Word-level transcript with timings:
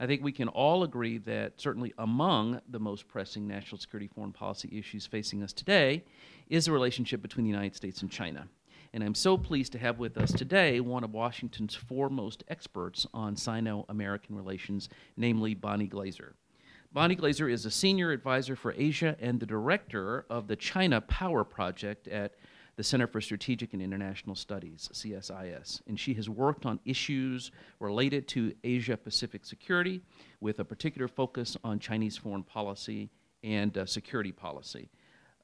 I 0.00 0.06
think 0.06 0.24
we 0.24 0.32
can 0.32 0.48
all 0.48 0.82
agree 0.82 1.18
that 1.18 1.60
certainly 1.60 1.92
among 1.98 2.62
the 2.70 2.80
most 2.80 3.06
pressing 3.06 3.46
national 3.46 3.78
security 3.78 4.08
foreign 4.08 4.32
policy 4.32 4.70
issues 4.72 5.04
facing 5.04 5.42
us 5.42 5.52
today 5.52 6.04
is 6.48 6.64
the 6.64 6.72
relationship 6.72 7.20
between 7.20 7.44
the 7.44 7.50
United 7.50 7.76
States 7.76 8.00
and 8.00 8.10
China. 8.10 8.48
And 8.94 9.04
I'm 9.04 9.14
so 9.14 9.36
pleased 9.36 9.72
to 9.72 9.78
have 9.78 9.98
with 9.98 10.16
us 10.16 10.32
today 10.32 10.80
one 10.80 11.04
of 11.04 11.12
Washington's 11.12 11.74
foremost 11.74 12.44
experts 12.48 13.06
on 13.12 13.36
Sino 13.36 13.84
American 13.90 14.34
relations, 14.34 14.88
namely 15.18 15.52
Bonnie 15.52 15.86
Glaser. 15.86 16.34
Bonnie 16.92 17.14
Glaser 17.14 17.50
is 17.50 17.66
a 17.66 17.70
senior 17.70 18.10
advisor 18.10 18.56
for 18.56 18.74
Asia 18.78 19.16
and 19.20 19.38
the 19.38 19.44
director 19.44 20.24
of 20.30 20.48
the 20.48 20.56
China 20.56 21.02
Power 21.02 21.44
Project 21.44 22.08
at 22.08 22.36
the 22.80 22.84
Center 22.84 23.06
for 23.06 23.20
Strategic 23.20 23.74
and 23.74 23.82
International 23.82 24.34
Studies, 24.34 24.88
CSIS. 24.94 25.82
And 25.86 26.00
she 26.00 26.14
has 26.14 26.30
worked 26.30 26.64
on 26.64 26.80
issues 26.86 27.50
related 27.78 28.26
to 28.28 28.54
Asia 28.64 28.96
Pacific 28.96 29.44
security 29.44 30.00
with 30.40 30.60
a 30.60 30.64
particular 30.64 31.06
focus 31.06 31.58
on 31.62 31.78
Chinese 31.78 32.16
foreign 32.16 32.42
policy 32.42 33.10
and 33.44 33.76
uh, 33.76 33.84
security 33.84 34.32
policy. 34.32 34.88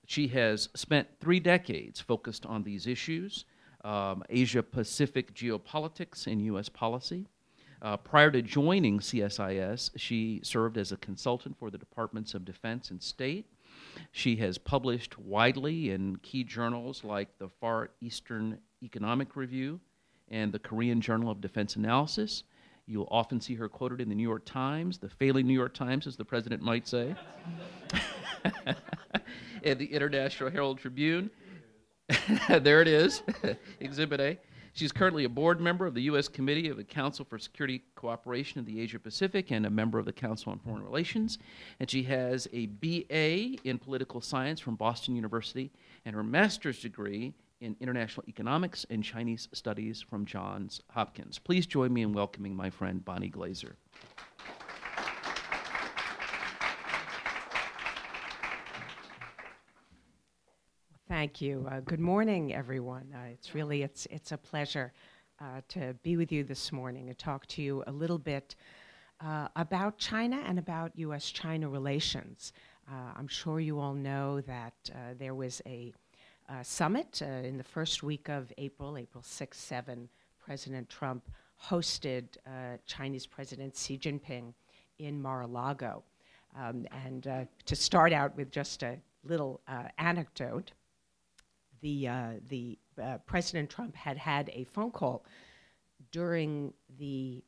She 0.06 0.28
has 0.28 0.70
spent 0.74 1.08
three 1.20 1.38
decades 1.38 2.00
focused 2.00 2.46
on 2.46 2.62
these 2.62 2.86
issues 2.86 3.44
um, 3.84 4.22
Asia 4.30 4.62
Pacific 4.62 5.34
geopolitics 5.34 6.26
and 6.26 6.40
U.S. 6.40 6.70
policy. 6.70 7.26
Uh, 7.82 7.98
prior 7.98 8.30
to 8.30 8.40
joining 8.40 8.98
CSIS, 8.98 9.90
she 9.96 10.40
served 10.42 10.78
as 10.78 10.90
a 10.90 10.96
consultant 10.96 11.58
for 11.58 11.70
the 11.70 11.76
Departments 11.76 12.32
of 12.32 12.46
Defense 12.46 12.90
and 12.90 13.02
State. 13.02 13.44
She 14.12 14.36
has 14.36 14.58
published 14.58 15.18
widely 15.18 15.90
in 15.90 16.16
key 16.16 16.44
journals 16.44 17.04
like 17.04 17.38
the 17.38 17.48
Far 17.48 17.90
Eastern 18.00 18.58
Economic 18.82 19.36
Review 19.36 19.80
and 20.28 20.52
the 20.52 20.58
Korean 20.58 21.00
Journal 21.00 21.30
of 21.30 21.40
Defense 21.40 21.76
Analysis. 21.76 22.44
You'll 22.86 23.08
often 23.10 23.40
see 23.40 23.54
her 23.54 23.68
quoted 23.68 24.00
in 24.00 24.08
the 24.08 24.14
New 24.14 24.22
York 24.22 24.44
Times, 24.44 24.98
the 24.98 25.08
failing 25.08 25.46
New 25.46 25.54
York 25.54 25.74
Times, 25.74 26.06
as 26.06 26.16
the 26.16 26.24
president 26.24 26.62
might 26.62 26.86
say, 26.86 27.14
and 29.64 29.78
the 29.78 29.86
International 29.86 30.50
Herald 30.50 30.78
Tribune. 30.78 31.30
there 32.48 32.80
it 32.82 32.88
is, 32.88 33.22
Exhibit 33.80 34.20
A. 34.20 34.38
She's 34.76 34.92
currently 34.92 35.24
a 35.24 35.30
board 35.30 35.58
member 35.58 35.86
of 35.86 35.94
the 35.94 36.02
U.S. 36.02 36.28
Committee 36.28 36.68
of 36.68 36.76
the 36.76 36.84
Council 36.84 37.24
for 37.24 37.38
Security 37.38 37.82
Cooperation 37.94 38.60
of 38.60 38.66
the 38.66 38.78
Asia 38.78 38.98
Pacific 38.98 39.50
and 39.50 39.64
a 39.64 39.70
member 39.70 39.98
of 39.98 40.04
the 40.04 40.12
Council 40.12 40.52
on 40.52 40.58
Foreign 40.58 40.84
Relations. 40.84 41.38
And 41.80 41.88
she 41.88 42.02
has 42.02 42.46
a 42.52 42.66
BA 42.66 43.56
in 43.66 43.78
political 43.78 44.20
science 44.20 44.60
from 44.60 44.76
Boston 44.76 45.16
University 45.16 45.72
and 46.04 46.14
her 46.14 46.22
master's 46.22 46.78
degree 46.78 47.32
in 47.62 47.74
international 47.80 48.26
economics 48.28 48.84
and 48.90 49.02
Chinese 49.02 49.48
studies 49.54 50.02
from 50.02 50.26
Johns 50.26 50.82
Hopkins. 50.90 51.38
Please 51.38 51.64
join 51.64 51.90
me 51.90 52.02
in 52.02 52.12
welcoming 52.12 52.54
my 52.54 52.68
friend 52.68 53.02
Bonnie 53.02 53.30
Glaser. 53.30 53.76
Thank 61.26 61.40
you. 61.40 61.66
Uh, 61.68 61.80
good 61.80 61.98
morning, 61.98 62.54
everyone. 62.54 63.12
Uh, 63.12 63.30
it's 63.32 63.52
really 63.52 63.82
it's 63.82 64.06
it's 64.12 64.30
a 64.30 64.38
pleasure 64.38 64.92
uh, 65.40 65.60
to 65.70 65.92
be 66.04 66.16
with 66.16 66.30
you 66.30 66.44
this 66.44 66.70
morning 66.70 67.08
and 67.08 67.18
talk 67.18 67.46
to 67.46 67.62
you 67.62 67.82
a 67.88 67.90
little 67.90 68.16
bit 68.16 68.54
uh, 69.20 69.48
about 69.56 69.98
China 69.98 70.40
and 70.46 70.56
about 70.56 70.92
U.S.-China 70.94 71.68
relations. 71.68 72.52
Uh, 72.88 73.10
I'm 73.16 73.26
sure 73.26 73.58
you 73.58 73.80
all 73.80 73.92
know 73.92 74.40
that 74.42 74.74
uh, 74.88 75.14
there 75.18 75.34
was 75.34 75.60
a 75.66 75.92
summit 76.62 77.20
in 77.22 77.58
the 77.58 77.64
first 77.64 78.04
week 78.04 78.28
of 78.28 78.52
April, 78.56 78.96
April 78.96 79.24
6, 79.24 79.58
7. 79.58 80.08
President 80.38 80.88
Trump 80.88 81.28
hosted 81.60 82.36
Chinese 82.86 83.26
President 83.26 83.76
Xi 83.76 83.98
Jinping 83.98 84.54
in 85.00 85.20
Mar-a-Lago. 85.20 86.04
Um, 86.56 86.86
and 87.04 87.48
to 87.64 87.74
start 87.74 88.12
out 88.12 88.36
with 88.36 88.52
just 88.52 88.84
a 88.84 88.96
little 89.24 89.60
anecdote 89.98 90.70
the, 91.80 92.08
uh, 92.08 92.30
the 92.48 92.78
uh, 93.02 93.18
President 93.26 93.70
Trump 93.70 93.94
had 93.94 94.16
had 94.16 94.50
a 94.54 94.64
phone 94.64 94.90
call 94.90 95.24
during 96.10 96.72
the 96.98 97.42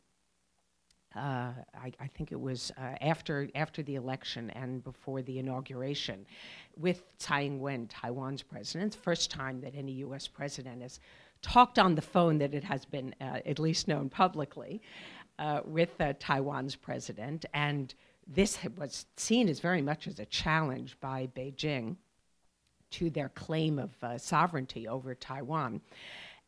uh, 1.17 1.53
I, 1.75 1.93
I, 1.99 2.07
think 2.07 2.33
it 2.33 2.41
was 2.41 2.71
uh, 2.77 2.95
after 3.01 3.49
after 3.55 3.83
the 3.83 3.95
election 3.95 4.51
and 4.51 4.85
before 4.85 5.23
the 5.23 5.39
inauguration, 5.39 6.27
with 6.77 7.03
Tsai 7.19 7.45
Ing-wen, 7.45 7.87
Taiwan's 7.89 8.43
president. 8.43 8.95
First 8.95 9.31
time 9.31 9.61
that 9.63 9.75
any 9.75 9.93
U.S. 9.93 10.29
president 10.29 10.83
has 10.83 11.01
talked 11.41 11.79
on 11.79 11.95
the 11.95 12.03
phone 12.03 12.39
that 12.39 12.55
it 12.55 12.65
has 12.65 12.85
been 12.85 13.15
uh, 13.21 13.41
at 13.47 13.59
least 13.59 13.89
known 13.89 14.11
publicly 14.11 14.83
uh, 15.39 15.61
with 15.65 15.99
uh, 16.01 16.13
Taiwan's 16.19 16.77
president, 16.77 17.47
and 17.55 17.95
this 18.27 18.59
was 18.77 19.07
seen 19.17 19.49
as 19.49 19.61
very 19.61 19.81
much 19.81 20.07
as 20.07 20.19
a 20.19 20.27
challenge 20.27 20.99
by 21.01 21.29
Beijing 21.35 21.97
to 22.93 23.11
their 23.11 23.29
claim 23.31 23.79
of 23.79 23.91
uh, 24.03 24.19
sovereignty 24.19 24.89
over 24.89 25.15
Taiwan. 25.15 25.81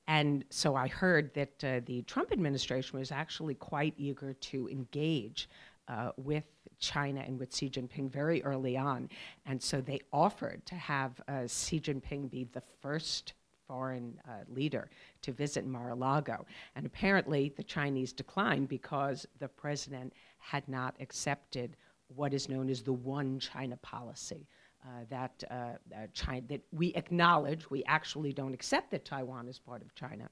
And 0.06 0.45
so 0.51 0.75
I 0.75 0.89
heard 0.89 1.33
that 1.34 1.65
uh, 1.65 1.81
the 1.87 2.03
Trump 2.03 2.33
administration 2.33 2.99
was 2.99 3.12
actually 3.12 3.55
quite 3.55 3.95
eager 3.97 4.34
to 4.34 4.69
engage 4.69 5.49
uh, 5.87 6.11
with 6.17 6.45
China 6.78 7.21
and 7.21 7.39
with 7.39 7.55
Xi 7.55 7.69
Jinping 7.69 8.11
very 8.11 8.43
early 8.43 8.77
on. 8.77 9.09
And 9.47 9.62
so 9.62 9.81
they 9.81 10.01
offered 10.12 10.65
to 10.67 10.75
have 10.75 11.21
uh, 11.28 11.47
Xi 11.47 11.81
Jinping 11.81 12.31
be 12.31 12.45
the 12.45 12.62
first 12.81 13.34
foreign 13.69 14.19
uh, 14.28 14.43
leader 14.49 14.91
to 15.22 15.33
visit 15.33 15.65
Mar 15.65 15.91
a 15.91 15.95
Lago. 15.95 16.45
And 16.75 16.87
apparently 16.87 17.53
the 17.57 17.62
Chinese 17.62 18.12
declined 18.12 18.69
because 18.69 19.27
the 19.39 19.47
president 19.47 20.12
had 20.39 20.69
not 20.69 20.97
accepted 20.99 21.77
what 22.09 22.34
is 22.34 22.49
known 22.49 22.69
as 22.69 22.83
the 22.83 22.93
one 22.93 23.39
China 23.39 23.77
policy, 23.77 24.49
Uh, 24.82 25.04
that 25.10 25.44
uh, 25.50 25.54
uh, 25.54 26.06
China 26.14 26.41
that 26.48 26.62
we 26.72 26.94
acknowledge. 26.94 27.68
We 27.68 27.84
actually 27.84 28.32
don't 28.32 28.54
accept 28.54 28.91
that 28.92 29.04
Taiwan 29.04 29.46
is 29.46 29.58
part 29.58 29.82
of 29.82 29.94
China, 29.94 30.30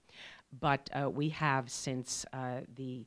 but 0.59 0.89
uh, 0.99 1.11
we 1.11 1.29
have 1.29 1.71
since 1.71 2.25
uh, 2.33 2.61
the 2.75 3.05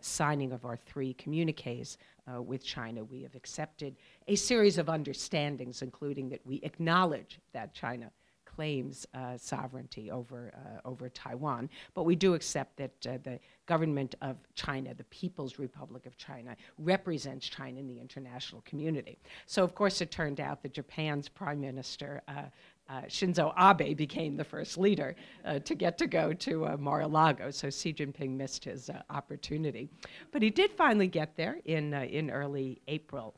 signing 0.00 0.52
of 0.52 0.64
our 0.64 0.76
three 0.76 1.14
communiques 1.14 1.96
with 2.38 2.64
China, 2.64 3.04
we 3.04 3.22
have 3.22 3.36
accepted 3.36 3.94
a 4.26 4.34
series 4.34 4.78
of 4.78 4.88
understandings, 4.88 5.80
including 5.80 6.28
that 6.28 6.44
we 6.44 6.56
acknowledge 6.64 7.38
that 7.52 7.72
China 7.72 8.10
claims 8.56 9.06
uh, 9.12 9.36
sovereignty 9.36 10.10
over, 10.10 10.50
uh, 10.56 10.88
over 10.88 11.10
Taiwan, 11.10 11.68
but 11.94 12.04
we 12.04 12.16
do 12.16 12.32
accept 12.32 12.76
that 12.78 13.06
uh, 13.06 13.18
the 13.22 13.38
government 13.66 14.14
of 14.22 14.36
China, 14.54 14.94
the 14.94 15.04
People's 15.04 15.58
Republic 15.58 16.06
of 16.06 16.16
China, 16.16 16.56
represents 16.78 17.46
China 17.46 17.78
in 17.78 17.86
the 17.86 18.00
international 18.00 18.62
community. 18.62 19.18
So, 19.46 19.62
of 19.62 19.74
course, 19.74 20.00
it 20.00 20.10
turned 20.10 20.40
out 20.40 20.62
that 20.62 20.72
Japan's 20.72 21.28
Prime 21.28 21.60
Minister. 21.60 22.22
Uh, 22.26 22.44
uh, 22.88 23.02
Shinzo 23.08 23.52
Abe 23.58 23.96
became 23.96 24.36
the 24.36 24.44
first 24.44 24.78
leader 24.78 25.16
uh, 25.44 25.58
to 25.58 25.74
get 25.74 25.98
to 25.98 26.06
go 26.06 26.32
to 26.32 26.66
uh, 26.66 26.76
Mar-a-Lago, 26.78 27.50
so 27.50 27.68
Xi 27.68 27.92
Jinping 27.92 28.36
missed 28.36 28.64
his 28.64 28.88
opportunity. 29.10 29.90
But 30.32 30.40
he 30.40 30.50
did 30.50 30.70
finally 30.70 31.08
get 31.08 31.36
there 31.36 31.58
in, 31.64 31.92
in 31.92 32.30
early 32.30 32.80
April. 32.86 33.34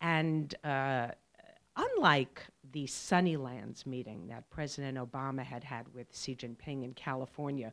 And 0.00 0.54
unlike 1.78 2.46
the 2.72 2.84
Sunnylands 2.86 3.86
meeting 3.86 4.26
that 4.28 4.48
President 4.50 4.98
Obama 4.98 5.42
had 5.42 5.64
had 5.64 5.86
with 5.94 6.16
Xi 6.16 6.36
Jinping 6.36 6.84
in 6.84 6.92
California, 6.94 7.72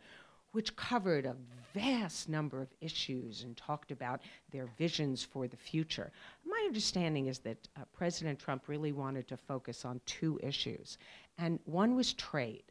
which 0.51 0.75
covered 0.75 1.25
a 1.25 1.35
vast 1.73 2.29
number 2.29 2.61
of 2.61 2.69
issues 2.79 3.43
and 3.43 3.57
talked 3.57 3.91
about 3.91 4.21
their 4.51 4.67
visions 4.77 5.23
for 5.23 5.47
the 5.47 5.57
future. 5.57 6.11
My 6.45 6.63
understanding 6.65 7.27
is 7.27 7.39
that 7.39 7.67
uh, 7.75 7.81
President 7.93 8.39
Trump 8.39 8.67
really 8.67 8.93
wanted 8.93 9.27
to 9.27 9.37
focus 9.37 9.83
on 9.83 9.99
two 10.05 10.39
issues, 10.41 10.97
and 11.37 11.59
one 11.65 11.95
was 11.95 12.13
trade. 12.13 12.63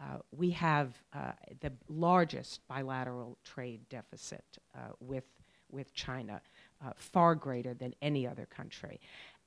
Uh, 0.00 0.18
we 0.36 0.50
have 0.50 0.94
uh, 1.12 1.32
the 1.60 1.72
largest 1.88 2.66
bilateral 2.66 3.38
trade 3.44 3.80
deficit 3.90 4.44
uh, 4.74 4.92
with, 4.98 5.24
with 5.70 5.92
China, 5.94 6.40
uh, 6.84 6.92
far 6.96 7.34
greater 7.34 7.74
than 7.74 7.94
any 8.00 8.26
other 8.26 8.46
country 8.46 8.98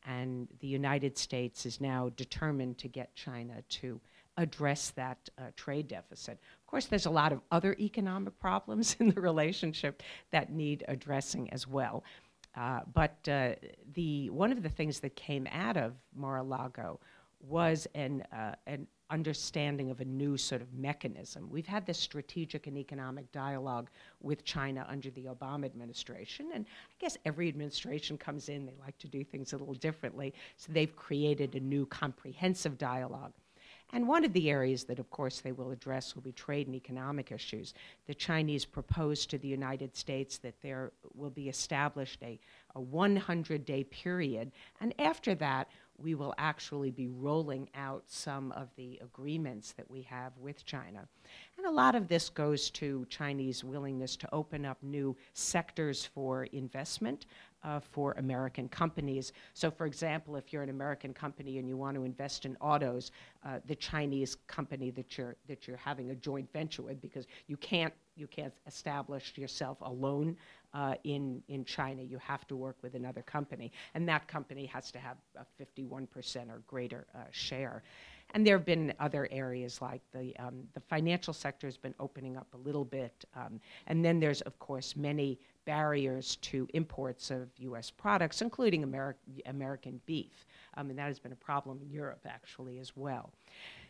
and 0.06 0.48
the 0.60 0.68
United 0.68 1.18
States 1.18 1.66
is 1.66 1.80
now 1.80 2.10
determined 2.16 2.78
to 2.80 2.88
get 2.88 3.16
China 3.16 3.64
to 3.70 4.00
address 4.38 4.92
that 4.92 5.30
uh, 5.38 5.44
trade 5.56 5.88
deficit. 5.88 6.40
Of 6.62 6.68
course, 6.68 6.86
there's 6.86 7.06
a 7.06 7.12
lot 7.12 7.32
of 7.32 7.42
other 7.52 7.76
economic 7.80 8.40
problems 8.40 8.96
in 9.00 9.10
the 9.10 9.22
relationship 9.22 10.02
that 10.32 10.52
need 10.52 10.84
addressing 10.88 11.50
as 11.52 11.68
well. 11.68 12.04
Uh, 12.56 12.82
but 12.94 13.18
uh, 13.28 13.54
the 13.94 14.30
one 14.30 14.52
of 14.52 14.62
the 14.62 14.70
things 14.70 15.00
that 15.00 15.16
came 15.16 15.48
out 15.52 15.76
of 15.76 15.94
Mar-a-Lago 16.16 17.00
was 17.40 17.88
an, 17.96 18.24
uh, 18.32 18.54
an 18.68 18.88
understanding 19.10 19.92
of 19.92 20.02
a 20.02 20.06
new 20.06 20.38
sort 20.38 20.62
of 20.62 20.74
mechanism. 20.74 21.50
We've 21.50 21.68
had 21.68 21.86
this 21.86 22.00
strategic 22.00 22.68
and 22.68 22.78
economic 22.78 23.32
dialogue 23.32 23.90
with 24.22 24.44
China 24.44 24.86
under 24.90 25.10
the 25.12 25.26
Obama 25.26 25.66
administration, 25.66 26.52
and 26.54 26.66
I 26.66 26.96
guess 27.00 27.18
every 27.26 27.48
administration 27.48 28.18
comes 28.18 28.50
in, 28.50 28.66
they 28.66 28.76
like 28.80 28.98
to 29.00 29.08
do 29.08 29.24
things 29.24 29.54
a 29.54 29.58
little 29.58 29.74
differently, 29.76 30.34
so 30.58 30.72
they've 30.72 30.96
created 30.96 31.56
a 31.56 31.60
new 31.60 31.86
comprehensive 31.86 32.78
dialogue. 32.78 33.34
And 33.94 34.08
one 34.08 34.26
of 34.26 34.34
the 34.34 34.50
areas 34.50 34.86
that, 34.86 34.98
of 34.98 35.12
course, 35.12 35.40
they 35.40 35.52
will 35.52 35.70
address 35.70 36.16
will 36.16 36.24
be 36.24 36.32
trade 36.32 36.66
and 36.66 36.76
economic 36.76 37.32
issues. 37.32 37.76
The 38.08 38.16
Chinese 38.16 38.66
proposed 38.66 39.30
to 39.30 39.38
the 39.38 39.48
United 39.48 39.96
States 39.96 40.40
that 40.40 40.60
there 40.64 40.92
will 41.14 41.30
be 41.30 41.48
established 41.48 42.24
a, 42.24 42.40
a 42.74 42.82
100 42.82 43.66
day 43.66 43.84
period, 43.84 44.52
and 44.82 44.96
after 45.00 45.36
that, 45.36 45.70
we 46.04 46.16
will 46.16 46.34
actually 46.38 46.92
be 46.92 47.08
rolling 47.08 47.70
out 47.74 48.04
some 48.08 48.52
of 48.52 48.68
the 48.76 49.00
agreements 49.02 49.72
that 49.78 49.90
we 49.90 50.02
have 50.02 50.34
with 50.38 50.66
China. 50.66 51.08
And 51.58 51.66
a 51.66 51.72
lot 51.72 51.96
of 51.96 52.08
this 52.10 52.30
goes 52.30 52.70
to 52.72 53.06
Chinese 53.10 53.64
willingness 53.64 54.18
to 54.18 54.30
open 54.34 54.66
up 54.66 54.78
new 54.84 55.16
sectors 55.34 56.06
for 56.06 56.44
investment 56.46 57.26
uh, 57.64 57.80
for 57.80 58.12
American 58.18 58.68
companies. 58.68 59.32
So, 59.54 59.72
for 59.72 59.86
example, 59.86 60.36
if 60.36 60.52
you're 60.52 60.64
an 60.64 60.70
American 60.70 61.14
company 61.14 61.60
and 61.60 61.68
you 61.68 61.78
want 61.78 61.96
to 61.96 62.04
invest 62.04 62.46
in 62.46 62.58
autos, 62.58 63.12
uh, 63.46 63.60
the 63.66 63.76
Chinese 63.76 64.36
company 64.48 64.92
that 64.92 65.18
you're 65.18 65.38
that 65.48 65.68
you're 65.68 65.78
having 65.78 66.12
a 66.12 66.16
joint 66.16 66.52
venture 66.52 66.82
with, 66.82 67.02
because 67.02 67.26
you 67.48 67.56
can't 67.58 67.94
you 68.16 68.28
can't 68.28 68.54
establish 68.68 69.34
yourself 69.38 69.78
alone 69.82 70.36
uh, 70.74 70.96
in 71.04 71.42
in 71.48 71.66
China. 71.66 72.02
You 72.02 72.18
have 72.20 72.48
to 72.48 72.56
work 72.56 72.78
with 72.82 72.96
another 72.96 73.22
company, 73.22 73.72
and 73.94 74.08
that 74.10 74.28
company 74.28 74.66
has 74.68 74.92
to 74.92 75.00
have 75.00 75.18
a 75.36 75.46
51% 75.62 76.50
or 76.50 76.62
greater 76.68 77.06
uh, 77.16 77.20
share. 77.32 77.84
And 78.36 78.48
there 78.48 78.58
have 78.58 78.66
been 78.66 78.94
other 79.00 79.28
areas 79.32 79.82
like 79.82 80.02
the 80.12 80.36
um, 80.38 80.64
the 80.74 80.80
financial 80.80 81.34
sector 81.34 81.68
has 81.68 81.78
been 81.78 81.94
opening 82.00 82.38
up 82.38 82.48
a 82.54 82.58
little 82.58 82.86
bit, 82.86 83.26
um, 83.36 83.60
and 83.88 84.04
then 84.04 84.20
there's 84.20 84.42
of 84.42 84.58
course 84.60 84.96
many 84.96 85.40
barriers 85.66 86.38
to 86.38 86.68
imports 86.74 87.32
of 87.32 87.50
U.S. 87.58 87.90
products, 87.90 88.42
including 88.42 88.84
Ameri- 88.84 89.14
American 89.46 90.02
beef, 90.06 90.46
um, 90.76 90.90
and 90.90 91.00
that 91.00 91.08
has 91.08 91.20
been 91.20 91.32
a 91.32 91.38
problem 91.38 91.80
in 91.82 91.90
Europe 91.90 92.26
actually 92.26 92.80
as 92.80 92.98
well. 92.98 93.32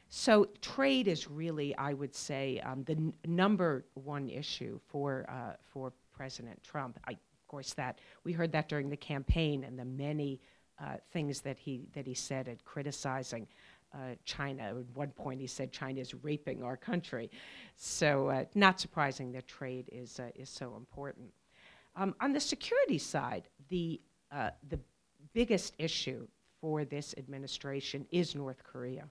So 0.10 0.48
trade 0.62 1.08
is 1.08 1.28
really, 1.28 1.76
I 1.76 1.94
would 1.94 2.14
say, 2.14 2.60
um, 2.60 2.84
the 2.84 2.94
n- 2.94 3.14
number 3.26 3.86
one 3.96 4.30
issue 4.30 4.80
for 4.88 5.26
uh, 5.28 5.56
for 5.72 5.92
President 6.14 6.62
Trump. 6.64 7.00
I, 7.08 7.12
of 7.12 7.48
course, 7.48 7.74
that 7.74 8.00
we 8.24 8.34
heard 8.34 8.52
that 8.52 8.70
during 8.70 8.90
the 8.90 8.98
campaign 8.98 9.64
and 9.64 9.78
the 9.78 9.86
many 9.86 10.40
uh, 10.80 10.98
things 11.12 11.42
that 11.42 11.58
he 11.58 11.88
that 11.94 12.08
he 12.08 12.14
said 12.14 12.48
at 12.48 12.64
criticizing 12.66 13.48
uh, 13.94 14.16
China. 14.26 14.64
At 14.64 14.76
one 14.96 15.12
point, 15.12 15.40
he 15.40 15.48
said 15.48 15.72
China 15.72 16.00
is 16.02 16.14
raping 16.24 16.64
our 16.64 16.76
country. 16.76 17.30
So, 17.76 18.30
uh, 18.30 18.46
not 18.56 18.80
surprising 18.80 19.32
that 19.34 19.48
trade 19.48 19.90
is 19.92 20.20
uh, 20.20 20.30
is 20.36 20.50
so 20.50 20.76
important. 20.76 21.32
Um, 21.96 22.16
on 22.20 22.34
the 22.34 22.40
security 22.40 22.98
side, 22.98 23.48
the 23.70 24.02
uh, 24.32 24.50
the 24.70 24.80
biggest 25.34 25.74
issue 25.78 26.28
for 26.60 26.86
this 26.86 27.14
administration 27.18 28.06
is 28.12 28.36
North 28.36 28.64
Korea. 28.64 29.06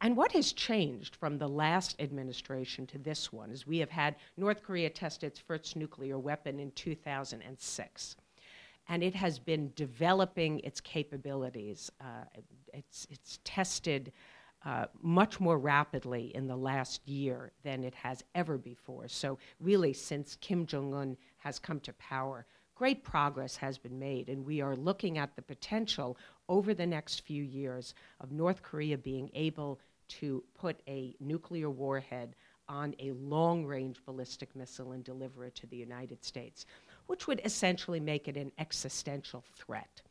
And 0.00 0.16
what 0.16 0.32
has 0.32 0.52
changed 0.52 1.16
from 1.16 1.38
the 1.38 1.48
last 1.48 1.96
administration 1.98 2.86
to 2.88 2.98
this 2.98 3.32
one 3.32 3.50
is 3.50 3.66
we 3.66 3.78
have 3.78 3.90
had 3.90 4.16
North 4.36 4.62
Korea 4.62 4.90
test 4.90 5.24
its 5.24 5.40
first 5.40 5.74
nuclear 5.74 6.18
weapon 6.18 6.60
in 6.60 6.70
2006 6.72 8.16
and 8.88 9.02
it 9.02 9.14
has 9.14 9.38
been 9.38 9.70
developing 9.76 10.60
its 10.60 10.80
capabilities. 10.80 11.90
Uh, 12.00 12.24
it's, 12.72 13.06
it's 13.10 13.38
tested 13.44 14.12
uh, 14.64 14.86
much 15.02 15.38
more 15.38 15.58
rapidly 15.58 16.32
in 16.34 16.46
the 16.46 16.56
last 16.56 17.06
year 17.06 17.52
than 17.62 17.84
it 17.84 17.94
has 17.94 18.24
ever 18.34 18.58
before. 18.58 19.06
So, 19.06 19.38
really, 19.60 19.92
since 19.92 20.36
Kim 20.40 20.66
Jong 20.66 20.94
un 20.94 21.16
has 21.38 21.58
come 21.58 21.80
to 21.80 21.92
power, 21.94 22.46
great 22.74 23.04
progress 23.04 23.56
has 23.56 23.78
been 23.78 23.98
made, 23.98 24.28
and 24.28 24.44
we 24.44 24.60
are 24.60 24.74
looking 24.74 25.18
at 25.18 25.36
the 25.36 25.42
potential 25.42 26.16
over 26.48 26.74
the 26.74 26.86
next 26.86 27.20
few 27.20 27.42
years 27.42 27.94
of 28.20 28.32
North 28.32 28.62
Korea 28.62 28.98
being 28.98 29.30
able 29.34 29.78
to 30.08 30.42
put 30.54 30.80
a 30.88 31.14
nuclear 31.20 31.70
warhead 31.70 32.34
on 32.68 32.94
a 32.98 33.12
long 33.12 33.64
range 33.64 33.98
ballistic 34.04 34.54
missile 34.54 34.92
and 34.92 35.04
deliver 35.04 35.44
it 35.44 35.54
to 35.54 35.66
the 35.66 35.76
United 35.76 36.22
States 36.24 36.66
which 37.08 37.26
would 37.26 37.40
essentially 37.44 37.98
make 37.98 38.28
it 38.28 38.36
an 38.36 38.52
existential 38.58 39.42
threat. 39.56 40.02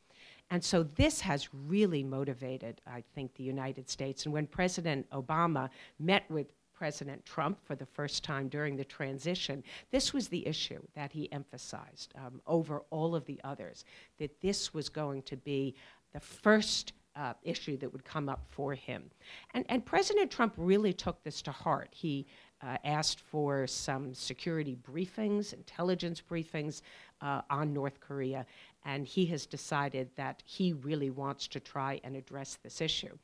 And 0.49 0.63
so 0.63 0.83
this 0.83 1.21
has 1.21 1.53
really 1.53 2.03
motivated, 2.03 2.81
I 2.85 3.03
think, 3.15 3.35
the 3.35 3.43
United 3.43 3.89
States. 3.89 4.25
And 4.25 4.33
when 4.33 4.47
President 4.47 5.09
Obama 5.11 5.69
met 5.99 6.29
with 6.29 6.47
President 6.73 7.25
Trump 7.25 7.59
for 7.65 7.75
the 7.75 7.85
first 7.85 8.23
time 8.23 8.47
during 8.47 8.75
the 8.75 8.85
transition, 8.85 9.63
this 9.91 10.13
was 10.13 10.27
the 10.27 10.45
issue 10.45 10.81
that 10.95 11.11
he 11.11 11.31
emphasized 11.31 12.13
um, 12.15 12.41
over 12.47 12.83
all 12.89 13.15
of 13.15 13.25
the 13.25 13.39
others 13.43 13.85
that 14.19 14.41
this 14.41 14.73
was 14.73 14.89
going 14.89 15.21
to 15.23 15.37
be 15.37 15.75
the 16.13 16.19
first 16.19 16.93
uh, 17.17 17.33
issue 17.43 17.77
that 17.77 17.91
would 17.91 18.05
come 18.05 18.29
up 18.29 18.45
for 18.49 18.73
him. 18.73 19.09
And, 19.53 19.65
and 19.69 19.85
President 19.85 20.29
Trump 20.29 20.53
really 20.57 20.93
took 20.93 21.23
this 21.23 21.41
to 21.43 21.51
heart. 21.51 21.89
He 21.91 22.27
uh, 22.61 22.77
asked 22.83 23.19
for 23.19 23.67
some 23.67 24.13
security 24.13 24.77
briefings, 24.89 25.53
intelligence 25.53 26.21
briefings 26.21 26.81
uh, 27.21 27.41
on 27.49 27.73
North 27.73 27.99
Korea, 27.99 28.45
and 28.85 29.05
he 29.05 29.25
has 29.27 29.45
decided 29.45 30.09
that 30.15 30.41
he 30.45 30.73
really 30.73 31.09
wants 31.09 31.47
to 31.49 31.59
try 31.59 31.99
and 32.03 32.15
address 32.15 32.57
this 32.63 32.81
issue. 32.81 33.17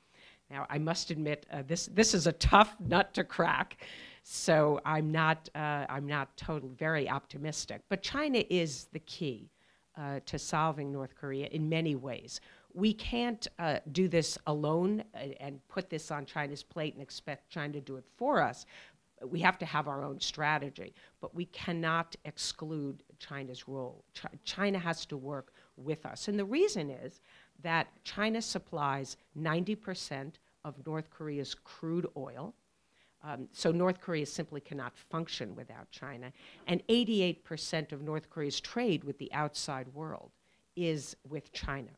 Now, 0.50 0.68
I 0.70 0.78
must 0.78 1.10
admit, 1.10 1.46
uh, 1.52 1.64
this, 1.66 1.88
this 1.88 2.14
is 2.14 2.28
a 2.28 2.34
tough 2.34 2.76
nut 2.80 3.14
to 3.16 3.24
crack, 3.24 3.78
so 4.24 4.80
I'm 4.86 5.12
not, 5.12 5.50
uh, 5.56 5.86
I'm 5.90 6.06
not 6.06 6.36
totally 6.38 6.74
very 6.74 7.10
optimistic. 7.10 7.82
But 7.90 8.04
China 8.04 8.44
is 8.50 8.88
the 8.92 9.00
key 9.00 9.50
uh, 9.98 10.20
to 10.26 10.38
solving 10.38 10.92
North 10.92 11.16
Korea 11.16 11.48
in 11.48 11.70
many 11.70 11.96
ways 11.96 12.42
we 12.74 12.94
can't 12.94 13.48
uh, 13.60 13.78
do 13.92 14.08
this 14.08 14.38
alone 14.48 15.04
and, 15.14 15.36
and, 15.40 15.68
put 15.68 15.90
this 15.90 16.10
on 16.10 16.26
China's 16.26 16.64
plate 16.64 16.94
and 16.94 17.04
expect 17.04 17.50
China 17.50 17.74
to 17.74 17.82
do 17.82 17.98
it 17.98 18.06
for 18.18 18.42
us 18.42 18.66
we 19.30 19.40
have 19.40 19.58
to 19.60 19.66
have 19.66 19.88
our 19.88 20.04
own 20.04 20.20
strategy, 20.20 20.94
but 21.22 21.34
we 21.34 21.46
cannot 21.46 22.16
exclude 22.26 23.04
China's 23.20 23.68
role. 23.68 24.04
Ch- 24.14 24.26
China 24.44 24.80
has 24.80 25.06
to 25.08 25.18
work 25.18 25.54
with 25.78 26.06
us. 26.06 26.28
And 26.28 26.38
the 26.38 26.46
reason 26.46 26.90
is 26.90 27.22
that 27.62 27.88
China 28.04 28.42
supplies 28.42 29.18
90% 29.38 30.34
of 30.66 30.86
North 30.86 31.10
Korea's 31.10 31.56
crude 31.56 32.08
oil. 32.18 32.54
Um, 33.24 33.48
so 33.54 33.72
North 33.72 34.02
Korea 34.02 34.26
simply 34.26 34.60
cannot 34.60 34.98
function 34.98 35.56
without 35.56 35.90
China. 35.92 36.32
And 36.68 36.86
88% 36.88 37.94
of 37.94 38.02
North 38.02 38.30
Korea's 38.30 38.60
trade 38.60 39.04
with 39.04 39.18
the 39.18 39.32
outside 39.32 39.88
world 39.94 40.32
is 40.76 41.16
with 41.28 41.54
China. 41.54 41.92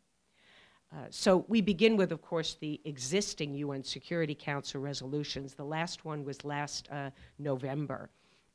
Uh, 0.95 0.99
so 1.09 1.45
we 1.49 1.59
begin 1.59 1.97
with, 1.97 2.11
of 2.11 2.21
course, 2.21 2.55
the 2.61 2.79
existing 2.85 3.53
UN 3.55 3.83
Security 3.83 4.35
Council 4.35 4.79
resolutions. 4.79 5.53
The 5.53 5.65
last 5.65 6.05
one 6.05 6.23
was 6.23 6.45
last 6.45 6.87
uh, 6.89 7.09
November, 7.37 8.09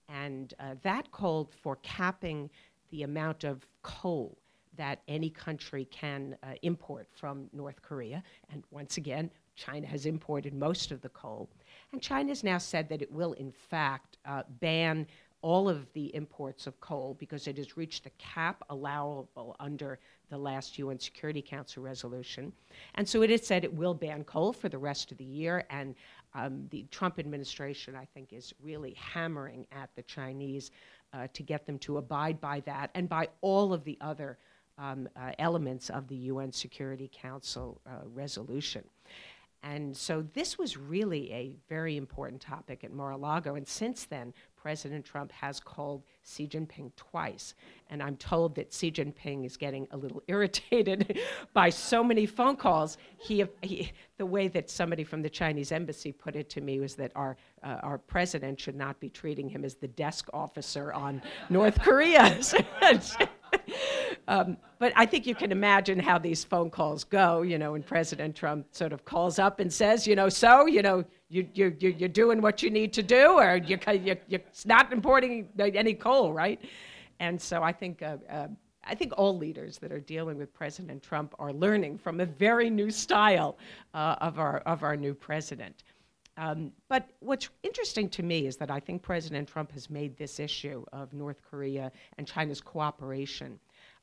and 0.08 0.54
uh, 0.58 0.74
that 0.82 1.10
called 1.12 1.54
for 1.54 1.76
capping 1.82 2.48
the 2.90 3.02
amount 3.02 3.44
of 3.44 3.66
coal 3.82 4.38
that 4.76 5.02
any 5.06 5.28
country 5.28 5.84
can 5.90 6.36
uh, 6.42 6.52
import 6.62 7.06
from 7.12 7.50
North 7.52 7.82
Korea. 7.82 8.22
And 8.50 8.64
once 8.70 8.96
again, 8.96 9.30
China 9.54 9.86
has 9.86 10.06
imported 10.06 10.54
most 10.54 10.90
of 10.90 11.02
the 11.02 11.10
coal. 11.10 11.50
And 11.92 12.00
China 12.00 12.30
has 12.30 12.42
now 12.42 12.56
said 12.56 12.88
that 12.88 13.02
it 13.02 13.12
will, 13.12 13.34
in 13.34 13.52
fact, 13.52 14.16
uh, 14.24 14.44
ban 14.60 15.06
all 15.42 15.68
of 15.68 15.92
the 15.92 16.14
imports 16.14 16.66
of 16.66 16.80
coal 16.80 17.16
because 17.18 17.46
it 17.46 17.56
has 17.58 17.76
reached 17.76 18.04
the 18.04 18.10
cap 18.18 18.62
allowable 18.70 19.56
under 19.60 19.98
the 20.30 20.38
last 20.38 20.78
UN 20.78 20.98
Security 20.98 21.42
Council 21.42 21.82
resolution. 21.82 22.52
And 22.94 23.08
so 23.08 23.22
it 23.22 23.30
has 23.30 23.46
said 23.46 23.64
it 23.64 23.74
will 23.74 23.94
ban 23.94 24.24
coal 24.24 24.52
for 24.52 24.68
the 24.68 24.78
rest 24.78 25.12
of 25.12 25.18
the 25.18 25.24
year. 25.24 25.64
And 25.70 25.94
um, 26.34 26.66
the 26.70 26.86
Trump 26.90 27.18
administration, 27.18 27.96
I 27.96 28.06
think, 28.14 28.32
is 28.32 28.54
really 28.62 28.94
hammering 28.94 29.66
at 29.72 29.90
the 29.96 30.02
Chinese 30.02 30.70
uh, 31.12 31.26
to 31.32 31.42
get 31.42 31.66
them 31.66 31.78
to 31.80 31.98
abide 31.98 32.40
by 32.40 32.60
that 32.60 32.90
and 32.94 33.08
by 33.08 33.28
all 33.40 33.72
of 33.72 33.84
the 33.84 33.98
other 34.00 34.38
um, 34.78 35.08
uh, 35.16 35.32
elements 35.38 35.90
of 35.90 36.08
the 36.08 36.16
UN 36.16 36.52
Security 36.52 37.10
Council 37.12 37.80
uh, 37.86 38.06
resolution. 38.14 38.84
And 39.62 39.94
so 39.94 40.26
this 40.32 40.58
was 40.58 40.76
really 40.76 41.30
a 41.32 41.56
very 41.68 41.96
important 41.96 42.40
topic 42.40 42.82
at 42.82 42.92
Mar-a-Lago. 42.92 43.56
And 43.56 43.68
since 43.68 44.04
then, 44.04 44.32
President 44.56 45.04
Trump 45.04 45.32
has 45.32 45.60
called 45.60 46.02
Xi 46.22 46.46
Jinping 46.46 46.92
twice. 46.96 47.54
And 47.88 48.02
I'm 48.02 48.16
told 48.16 48.54
that 48.54 48.72
Xi 48.72 48.90
Jinping 48.90 49.44
is 49.44 49.56
getting 49.56 49.86
a 49.90 49.96
little 49.96 50.22
irritated 50.28 51.18
by 51.52 51.70
so 51.70 52.02
many 52.02 52.24
phone 52.26 52.56
calls. 52.56 52.96
He, 53.18 53.44
he, 53.62 53.92
the 54.16 54.26
way 54.26 54.48
that 54.48 54.70
somebody 54.70 55.04
from 55.04 55.22
the 55.22 55.30
Chinese 55.30 55.72
embassy 55.72 56.12
put 56.12 56.36
it 56.36 56.48
to 56.50 56.60
me 56.60 56.80
was 56.80 56.94
that 56.96 57.12
our, 57.14 57.36
uh, 57.62 57.78
our 57.82 57.98
president 57.98 58.60
should 58.60 58.76
not 58.76 58.98
be 58.98 59.10
treating 59.10 59.48
him 59.48 59.64
as 59.64 59.74
the 59.74 59.88
desk 59.88 60.28
officer 60.32 60.92
on 60.92 61.22
North 61.50 61.80
Korea. 61.80 62.38
um, 64.28 64.56
but 64.78 64.92
I 64.96 65.06
think 65.06 65.26
you 65.26 65.34
can 65.34 65.52
imagine 65.52 65.98
how 65.98 66.18
these 66.18 66.44
phone 66.44 66.70
calls 66.70 67.04
go, 67.04 67.42
you 67.42 67.58
know, 67.58 67.72
when 67.72 67.82
President 67.82 68.34
Trump 68.34 68.66
sort 68.72 68.92
of 68.92 69.04
calls 69.04 69.38
up 69.38 69.60
and 69.60 69.72
says, 69.72 70.06
you 70.06 70.16
know, 70.16 70.28
so, 70.28 70.66
you 70.66 70.82
know, 70.82 71.04
you, 71.28 71.46
you, 71.54 71.76
you, 71.78 71.94
you're 71.98 72.08
doing 72.08 72.40
what 72.40 72.62
you 72.62 72.70
need 72.70 72.92
to 72.94 73.02
do, 73.02 73.38
or 73.38 73.56
you, 73.56 73.78
you, 73.92 74.16
you're 74.28 74.40
not 74.64 74.92
importing 74.92 75.48
any 75.58 75.94
coal, 75.94 76.32
right? 76.32 76.60
And 77.20 77.40
so 77.40 77.62
I 77.62 77.72
think 77.72 78.02
uh, 78.02 78.16
uh, 78.30 78.48
I 78.84 78.94
think 78.94 79.12
all 79.16 79.36
leaders 79.36 79.78
that 79.78 79.92
are 79.92 80.00
dealing 80.00 80.36
with 80.38 80.52
President 80.52 81.02
Trump 81.02 81.34
are 81.38 81.52
learning 81.52 81.98
from 81.98 82.20
a 82.20 82.26
very 82.26 82.70
new 82.70 82.90
style 82.90 83.58
uh, 83.94 84.16
of, 84.20 84.38
our, 84.38 84.58
of 84.60 84.82
our 84.82 84.96
new 84.96 85.14
president. 85.14 85.84
Um, 86.36 86.72
but 86.88 87.10
what's 87.20 87.50
interesting 87.62 88.08
to 88.10 88.22
me 88.22 88.46
is 88.46 88.56
that 88.56 88.70
I 88.70 88.80
think 88.80 89.02
President 89.02 89.48
Trump 89.48 89.72
has 89.72 89.90
made 89.90 90.16
this 90.16 90.40
issue 90.40 90.84
of 90.92 91.12
North 91.12 91.42
Korea 91.48 91.92
and 92.16 92.26
China's 92.26 92.60
cooperation 92.60 93.60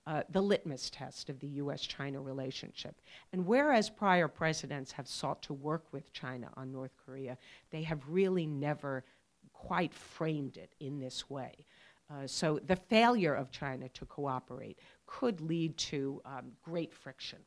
uh, 0.08 0.24
the 0.30 0.42
litmus 0.42 0.90
test 0.90 1.30
of 1.30 1.40
the 1.42 1.48
US 1.48 1.82
China 1.82 2.22
relationship. 2.22 3.02
And 3.34 3.46
whereas 3.46 3.90
prior 3.90 4.30
presidents 4.30 4.94
have 4.94 5.08
sought 5.08 5.42
to 5.44 5.54
work 5.54 5.84
with 5.92 6.14
China 6.14 6.50
on 6.56 6.72
North 6.72 6.96
Korea, 7.06 7.38
they 7.72 7.84
have 7.84 8.02
really 8.08 8.48
never 8.48 9.04
quite 9.52 9.94
framed 9.94 10.56
it 10.56 10.74
in 10.80 11.00
this 11.00 11.30
way. 11.30 11.66
Uh, 12.10 12.26
so 12.26 12.58
the 12.66 12.78
failure 12.78 13.34
of 13.34 13.52
China 13.52 13.90
to 13.90 14.06
cooperate 14.06 14.80
could 15.06 15.42
lead 15.42 15.76
to 15.78 16.22
um, 16.24 16.54
great 16.64 16.94
friction 16.94 17.40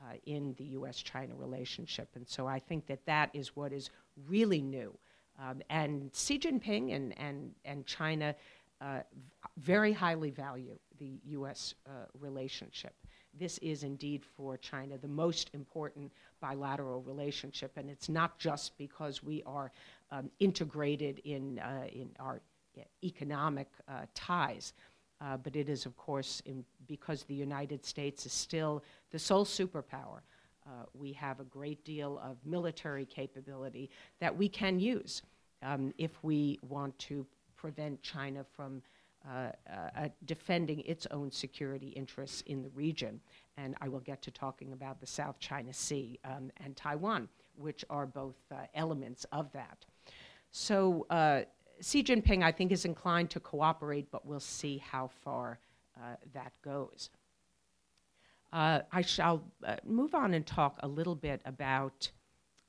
uh, 0.00 0.14
in 0.24 0.54
the 0.56 0.64
US 0.64 0.96
China 1.02 1.34
relationship. 1.34 2.08
And 2.14 2.26
so 2.26 2.46
I 2.46 2.58
think 2.58 2.86
that 2.86 3.04
that 3.04 3.28
is 3.34 3.54
what 3.54 3.70
is 3.70 3.90
really 4.26 4.62
new. 4.62 4.98
Um, 5.38 5.60
and 5.68 6.10
Xi 6.14 6.38
Jinping 6.38 6.96
and, 6.96 7.18
and, 7.20 7.50
and 7.66 7.84
China 7.84 8.34
uh, 8.80 9.00
very 9.58 9.92
highly 9.92 10.30
value 10.30 10.78
the 10.98 11.20
US 11.24 11.74
uh, 11.86 11.90
relationship. 12.18 12.94
This 13.38 13.58
is 13.58 13.82
indeed 13.82 14.24
for 14.24 14.56
China 14.56 14.98
the 14.98 15.08
most 15.08 15.50
important 15.54 16.12
bilateral 16.40 17.02
relationship, 17.02 17.72
and 17.76 17.88
it's 17.90 18.08
not 18.08 18.38
just 18.38 18.76
because 18.78 19.22
we 19.22 19.42
are 19.44 19.70
um, 20.10 20.30
integrated 20.40 21.20
in, 21.24 21.58
uh, 21.58 21.86
in 21.92 22.10
our 22.18 22.40
economic 23.02 23.68
uh, 23.88 24.06
ties. 24.14 24.72
Uh, 25.20 25.36
but 25.36 25.56
it 25.56 25.68
is, 25.68 25.84
of 25.84 25.96
course, 25.96 26.42
because 26.86 27.24
the 27.24 27.34
United 27.34 27.84
States 27.84 28.24
is 28.24 28.32
still 28.32 28.84
the 29.10 29.18
sole 29.18 29.44
superpower. 29.44 30.20
Uh, 30.64 30.84
we 30.94 31.12
have 31.12 31.40
a 31.40 31.44
great 31.44 31.84
deal 31.84 32.20
of 32.22 32.36
military 32.44 33.04
capability 33.04 33.90
that 34.20 34.36
we 34.36 34.48
can 34.48 34.78
use 34.78 35.22
um, 35.62 35.92
if 35.98 36.22
we 36.22 36.58
want 36.68 36.96
to 36.98 37.26
prevent 37.56 38.00
China 38.02 38.44
from 38.54 38.80
uh, 39.28 39.50
uh, 39.70 40.08
defending 40.24 40.80
its 40.80 41.06
own 41.10 41.30
security 41.30 41.88
interests 41.88 42.42
in 42.46 42.62
the 42.62 42.70
region. 42.70 43.20
And 43.56 43.74
I 43.80 43.88
will 43.88 44.00
get 44.00 44.22
to 44.22 44.30
talking 44.30 44.72
about 44.72 45.00
the 45.00 45.06
South 45.06 45.38
China 45.38 45.72
Sea 45.72 46.18
um, 46.24 46.50
and 46.64 46.76
Taiwan, 46.76 47.28
which 47.56 47.84
are 47.90 48.06
both 48.06 48.36
uh, 48.50 48.56
elements 48.74 49.26
of 49.32 49.52
that. 49.52 49.84
So 50.50 51.06
uh, 51.10 51.42
Xi 51.80 52.02
Jinping, 52.02 52.42
I 52.42 52.52
think, 52.52 52.72
is 52.72 52.84
inclined 52.84 53.30
to 53.30 53.40
cooperate, 53.40 54.10
but 54.10 54.26
we'll 54.26 54.40
see 54.40 54.78
how 54.78 55.10
far 55.22 55.58
uh, 55.96 56.14
that 56.32 56.52
goes. 56.62 57.10
Uh, 58.52 58.80
I 58.92 59.02
shall 59.02 59.42
uh, 59.66 59.76
move 59.84 60.14
on 60.14 60.32
and 60.34 60.46
talk 60.46 60.78
a 60.82 60.88
little 60.88 61.14
bit 61.14 61.42
about. 61.44 62.10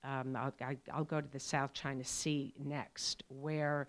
Um, 0.04 0.36
I'll, 0.36 0.54
I'll, 0.94 1.04
go 1.04 1.20
to 1.20 1.28
the 1.28 1.40
South 1.40 1.74
China 1.74 2.04
Sea 2.04 2.54
next, 2.58 3.24
where 3.28 3.88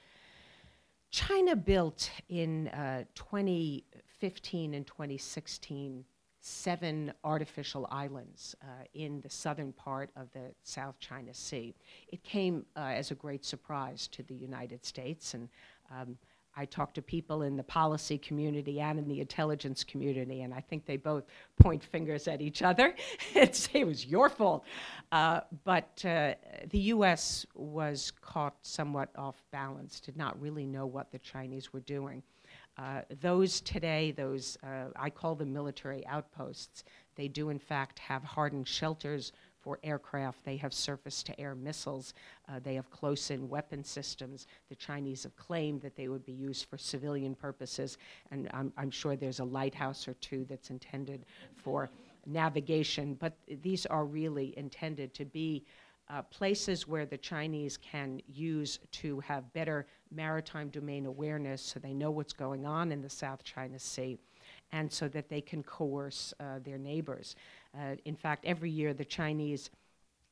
China 1.11 1.57
built 1.57 2.11
in 2.29 2.69
uh, 2.69 3.05
2015 3.14 4.75
and 4.75 4.87
2016 4.87 6.05
seven 6.40 7.12
artificial 7.23 7.87
islands 7.90 8.57
uh, 8.62 8.85
in 8.95 9.21
the 9.21 9.29
southern 9.29 9.73
part 9.73 10.11
of 10.17 10.33
the 10.33 10.52
South 10.62 10.99
China 10.99 11.35
Sea. 11.35 11.75
It 12.09 12.23
came 12.25 12.64
uh, 12.76 12.81
as 12.81 13.11
a 13.11 13.14
great 13.14 13.45
surprise 13.45 14.09
to 14.09 14.23
the 14.23 14.35
United 14.35 14.85
States, 14.85 15.35
and 15.35 15.49
um, 15.90 16.17
I 16.57 16.64
talked 16.64 16.95
to 16.97 17.02
people 17.02 17.42
in 17.42 17.57
the 17.57 17.62
policy 17.62 18.19
community 18.19 18.80
and 18.80 18.99
in 18.99 19.09
the 19.09 19.21
intelligence 19.21 19.85
community, 19.85 20.42
and 20.42 20.52
I 20.52 20.61
think 20.61 20.85
they 20.85 20.97
both 20.97 21.25
point 21.61 21.83
fingers 21.85 22.28
at 22.28 22.40
each 22.40 22.62
other 22.62 22.95
and 23.35 23.54
say 23.54 23.80
it 23.80 23.87
was 23.87 24.07
your 24.07 24.28
fault. 24.28 24.64
Uh, 25.12 25.40
but 25.64 26.04
uh, 26.04 26.35
the 26.71 26.78
U.S. 26.78 27.47
was 27.54 28.12
caught 28.21 28.54
somewhat 28.62 29.11
off 29.16 29.42
balance, 29.52 30.00
did 30.00 30.16
not 30.16 30.40
really 30.40 30.66
know 30.66 30.87
what 30.87 31.11
the 31.12 31.19
Chinese 31.19 31.73
were 31.73 31.80
doing. 31.80 32.23
Uh, 32.76 33.02
those 33.21 33.61
today, 33.61 34.11
those 34.12 34.57
uh, 34.62 34.87
I 34.97 35.11
call 35.11 35.35
them 35.35 35.52
military 35.52 36.07
outposts, 36.07 36.85
they 37.16 37.28
do 37.28 37.50
in 37.50 37.59
fact 37.59 37.99
have 37.99 38.25
hardened 38.25 38.66
shelters 38.66 39.33
for 39.61 39.79
aircraft. 39.83 40.45
They 40.45 40.57
have 40.57 40.73
surface 40.73 41.23
to 41.25 41.38
air 41.40 41.55
missiles. 41.55 42.14
Uh, 42.49 42.61
they 42.62 42.75
have 42.75 42.90
close 42.90 43.31
in 43.31 43.49
weapon 43.49 43.85
systems. 43.85 44.47
The 44.69 44.75
Chinese 44.75 45.23
have 45.25 45.37
claimed 45.37 45.83
that 45.83 45.97
they 45.97 46.09
would 46.09 46.25
be 46.25 46.33
used 46.33 46.67
for 46.67 46.79
civilian 46.79 47.35
purposes, 47.35 47.99
and 48.31 48.49
I'm, 48.52 48.73
I'm 48.76 48.90
sure 48.90 49.17
there's 49.17 49.40
a 49.40 49.45
lighthouse 49.45 50.09
or 50.09 50.14
two 50.14 50.45
that's 50.49 50.71
intended 50.71 51.25
for 51.55 51.90
navigation, 52.26 53.14
but 53.14 53.35
these 53.62 53.87
are 53.87 54.05
really 54.05 54.55
intended 54.57 55.14
to 55.14 55.25
be 55.25 55.64
uh, 56.11 56.23
places 56.23 56.88
where 56.88 57.07
the 57.07 57.17
Chinese 57.17 57.76
can 57.76 58.21
use 58.26 58.81
to 58.90 59.21
have 59.21 59.52
better 59.52 59.87
maritime 60.11 60.69
domain 60.69 61.07
awareness 61.07 61.62
so 61.62 61.79
they 61.79 61.95
know 61.95 62.11
what's 62.11 62.33
going 62.33 62.67
on 62.67 62.90
in 62.90 63.00
the 63.00 63.09
South 63.09 63.45
China 63.45 63.79
Sea 63.79 64.19
and 64.73 64.90
so 64.90 65.09
that 65.09 65.29
they 65.29 65.40
can 65.40 65.62
coerce 65.62 66.35
uh, 66.40 66.59
their 66.64 66.79
neighbors. 66.79 67.37
Uh, 67.76 67.96
in 68.04 68.16
fact, 68.16 68.44
every 68.44 68.70
year 68.70 68.92
the 68.92 69.04
Chinese 69.04 69.70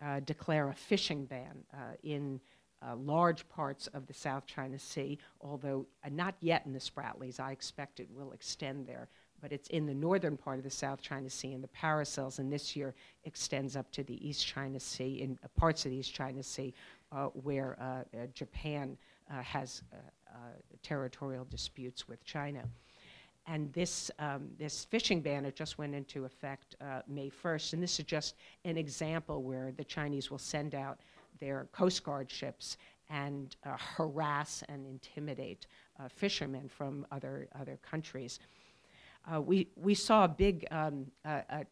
uh, 0.03 0.21
declare 0.21 0.69
a 0.69 0.75
fishing 0.75 1.25
ban 1.25 1.65
uh, 1.73 1.95
in 2.03 2.41
uh, 2.81 2.95
large 2.95 3.49
parts 3.49 3.89
of 3.89 4.07
the 4.07 4.15
South 4.15 4.47
China 4.47 4.79
Sea, 4.79 5.19
although 5.41 5.87
not 6.11 6.37
yet 6.41 6.63
in 6.67 6.73
the 6.73 6.79
Spratlys. 6.79 7.41
I 7.41 7.53
expect 7.53 7.99
it 7.99 8.09
will 8.11 8.33
extend 8.33 8.87
there 8.87 9.09
but 9.41 9.53
it's 9.53 9.69
in 9.69 9.87
the 9.87 9.95
northern 9.95 10.37
part 10.37 10.59
of 10.59 10.65
the 10.65 10.71
South 10.71 11.01
China 11.01 11.31
Sea 11.31 11.53
and 11.53 11.63
the 11.63 11.69
Paracels, 11.69 12.39
and 12.39 12.53
this 12.53 12.75
year 12.75 12.95
extends 13.25 13.77
up 13.77 13.91
to 13.93 14.03
the 14.03 14.27
East 14.27 14.47
China 14.47 14.81
Sea, 14.81 15.21
in 15.23 15.39
uh, 15.45 15.49
parts 15.57 15.85
of 15.85 15.91
the 15.91 15.97
East 15.97 16.13
China 16.13 16.43
Sea, 16.43 16.75
uh, 17.13 17.27
where 17.27 17.77
uh, 17.81 18.17
uh 18.17 18.27
Japan 18.35 18.97
uh, 19.31 19.43
has 19.43 19.83
uh, 19.93 20.39
territorial 20.83 21.45
disputes 21.45 22.09
with 22.09 22.25
China. 22.25 22.63
And 23.51 23.73
this, 23.73 24.11
um, 24.19 24.51
this 24.59 24.85
fishing 24.85 25.23
ban, 25.23 25.47
it 25.47 25.57
just 25.57 25.79
went 25.79 25.95
into 25.95 26.27
effect 26.27 26.77
May 27.09 27.31
1st, 27.31 27.73
and 27.73 27.83
this 27.83 27.99
is 27.99 28.05
just 28.05 28.35
an 28.65 28.77
example 28.77 29.43
where 29.43 29.73
the 29.73 29.85
Chinese 29.85 30.31
will 30.31 30.39
send 30.39 30.75
out 30.75 31.01
their 31.41 31.69
Coast 31.73 32.05
Guard 32.05 32.31
ships 32.31 32.77
and 33.09 33.57
harass 33.65 34.63
and 34.69 34.87
intimidate 34.87 35.67
fishermen 36.11 36.69
from 36.69 37.07
other, 37.11 37.49
other 37.59 37.79
countries. 37.83 38.39
Uh, 39.33 39.41
we, 39.41 39.69
we 39.77 39.95
saw 39.95 40.25
a 40.25 40.29
big 40.29 40.67
um, 40.71 41.07
a, 41.25 41.65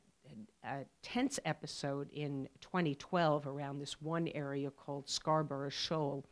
a 0.64 0.84
tense 1.02 1.38
episode 1.44 2.10
in 2.12 2.48
2012 2.60 3.46
around 3.46 3.78
this 3.78 4.00
one 4.00 4.28
area 4.28 4.70
called 4.70 5.08
Scarborough 5.08 5.70
Shoal, 5.70 6.24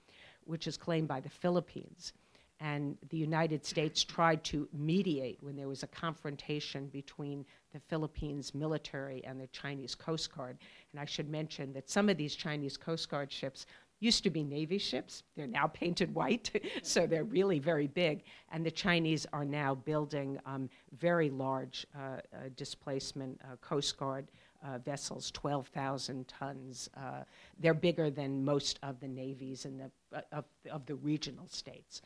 which 0.45 0.67
is 0.67 0.77
claimed 0.77 1.09
by 1.09 1.21
the 1.21 1.29
Philippines. 1.29 2.13
And 2.61 2.97
the 3.11 3.17
United 3.17 3.65
States 3.65 4.05
tried 4.05 4.45
to 4.45 4.69
mediate 4.73 5.43
when 5.43 5.57
there 5.57 5.69
was 5.69 5.83
a 5.83 5.89
confrontation 5.89 6.87
between 6.87 7.45
the 7.73 7.81
Philippines 7.81 8.55
military 8.55 9.25
and 9.25 9.41
the 9.41 9.49
Chinese 9.49 9.95
Coast 9.95 10.35
Guard. 10.35 10.59
And 10.93 11.01
I 11.01 11.05
should 11.05 11.29
mention 11.29 11.73
that 11.73 11.91
some 11.91 12.09
of 12.09 12.17
these 12.17 12.35
Chinese 12.35 12.77
Coast 12.77 13.11
Guard 13.11 13.33
ships 13.33 13.67
used 14.01 14.23
to 14.23 14.31
be 14.31 14.45
Navy 14.45 14.79
ships. 14.79 15.25
They're 15.37 15.47
now 15.47 15.67
painted 15.73 16.15
white, 16.15 16.51
so 16.83 17.07
they're 17.07 17.25
really 17.25 17.59
very 17.59 17.87
big. 17.87 18.23
And 18.53 18.65
the 18.65 18.71
Chinese 18.71 19.27
are 19.33 19.45
now 19.45 19.75
building 19.75 20.39
um, 20.47 20.69
very 20.99 21.31
large 21.31 21.87
uh, 21.97 21.99
uh, 21.99 22.21
displacement 22.57 23.41
uh, 23.43 23.57
Coast 23.57 23.97
Guard 23.97 24.29
uh, 24.65 24.79
vessels, 24.79 25.31
12,000 25.33 26.27
tons. 26.29 26.89
Uh, 26.97 27.25
they're 27.59 27.75
bigger 27.75 28.11
than 28.11 28.45
most 28.45 28.79
of 28.83 28.99
the 29.01 29.09
navies 29.09 29.65
in 29.65 29.79
the, 29.79 29.91
uh, 30.17 30.21
of, 30.33 30.45
of 30.71 30.87
the 30.87 30.95
regional 30.97 31.47
states. 31.49 32.01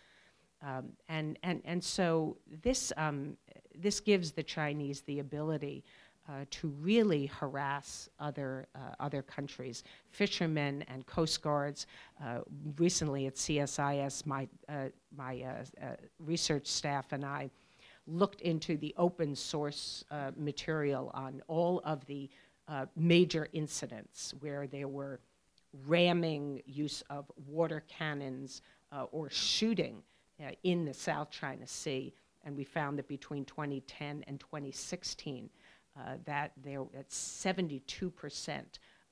Um, 0.62 0.90
and, 1.08 1.38
and, 1.42 1.62
and 1.64 1.82
so 1.82 2.36
this, 2.62 2.92
um, 2.96 3.36
this 3.76 4.00
gives 4.00 4.32
the 4.32 4.42
Chinese 4.42 5.02
the 5.02 5.20
ability 5.20 5.84
uh, 6.28 6.44
to 6.50 6.68
really 6.80 7.26
harass 7.26 8.08
other, 8.20 8.66
uh, 8.74 8.94
other 9.00 9.22
countries. 9.22 9.82
Fishermen 10.10 10.84
and 10.88 11.06
coast 11.06 11.40
guards. 11.42 11.86
Uh, 12.22 12.40
recently 12.76 13.26
at 13.26 13.34
CSIS, 13.34 14.26
my, 14.26 14.46
uh, 14.68 14.88
my 15.16 15.42
uh, 15.42 15.84
uh, 15.84 15.94
research 16.18 16.66
staff 16.66 17.12
and 17.12 17.24
I 17.24 17.50
looked 18.06 18.40
into 18.42 18.76
the 18.76 18.94
open 18.96 19.34
source 19.34 20.02
material 20.34 21.10
on 21.12 21.42
all 21.46 21.82
of 21.84 22.06
the 22.06 22.30
major 22.96 23.48
incidents 23.52 24.32
where 24.40 24.66
there 24.66 24.88
were 24.88 25.20
ramming, 25.86 26.62
use 26.64 27.02
of 27.10 27.30
water 27.46 27.82
cannons, 27.86 28.62
or 29.12 29.28
shooting 29.28 30.02
in 30.62 30.84
the 30.84 30.94
South 30.94 31.30
China 31.30 31.66
Sea. 31.66 32.14
And 32.44 32.56
we 32.56 32.64
found 32.64 32.98
that 32.98 33.08
between 33.08 33.44
2010 33.44 34.24
and 34.26 34.40
2016, 34.40 35.50
uh, 35.98 36.16
that 36.24 36.52
there 36.62 36.82
at 36.96 37.08
72% 37.10 38.62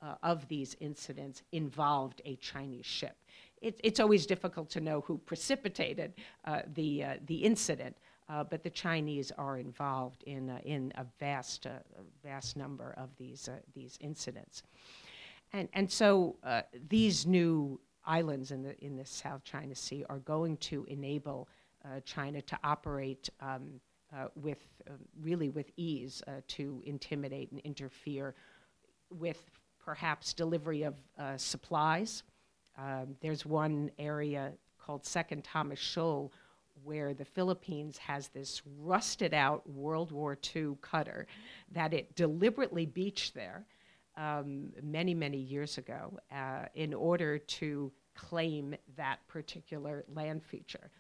uh, 0.02 0.14
of 0.22 0.46
these 0.48 0.76
incidents 0.80 1.42
involved 1.52 2.22
a 2.24 2.36
Chinese 2.36 2.86
ship. 2.86 3.16
It, 3.60 3.80
it's 3.82 4.00
always 4.00 4.26
difficult 4.26 4.70
to 4.70 4.80
know 4.80 5.00
who 5.00 5.18
precipitated 5.18 6.14
uh, 6.44 6.60
the, 6.74 7.04
uh, 7.04 7.14
the 7.26 7.36
incident, 7.36 7.96
uh, 8.28 8.44
but 8.44 8.62
the 8.62 8.70
Chinese 8.70 9.32
are 9.38 9.58
involved 9.58 10.22
in, 10.24 10.50
uh, 10.50 10.58
in 10.64 10.92
a 10.96 11.06
vast, 11.18 11.66
uh, 11.66 11.70
vast 12.24 12.56
number 12.56 12.94
of 12.96 13.10
these, 13.16 13.48
uh, 13.48 13.56
these 13.74 13.96
incidents. 14.00 14.62
And, 15.52 15.68
and 15.72 15.90
so 15.90 16.36
uh, 16.42 16.62
these 16.88 17.26
new 17.26 17.80
islands 18.06 18.50
in 18.50 18.62
the, 18.62 18.78
in 18.84 18.96
the 18.96 19.04
South 19.04 19.44
China 19.44 19.74
Sea 19.74 20.04
are 20.08 20.18
going 20.18 20.56
to 20.58 20.84
enable 20.88 21.48
uh, 21.84 22.00
China 22.04 22.40
to 22.42 22.58
operate 22.64 23.28
um, 23.40 23.80
with 24.34 24.58
really 25.20 25.50
with 25.50 25.70
ease 25.76 26.22
to 26.48 26.82
intimidate 26.86 27.50
and 27.50 27.60
interfere 27.60 28.34
with 29.10 29.50
perhaps 29.84 30.32
delivery 30.32 30.84
of 30.84 30.94
supplies. 31.36 32.22
Um, 32.78 33.16
there's 33.20 33.44
one 33.44 33.90
area 33.98 34.52
called 34.78 35.04
Second 35.04 35.44
Thomas 35.44 35.78
Shoal 35.78 36.32
where 36.84 37.14
the 37.14 37.24
Philippines 37.24 37.96
has 37.98 38.28
this 38.28 38.62
rusted 38.78 39.32
out 39.32 39.68
World 39.68 40.12
War 40.12 40.38
II 40.54 40.76
cutter 40.82 41.26
that 41.72 41.94
it 41.94 42.14
deliberately 42.14 42.86
beached 42.86 43.34
there 43.34 43.66
um, 44.16 44.72
many, 44.82 45.14
many 45.14 45.38
years 45.38 45.78
ago 45.78 46.18
uh, 46.32 46.66
in 46.74 46.94
order 46.94 47.38
to 47.38 47.92
claim 48.14 48.74
that 48.96 49.18
particular 49.28 50.04
land 50.14 50.42
feature. 50.42 50.90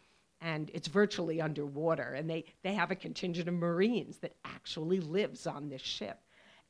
And 0.40 0.70
it's 0.74 0.88
virtually 0.88 1.40
underwater, 1.40 2.12
and 2.12 2.28
they, 2.28 2.44
they 2.62 2.74
have 2.74 2.90
a 2.90 2.94
contingent 2.94 3.48
of 3.48 3.54
Marines 3.54 4.18
that 4.18 4.34
actually 4.44 5.00
lives 5.00 5.46
on 5.46 5.70
this 5.70 5.80
ship. 5.80 6.18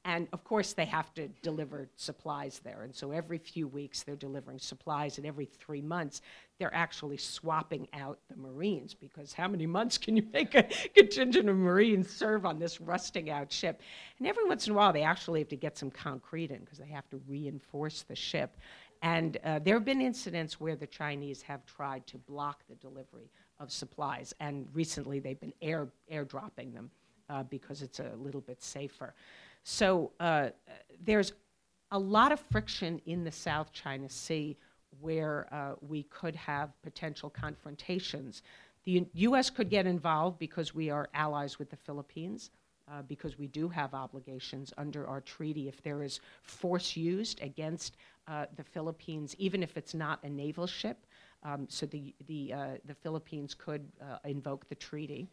And 0.06 0.28
of 0.32 0.44
course, 0.44 0.72
they 0.72 0.84
have 0.84 1.12
to 1.14 1.26
deliver 1.42 1.88
supplies 1.96 2.60
there. 2.62 2.82
And 2.82 2.94
so 2.94 3.10
every 3.10 3.38
few 3.38 3.66
weeks, 3.66 4.04
they're 4.04 4.14
delivering 4.14 4.60
supplies, 4.60 5.18
and 5.18 5.26
every 5.26 5.46
three 5.46 5.82
months, 5.82 6.22
they're 6.60 6.72
actually 6.72 7.16
swapping 7.16 7.88
out 7.92 8.20
the 8.30 8.36
Marines 8.36 8.94
because 8.94 9.32
how 9.32 9.48
many 9.48 9.66
months 9.66 9.98
can 9.98 10.16
you 10.16 10.24
make 10.32 10.54
a 10.54 10.62
contingent 10.94 11.48
of 11.48 11.56
Marines 11.56 12.08
serve 12.08 12.46
on 12.46 12.60
this 12.60 12.80
rusting 12.80 13.30
out 13.30 13.50
ship? 13.50 13.82
And 14.20 14.28
every 14.28 14.44
once 14.44 14.68
in 14.68 14.74
a 14.74 14.76
while, 14.76 14.92
they 14.92 15.02
actually 15.02 15.40
have 15.40 15.48
to 15.48 15.56
get 15.56 15.76
some 15.76 15.90
concrete 15.90 16.52
in 16.52 16.60
because 16.60 16.78
they 16.78 16.86
have 16.86 17.10
to 17.10 17.20
reinforce 17.26 18.02
the 18.02 18.14
ship. 18.14 18.56
And 19.02 19.38
uh, 19.42 19.58
there 19.58 19.74
have 19.74 19.84
been 19.84 20.00
incidents 20.00 20.60
where 20.60 20.76
the 20.76 20.86
Chinese 20.86 21.42
have 21.42 21.66
tried 21.66 22.06
to 22.06 22.18
block 22.18 22.62
the 22.68 22.76
delivery 22.76 23.28
of 23.58 23.72
supplies, 23.72 24.32
and 24.38 24.68
recently 24.72 25.18
they've 25.18 25.40
been 25.40 25.52
air 25.60 25.88
airdropping 26.12 26.72
them 26.72 26.92
uh, 27.28 27.42
because 27.42 27.82
it's 27.82 27.98
a 27.98 28.12
little 28.16 28.40
bit 28.40 28.62
safer. 28.62 29.14
So 29.68 30.12
uh, 30.20 30.50
there's 31.04 31.32
a 31.90 31.98
lot 31.98 32.30
of 32.30 32.38
friction 32.38 33.00
in 33.04 33.24
the 33.24 33.32
South 33.32 33.72
China 33.72 34.08
Sea 34.08 34.56
where 35.00 35.48
uh, 35.50 35.72
we 35.80 36.04
could 36.04 36.36
have 36.36 36.70
potential 36.82 37.28
confrontations. 37.28 38.42
The 38.84 39.04
U.S. 39.14 39.50
could 39.50 39.68
get 39.68 39.84
involved 39.84 40.38
because 40.38 40.72
we 40.72 40.88
are 40.88 41.08
allies 41.14 41.58
with 41.58 41.68
the 41.68 41.76
Philippines. 41.76 42.50
Uh, 42.88 43.02
because 43.08 43.36
we 43.36 43.48
do 43.48 43.68
have 43.68 43.92
obligations 43.94 44.72
under 44.78 45.08
our 45.08 45.20
treaty 45.20 45.66
if 45.66 45.82
there 45.82 46.04
is 46.04 46.20
force 46.44 46.96
used 46.96 47.42
against 47.42 47.96
uh, 48.28 48.46
the 48.54 48.62
Philippines, 48.62 49.34
even 49.40 49.60
if 49.60 49.76
it's 49.76 49.92
not 49.92 50.22
a 50.22 50.28
naval 50.28 50.68
ship. 50.68 51.04
Um, 51.42 51.66
so 51.68 51.86
the, 51.86 52.14
the, 52.28 52.52
uh, 52.52 52.66
the 52.84 52.94
Philippines 52.94 53.54
could 53.54 53.90
uh, 54.00 54.18
invoke 54.24 54.68
the 54.68 54.76
treaty. 54.76 55.26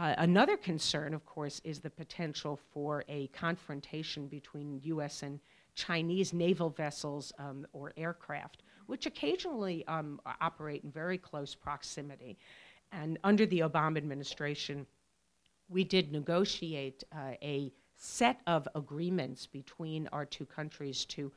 Uh, 0.00 0.14
another 0.16 0.56
concern, 0.56 1.12
of 1.12 1.26
course, 1.26 1.60
is 1.62 1.80
the 1.80 1.90
potential 1.90 2.58
for 2.72 3.04
a 3.06 3.26
confrontation 3.34 4.28
between 4.28 4.80
U.S. 4.84 5.22
and 5.22 5.38
Chinese 5.74 6.32
naval 6.32 6.70
vessels 6.70 7.34
um, 7.38 7.66
or 7.74 7.92
aircraft, 7.98 8.62
which 8.86 9.04
occasionally 9.04 9.86
um, 9.88 10.18
operate 10.40 10.82
in 10.84 10.90
very 10.90 11.18
close 11.18 11.54
proximity. 11.54 12.38
And 12.92 13.18
under 13.24 13.44
the 13.44 13.58
Obama 13.60 13.98
administration, 13.98 14.86
we 15.68 15.84
did 15.84 16.10
negotiate 16.12 17.04
uh, 17.12 17.32
a 17.42 17.70
set 17.94 18.40
of 18.46 18.66
agreements 18.74 19.46
between 19.46 20.08
our 20.12 20.24
two 20.24 20.46
countries 20.46 21.04
to 21.04 21.30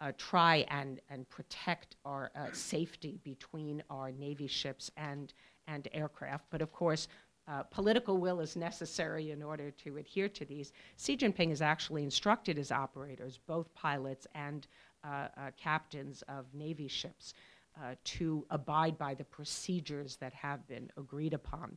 uh, 0.00 0.12
try 0.16 0.64
and, 0.70 0.98
and 1.10 1.28
protect 1.28 1.96
our 2.06 2.30
uh, 2.34 2.46
safety 2.52 3.20
between 3.22 3.82
our 3.90 4.10
Navy 4.12 4.46
ships 4.46 4.90
and, 4.96 5.34
and 5.66 5.88
aircraft. 5.92 6.46
But 6.50 6.62
of 6.62 6.72
course, 6.72 7.06
uh, 7.48 7.62
political 7.64 8.18
will 8.18 8.40
is 8.40 8.56
necessary 8.56 9.30
in 9.30 9.42
order 9.42 9.70
to 9.70 9.96
adhere 9.96 10.28
to 10.28 10.44
these. 10.44 10.72
Xi 10.98 11.16
Jinping 11.16 11.48
has 11.48 11.62
actually 11.62 12.02
instructed 12.02 12.56
his 12.56 12.70
operators, 12.70 13.38
both 13.46 13.72
pilots 13.74 14.26
and 14.34 14.66
uh, 15.04 15.28
uh, 15.36 15.50
captains 15.56 16.22
of 16.28 16.44
Navy 16.52 16.88
ships, 16.88 17.32
uh, 17.80 17.94
to 18.02 18.44
abide 18.50 18.98
by 18.98 19.14
the 19.14 19.24
procedures 19.24 20.16
that 20.16 20.32
have 20.32 20.66
been 20.66 20.90
agreed 20.96 21.32
upon. 21.32 21.76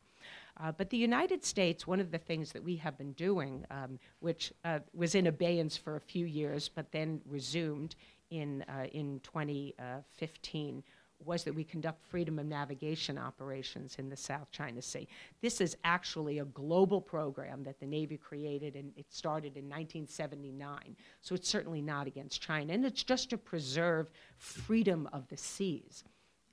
Uh, 0.58 0.72
but 0.72 0.90
the 0.90 0.96
United 0.96 1.44
States, 1.44 1.86
one 1.86 2.00
of 2.00 2.10
the 2.10 2.18
things 2.18 2.52
that 2.52 2.62
we 2.62 2.76
have 2.76 2.98
been 2.98 3.12
doing, 3.12 3.64
um, 3.70 3.98
which 4.18 4.52
uh, 4.64 4.80
was 4.92 5.14
in 5.14 5.28
abeyance 5.28 5.76
for 5.76 5.96
a 5.96 6.00
few 6.00 6.26
years 6.26 6.68
but 6.68 6.90
then 6.90 7.20
resumed 7.24 7.94
in, 8.30 8.64
in 8.92 9.20
2015, 9.22 10.82
was 11.26 11.44
that 11.44 11.54
we 11.54 11.64
conduct 11.64 12.04
freedom 12.04 12.38
of 12.38 12.46
navigation 12.46 13.18
operations 13.18 13.96
in 13.98 14.08
the 14.08 14.16
South 14.16 14.50
China 14.50 14.82
Sea. 14.82 15.06
This 15.40 15.60
is 15.60 15.76
actually 15.84 16.38
a 16.38 16.44
global 16.46 17.00
program 17.00 17.62
that 17.64 17.80
the 17.80 17.86
Navy 17.86 18.16
created, 18.16 18.76
and 18.76 18.92
it 18.96 19.06
started 19.12 19.56
in 19.56 19.64
1979. 19.64 20.96
So 21.20 21.34
it's 21.34 21.48
certainly 21.48 21.82
not 21.82 22.06
against 22.06 22.40
China, 22.40 22.72
and 22.72 22.84
it's 22.84 23.02
just 23.02 23.30
to 23.30 23.38
preserve 23.38 24.08
freedom 24.38 25.08
of 25.12 25.28
the 25.28 25.36
seas. 25.36 26.04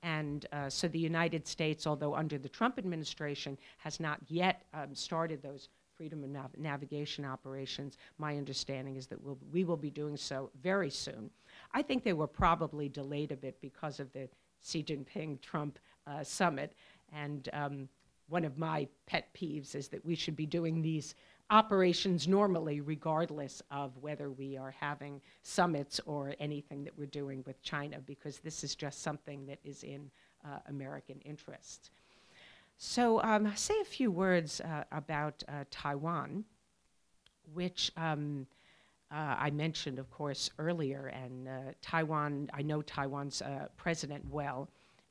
And 0.02 0.46
uh, 0.52 0.70
so 0.70 0.88
the 0.88 0.98
United 0.98 1.46
States, 1.46 1.86
although 1.86 2.14
under 2.14 2.38
the 2.38 2.48
Trump 2.48 2.78
administration, 2.78 3.58
has 3.78 4.00
not 4.00 4.18
yet 4.28 4.62
um, 4.72 4.94
started 4.94 5.42
those 5.42 5.68
freedom 6.00 6.24
of 6.24 6.30
nav- 6.30 6.56
navigation 6.56 7.26
operations. 7.26 7.98
My 8.16 8.38
understanding 8.38 8.96
is 8.96 9.06
that 9.08 9.22
we'll, 9.22 9.38
we 9.52 9.64
will 9.64 9.76
be 9.76 9.90
doing 9.90 10.16
so 10.16 10.50
very 10.62 10.88
soon. 10.88 11.28
I 11.74 11.82
think 11.82 12.04
they 12.04 12.14
were 12.14 12.26
probably 12.26 12.88
delayed 12.88 13.32
a 13.32 13.36
bit 13.36 13.60
because 13.60 14.00
of 14.00 14.10
the 14.14 14.26
Xi 14.64 14.82
Jinping 14.82 15.40
Trump 15.40 15.78
uh, 16.06 16.22
summit. 16.22 16.74
And 17.12 17.48
um, 17.52 17.88
one 18.28 18.44
of 18.44 18.58
my 18.58 18.86
pet 19.06 19.28
peeves 19.34 19.74
is 19.74 19.88
that 19.88 20.04
we 20.04 20.14
should 20.14 20.36
be 20.36 20.46
doing 20.46 20.82
these 20.82 21.14
operations 21.50 22.28
normally, 22.28 22.80
regardless 22.80 23.60
of 23.70 23.96
whether 24.00 24.30
we 24.30 24.56
are 24.56 24.70
having 24.70 25.20
summits 25.42 26.00
or 26.06 26.34
anything 26.38 26.84
that 26.84 26.96
we're 26.96 27.06
doing 27.06 27.42
with 27.46 27.60
China, 27.62 27.98
because 28.06 28.38
this 28.38 28.62
is 28.62 28.74
just 28.76 29.02
something 29.02 29.46
that 29.46 29.58
is 29.64 29.82
in 29.82 30.10
uh, 30.44 30.58
American 30.68 31.20
interests. 31.24 31.90
So, 32.78 33.20
um, 33.22 33.52
say 33.56 33.74
a 33.82 33.84
few 33.84 34.10
words 34.10 34.60
uh, 34.60 34.84
about 34.92 35.42
uh, 35.48 35.64
Taiwan, 35.70 36.44
which 37.52 37.90
um, 37.96 38.46
uh, 39.12 39.34
I 39.38 39.50
mentioned, 39.50 39.98
of 39.98 40.08
course, 40.10 40.50
earlier, 40.58 41.06
and 41.08 41.48
uh, 41.48 41.52
Taiwan, 41.82 42.48
I 42.54 42.62
know 42.62 42.80
Taiwan's 42.80 43.42
uh, 43.42 43.66
president 43.76 44.24
well, 44.30 44.68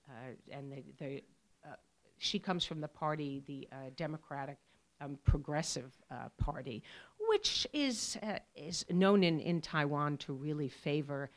uh, 0.10 0.32
and 0.52 0.72
the, 0.72 0.84
the 0.98 1.24
uh, 1.66 1.76
she 2.18 2.40
comes 2.40 2.64
from 2.64 2.80
the 2.80 2.88
party, 2.88 3.44
the 3.46 3.68
uh, 3.72 3.76
Democratic 3.98 4.58
um, 5.02 5.18
Progressive 5.26 5.92
Party, 6.38 6.84
which 7.30 7.68
is, 7.74 8.18
is 8.56 8.86
known 8.90 9.24
in, 9.24 9.40
in 9.40 9.62
Taiwan 9.62 10.18
to 10.18 10.34
really 10.34 10.68
favor 10.68 11.30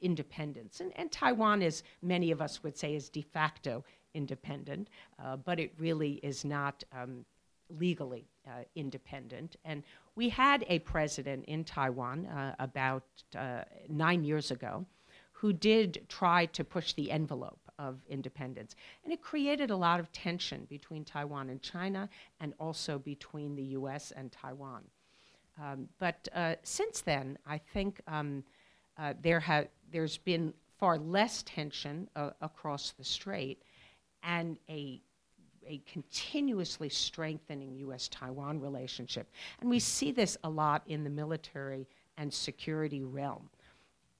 independence. 0.00 0.80
And, 0.80 0.92
and 0.96 1.10
Taiwan, 1.10 1.62
as 1.62 1.82
many 2.02 2.30
of 2.30 2.40
us 2.40 2.62
would 2.62 2.76
say, 2.76 2.94
is 2.94 3.08
de 3.08 3.22
facto 3.22 3.84
independent, 4.14 4.90
but 5.44 5.58
it 5.58 5.72
really 5.78 6.20
is 6.22 6.44
not 6.44 6.84
um, 6.92 7.24
legally 7.68 8.28
independent. 8.76 9.56
And 9.64 9.82
we 10.18 10.28
had 10.28 10.64
a 10.68 10.80
president 10.80 11.44
in 11.44 11.62
Taiwan 11.62 12.26
uh, 12.26 12.52
about 12.58 13.04
uh, 13.36 13.62
nine 13.88 14.24
years 14.24 14.50
ago 14.50 14.84
who 15.30 15.52
did 15.52 16.04
try 16.08 16.44
to 16.46 16.64
push 16.64 16.92
the 16.94 17.12
envelope 17.12 17.60
of 17.78 18.00
independence. 18.08 18.74
And 19.04 19.12
it 19.12 19.22
created 19.22 19.70
a 19.70 19.76
lot 19.76 20.00
of 20.00 20.10
tension 20.10 20.66
between 20.68 21.04
Taiwan 21.04 21.50
and 21.50 21.62
China 21.62 22.08
and 22.40 22.52
also 22.58 22.98
between 22.98 23.54
the 23.54 23.62
US 23.78 24.10
and 24.10 24.32
Taiwan. 24.32 24.82
Um, 25.62 25.88
but 26.00 26.26
uh, 26.34 26.56
since 26.64 27.00
then, 27.00 27.38
I 27.46 27.58
think 27.58 28.00
um, 28.08 28.42
uh, 28.98 29.14
there 29.22 29.38
ha- 29.38 29.70
there's 29.92 30.18
been 30.18 30.52
far 30.80 30.98
less 30.98 31.44
tension 31.44 32.10
uh, 32.16 32.30
across 32.40 32.90
the 32.98 33.04
strait 33.04 33.62
and 34.24 34.58
a 34.68 35.00
a 35.68 35.80
continuously 35.90 36.88
strengthening 36.88 37.76
U.S. 37.76 38.08
Taiwan 38.08 38.60
relationship. 38.60 39.30
And 39.60 39.70
we 39.70 39.78
see 39.78 40.10
this 40.10 40.36
a 40.42 40.50
lot 40.50 40.82
in 40.86 41.04
the 41.04 41.10
military 41.10 41.86
and 42.16 42.32
security 42.32 43.04
realm. 43.04 43.48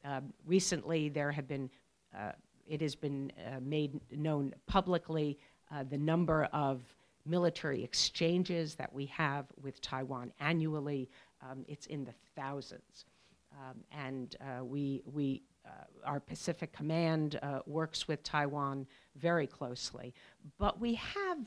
Uh, 0.05 0.21
recently, 0.47 1.09
there 1.09 1.33
have 1.33 1.49
been, 1.49 1.69
uh, 2.17 2.33
it 2.69 2.81
has 2.81 2.95
been 2.95 3.33
uh, 3.47 3.59
made 3.61 4.01
known 4.13 4.55
publicly 4.67 5.39
uh, 5.73 5.83
the 5.91 5.99
number 5.99 6.45
of 6.53 6.83
military 7.27 7.83
exchanges 7.83 8.75
that 8.75 8.93
we 8.93 9.07
have 9.07 9.47
with 9.61 9.81
Taiwan 9.81 10.33
annually. 10.41 11.09
Um, 11.43 11.65
it's 11.67 11.87
in 11.87 12.05
the 12.05 12.15
thousands. 12.37 13.07
Um, 13.53 13.77
and 13.91 14.37
uh, 14.41 14.65
we, 14.65 15.03
we 15.13 15.43
uh, 15.67 15.71
our 16.05 16.21
Pacific 16.21 16.73
Command 16.73 17.39
works 17.67 18.09
with 18.09 18.23
Taiwan 18.23 18.87
very 19.21 19.47
closely. 19.47 20.15
But 20.59 20.81
we 20.81 20.95
have 20.95 21.39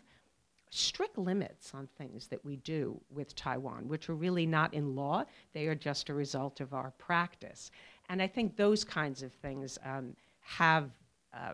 strict 0.72 1.18
limits 1.18 1.74
on 1.74 1.88
things 1.98 2.28
that 2.28 2.44
we 2.46 2.56
do 2.58 3.00
with 3.10 3.36
Taiwan, 3.36 3.88
which 3.88 4.10
are 4.10 4.16
really 4.16 4.46
not 4.46 4.74
in 4.74 4.96
law, 4.96 5.26
they 5.54 5.68
are 5.68 5.76
just 5.76 6.10
a 6.10 6.14
result 6.14 6.62
of 6.62 6.74
our 6.74 6.92
practice. 6.98 7.72
And 8.10 8.22
I 8.22 8.28
think 8.28 8.56
those 8.56 8.84
kinds 8.84 9.22
of 9.22 9.34
things 9.34 9.78
um, 9.86 10.16
have. 10.42 10.90
Uh, 11.34 11.54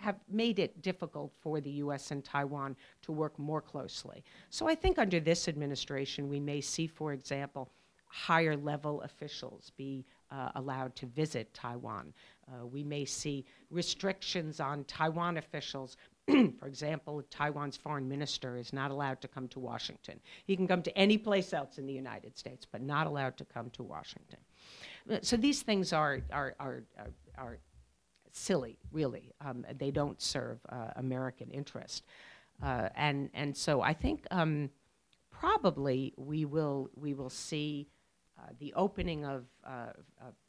have 0.00 0.14
made 0.30 0.60
it 0.60 0.80
difficult 0.80 1.32
for 1.40 1.60
the 1.60 1.70
US 1.82 2.12
and 2.12 2.24
Taiwan 2.24 2.76
to 3.02 3.10
work 3.10 3.36
more 3.36 3.60
closely. 3.60 4.22
So 4.48 4.68
I 4.68 4.76
think 4.76 4.96
under 4.96 5.18
this 5.18 5.48
administration, 5.48 6.28
we 6.28 6.38
may 6.38 6.60
see, 6.60 6.86
for 6.86 7.12
example, 7.12 7.72
higher 8.06 8.56
level 8.56 9.02
officials 9.02 9.72
be 9.76 10.04
uh, 10.30 10.50
allowed 10.54 10.94
to 10.96 11.06
visit 11.06 11.52
Taiwan. 11.52 12.12
Uh, 12.50 12.66
we 12.66 12.82
may 12.82 13.04
see 13.04 13.44
restrictions 13.70 14.60
on 14.60 14.84
Taiwan 14.84 15.36
officials. 15.36 15.96
For 16.26 16.66
example, 16.66 17.22
Taiwan's 17.30 17.76
foreign 17.76 18.08
minister 18.08 18.56
is 18.56 18.72
not 18.72 18.90
allowed 18.90 19.20
to 19.22 19.28
come 19.28 19.48
to 19.48 19.60
Washington. 19.60 20.20
He 20.44 20.56
can 20.56 20.66
come 20.66 20.82
to 20.82 20.96
any 20.96 21.18
place 21.18 21.52
else 21.52 21.78
in 21.78 21.86
the 21.86 21.92
United 21.92 22.36
States, 22.36 22.66
but 22.70 22.82
not 22.82 23.06
allowed 23.06 23.36
to 23.38 23.44
come 23.44 23.70
to 23.70 23.82
Washington. 23.82 24.38
Uh, 25.10 25.18
so 25.22 25.36
these 25.36 25.62
things 25.62 25.92
are, 25.92 26.20
are, 26.30 26.54
are, 26.58 26.82
are, 26.98 27.10
are 27.36 27.58
silly, 28.32 28.78
really. 28.92 29.32
Um, 29.40 29.64
they 29.78 29.90
don't 29.90 30.20
serve 30.20 30.58
uh, 30.68 30.88
American 30.96 31.50
interest. 31.50 32.04
Uh, 32.62 32.88
and, 32.94 33.30
and 33.34 33.56
so 33.56 33.80
I 33.82 33.92
think 33.94 34.26
um, 34.30 34.70
probably 35.30 36.14
we 36.16 36.44
will, 36.44 36.90
we 36.94 37.14
will 37.14 37.30
see 37.30 37.88
uh, 38.38 38.50
the 38.58 38.72
opening 38.74 39.24
of 39.24 39.44
uh, 39.66 39.92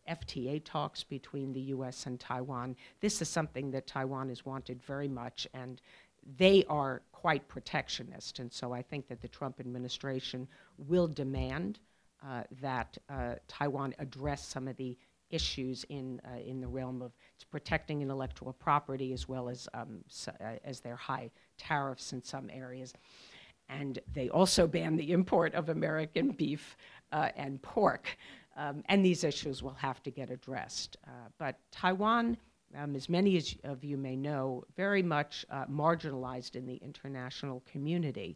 FTA 0.09 0.61
talks 0.63 1.03
between 1.03 1.53
the 1.53 1.61
U.S. 1.61 2.05
and 2.05 2.19
Taiwan. 2.19 2.75
This 2.99 3.21
is 3.21 3.29
something 3.29 3.71
that 3.71 3.87
Taiwan 3.87 4.29
has 4.29 4.45
wanted 4.45 4.81
very 4.83 5.07
much, 5.07 5.47
and 5.53 5.81
they 6.37 6.63
are 6.69 7.01
quite 7.11 7.47
protectionist. 7.47 8.39
And 8.39 8.51
so 8.51 8.73
I 8.73 8.81
think 8.81 9.07
that 9.07 9.21
the 9.21 9.27
Trump 9.27 9.59
administration 9.59 10.47
will 10.77 11.07
demand 11.07 11.79
uh, 12.25 12.43
that 12.61 12.97
uh, 13.09 13.35
Taiwan 13.47 13.93
address 13.99 14.45
some 14.45 14.67
of 14.67 14.75
the 14.77 14.97
issues 15.29 15.85
in, 15.89 16.19
uh, 16.25 16.39
in 16.39 16.59
the 16.59 16.67
realm 16.67 17.01
of 17.01 17.11
protecting 17.51 18.01
intellectual 18.01 18.53
property 18.53 19.13
as 19.13 19.27
well 19.27 19.47
as, 19.47 19.67
um, 19.73 20.03
so, 20.07 20.31
as 20.63 20.79
their 20.79 20.95
high 20.95 21.29
tariffs 21.57 22.13
in 22.13 22.23
some 22.23 22.49
areas. 22.51 22.93
And 23.69 23.99
they 24.13 24.29
also 24.29 24.65
ban 24.65 24.95
the 24.95 25.11
import 25.11 25.53
of 25.53 25.69
American 25.69 26.31
beef 26.31 26.75
uh, 27.11 27.29
and 27.35 27.61
pork. 27.61 28.17
Um, 28.55 28.83
and 28.87 29.03
these 29.05 29.23
issues 29.23 29.63
will 29.63 29.75
have 29.75 30.03
to 30.03 30.11
get 30.11 30.29
addressed. 30.29 30.97
Uh, 31.07 31.29
but 31.37 31.57
Taiwan, 31.71 32.37
um, 32.77 32.95
as 32.95 33.09
many 33.09 33.37
as 33.37 33.55
of 33.63 33.83
you 33.83 33.97
may 33.97 34.15
know, 34.15 34.63
very 34.75 35.03
much 35.03 35.45
uh, 35.49 35.65
marginalized 35.65 36.55
in 36.55 36.65
the 36.65 36.75
international 36.75 37.63
community. 37.71 38.35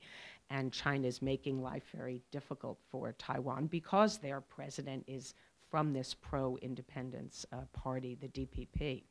And 0.49 0.71
China 0.71 1.07
is 1.07 1.21
making 1.21 1.61
life 1.61 1.83
very 1.95 2.21
difficult 2.31 2.79
for 2.91 3.13
Taiwan 3.13 3.67
because 3.67 4.17
their 4.17 4.41
president 4.41 5.03
is 5.07 5.33
from 5.69 5.93
this 5.93 6.13
pro 6.13 6.57
independence 6.57 7.45
uh, 7.51 7.57
party, 7.73 8.15
the 8.21 8.27
DPP. 8.27 9.03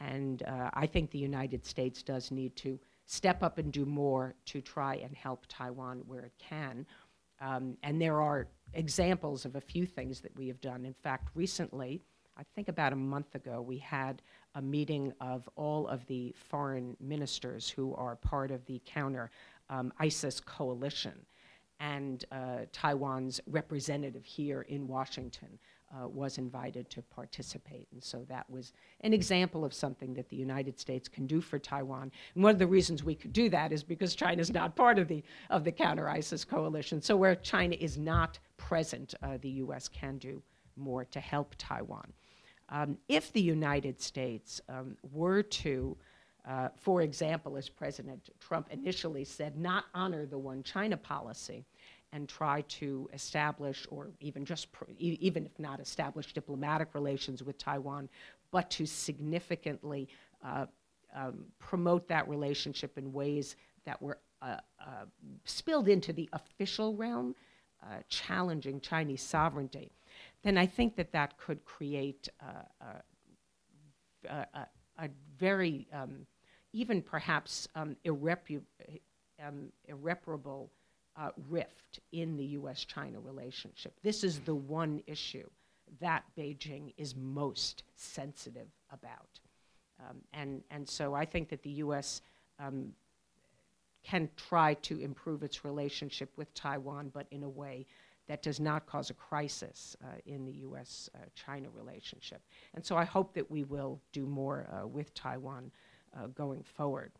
And 0.00 0.42
uh, 0.44 0.70
I 0.72 0.86
think 0.86 1.10
the 1.10 1.18
United 1.18 1.64
States 1.64 2.02
does 2.02 2.30
need 2.30 2.56
to 2.56 2.78
step 3.06 3.42
up 3.42 3.58
and 3.58 3.70
do 3.72 3.84
more 3.84 4.34
to 4.46 4.60
try 4.60 4.96
and 4.96 5.14
help 5.14 5.44
Taiwan 5.48 6.02
where 6.06 6.22
it 6.24 6.32
can. 6.38 6.86
Um, 7.40 7.76
and 7.82 8.00
there 8.00 8.20
are 8.20 8.46
examples 8.74 9.44
of 9.44 9.56
a 9.56 9.60
few 9.60 9.86
things 9.86 10.20
that 10.20 10.36
we 10.36 10.48
have 10.48 10.60
done. 10.60 10.84
In 10.84 10.94
fact, 10.94 11.28
recently, 11.34 12.02
I 12.36 12.42
think 12.54 12.68
about 12.68 12.92
a 12.92 12.96
month 12.96 13.34
ago, 13.34 13.60
we 13.60 13.78
had 13.78 14.22
a 14.54 14.62
meeting 14.62 15.12
of 15.20 15.48
all 15.56 15.86
of 15.88 16.04
the 16.06 16.34
foreign 16.36 16.96
ministers 17.00 17.68
who 17.68 17.94
are 17.94 18.16
part 18.16 18.50
of 18.50 18.64
the 18.66 18.80
counter 18.84 19.30
um, 19.70 19.92
ISIS 19.98 20.40
coalition. 20.40 21.14
And 21.80 22.24
uh, 22.32 22.60
Taiwan's 22.72 23.40
representative 23.46 24.24
here 24.24 24.62
in 24.62 24.86
Washington 24.86 25.58
uh, 25.94 26.08
was 26.08 26.38
invited 26.38 26.90
to 26.90 27.02
participate. 27.02 27.86
And 27.92 28.02
so 28.02 28.24
that 28.28 28.48
was 28.50 28.72
an 29.02 29.12
example 29.12 29.64
of 29.64 29.72
something 29.72 30.14
that 30.14 30.28
the 30.28 30.36
United 30.36 30.78
States 30.78 31.08
can 31.08 31.26
do 31.26 31.40
for 31.40 31.58
Taiwan. 31.58 32.10
And 32.34 32.42
one 32.42 32.52
of 32.52 32.58
the 32.58 32.66
reasons 32.66 33.04
we 33.04 33.14
could 33.14 33.32
do 33.32 33.48
that 33.50 33.72
is 33.72 33.84
because 33.84 34.14
China 34.14 34.40
is 34.40 34.52
not 34.52 34.76
part 34.76 34.98
of 34.98 35.08
the, 35.08 35.22
of 35.50 35.64
the 35.64 35.72
counter 35.72 36.08
ISIS 36.08 36.44
coalition. 36.44 37.00
So 37.00 37.16
where 37.16 37.36
China 37.36 37.76
is 37.78 37.96
not 37.96 38.38
present, 38.56 39.14
uh, 39.22 39.38
the 39.40 39.50
U.S. 39.50 39.88
can 39.88 40.18
do 40.18 40.42
more 40.76 41.04
to 41.04 41.20
help 41.20 41.54
Taiwan. 41.58 42.12
Um, 42.70 42.98
if 43.08 43.32
the 43.32 43.42
United 43.42 44.00
States 44.00 44.60
um, 44.68 44.96
were 45.12 45.42
to, 45.42 45.96
uh, 46.48 46.68
for 46.76 47.02
example, 47.02 47.56
as 47.56 47.68
President 47.68 48.30
Trump 48.40 48.68
initially 48.70 49.24
said, 49.24 49.56
not 49.56 49.84
honor 49.94 50.26
the 50.26 50.38
one 50.38 50.62
China 50.62 50.96
policy, 50.96 51.64
and 52.14 52.28
try 52.28 52.60
to 52.62 53.10
establish, 53.12 53.88
or 53.90 54.12
even 54.20 54.44
just, 54.44 54.70
pr- 54.70 54.84
even 54.98 55.44
if 55.44 55.58
not 55.58 55.80
establish, 55.80 56.32
diplomatic 56.32 56.94
relations 56.94 57.42
with 57.42 57.58
Taiwan, 57.58 58.08
but 58.52 58.70
to 58.70 58.86
significantly 58.86 60.08
uh, 60.44 60.66
um, 61.12 61.44
promote 61.58 62.06
that 62.06 62.28
relationship 62.28 62.96
in 62.96 63.12
ways 63.12 63.56
that 63.84 64.00
were 64.00 64.18
uh, 64.40 64.58
uh, 64.80 65.06
spilled 65.44 65.88
into 65.88 66.12
the 66.12 66.28
official 66.32 66.94
realm, 66.94 67.34
uh, 67.82 67.96
challenging 68.08 68.80
Chinese 68.80 69.20
sovereignty, 69.22 69.90
then 70.44 70.56
I 70.56 70.66
think 70.66 70.94
that 70.94 71.10
that 71.12 71.36
could 71.36 71.64
create 71.64 72.28
uh, 72.40 72.84
uh, 74.30 74.44
a, 74.54 74.66
a, 74.98 75.08
very, 75.36 75.88
um, 75.92 76.26
even 76.72 77.02
perhaps 77.02 77.66
um, 77.74 77.96
irrepu- 78.06 78.62
um, 79.44 79.72
irreparable 79.88 80.70
uh, 81.16 81.30
rift 81.48 82.00
in 82.12 82.36
the 82.36 82.44
US 82.44 82.84
China 82.84 83.20
relationship. 83.20 83.94
This 84.02 84.24
is 84.24 84.40
the 84.40 84.54
one 84.54 85.02
issue 85.06 85.48
that 86.00 86.24
Beijing 86.36 86.92
is 86.96 87.14
most 87.14 87.84
sensitive 87.94 88.68
about. 88.90 89.40
Um, 90.00 90.16
and, 90.32 90.62
and 90.70 90.88
so 90.88 91.14
I 91.14 91.24
think 91.24 91.48
that 91.50 91.62
the 91.62 91.70
US 91.70 92.20
um, 92.58 92.92
can 94.02 94.28
try 94.36 94.74
to 94.74 94.98
improve 95.00 95.42
its 95.42 95.64
relationship 95.64 96.30
with 96.36 96.52
Taiwan, 96.54 97.10
but 97.12 97.26
in 97.30 97.42
a 97.42 97.48
way 97.48 97.86
that 98.26 98.42
does 98.42 98.58
not 98.58 98.86
cause 98.86 99.10
a 99.10 99.14
crisis 99.14 99.96
uh, 100.02 100.06
in 100.26 100.44
the 100.46 100.52
US 100.52 101.10
uh, 101.14 101.18
China 101.34 101.68
relationship. 101.74 102.42
And 102.74 102.84
so 102.84 102.96
I 102.96 103.04
hope 103.04 103.34
that 103.34 103.50
we 103.50 103.64
will 103.64 104.00
do 104.12 104.26
more 104.26 104.66
uh, 104.72 104.86
with 104.86 105.12
Taiwan 105.14 105.70
uh, 106.16 106.28
going 106.28 106.62
forward. 106.62 107.12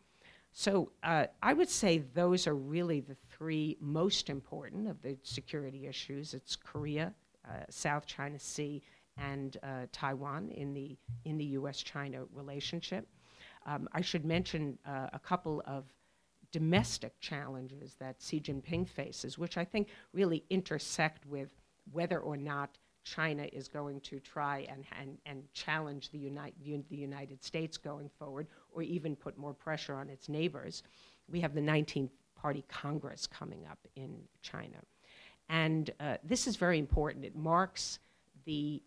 So 0.57 0.93
uh, 1.03 1.25
I 1.43 1.51
would 1.51 1.69
say 1.69 1.97
those 2.13 2.47
are 2.47 2.55
really 2.55 3.01
the 3.01 3.17
three 3.29 3.75
most 3.81 4.29
important 4.29 4.87
of 4.87 5.01
the 5.01 5.17
security 5.21 5.85
issues. 5.85 6.33
It's 6.33 6.55
Korea, 6.55 7.13
uh, 7.45 7.65
South 7.69 8.05
China 8.05 8.39
Sea, 8.39 8.81
and 9.17 9.57
uh, 9.61 9.87
Taiwan 9.91 10.51
in 10.51 10.73
the 10.73 10.97
in 11.25 11.37
the 11.37 11.43
U.S.-China 11.59 12.25
relationship. 12.33 13.05
Um, 13.65 13.89
I 13.91 13.99
should 13.99 14.23
mention 14.23 14.79
uh, 14.87 15.09
a 15.11 15.19
couple 15.19 15.61
of 15.67 15.83
domestic 16.53 17.19
challenges 17.19 17.95
that 17.99 18.21
Xi 18.21 18.39
Jinping 18.39 18.87
faces, 18.87 19.37
which 19.37 19.57
I 19.57 19.65
think 19.65 19.89
really 20.13 20.45
intersect 20.49 21.25
with 21.25 21.49
whether 21.91 22.19
or 22.19 22.37
not 22.37 22.77
China 23.05 23.47
is 23.53 23.67
going 23.67 24.01
to 24.01 24.19
try 24.19 24.67
and, 24.69 24.83
and, 24.99 25.17
and 25.25 25.43
challenge 25.53 26.09
the, 26.09 26.17
Uni- 26.17 26.83
the 26.89 26.95
United 26.97 27.43
States 27.43 27.77
going 27.77 28.09
forward, 28.19 28.47
or 28.71 28.81
even 28.81 29.15
put 29.15 29.37
more 29.37 29.53
pressure 29.53 29.95
on 29.95 30.09
its 30.09 30.27
neighbors. 30.27 30.83
We 31.29 31.39
have 31.39 31.53
the 31.53 31.61
19th 31.61 32.09
Party 32.35 32.65
Congress 32.67 33.27
coming 33.27 33.65
up 33.69 33.79
in 33.95 34.17
China. 34.41 34.77
And 35.49 35.91
uh, 35.99 36.17
this 36.23 36.47
is 36.47 36.55
very 36.55 36.79
important. 36.79 37.23
It 37.23 37.35
marks 37.35 37.99
the, 38.45 38.81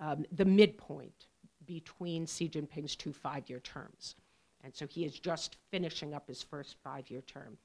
um, 0.00 0.24
the 0.32 0.46
midpoint 0.46 1.26
between 1.66 2.26
Xi 2.26 2.48
Jinping's 2.48 2.96
two 2.96 3.12
five 3.12 3.48
year 3.48 3.60
terms. 3.60 4.16
And 4.64 4.74
so 4.74 4.86
he 4.86 5.04
is 5.04 5.18
just 5.18 5.56
finishing 5.70 6.14
up 6.14 6.28
his 6.28 6.42
first 6.42 6.76
five 6.82 7.10
year 7.10 7.22
term, 7.22 7.58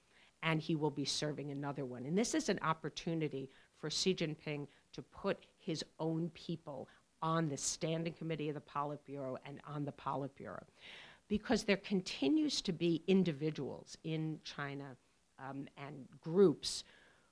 and 0.44 0.62
he 0.62 0.76
will 0.76 0.92
be 0.92 1.06
serving 1.06 1.52
another 1.52 1.86
one. 1.86 2.06
And 2.06 2.18
this 2.18 2.34
is 2.34 2.50
an 2.50 2.60
opportunity 2.62 3.50
for 3.80 3.90
Xi 3.90 4.14
Jinping 4.14 4.68
to 4.98 5.04
put 5.04 5.38
his 5.60 5.86
own 6.00 6.32
people 6.34 6.90
on 7.22 7.48
the 7.50 7.58
Standing 7.58 8.14
Committee 8.14 8.50
of 8.50 8.56
the 8.56 8.62
Politburo 8.62 9.38
and 9.46 9.62
on 9.68 9.86
the 9.86 9.92
Politburo. 9.92 10.64
Because 11.28 11.64
there 11.64 11.78
continues 11.78 12.62
to 12.62 12.74
be 12.74 13.04
individuals 13.06 13.96
in 14.04 14.40
China 14.44 14.96
um, 15.38 15.68
and 15.78 16.08
groups 16.20 16.84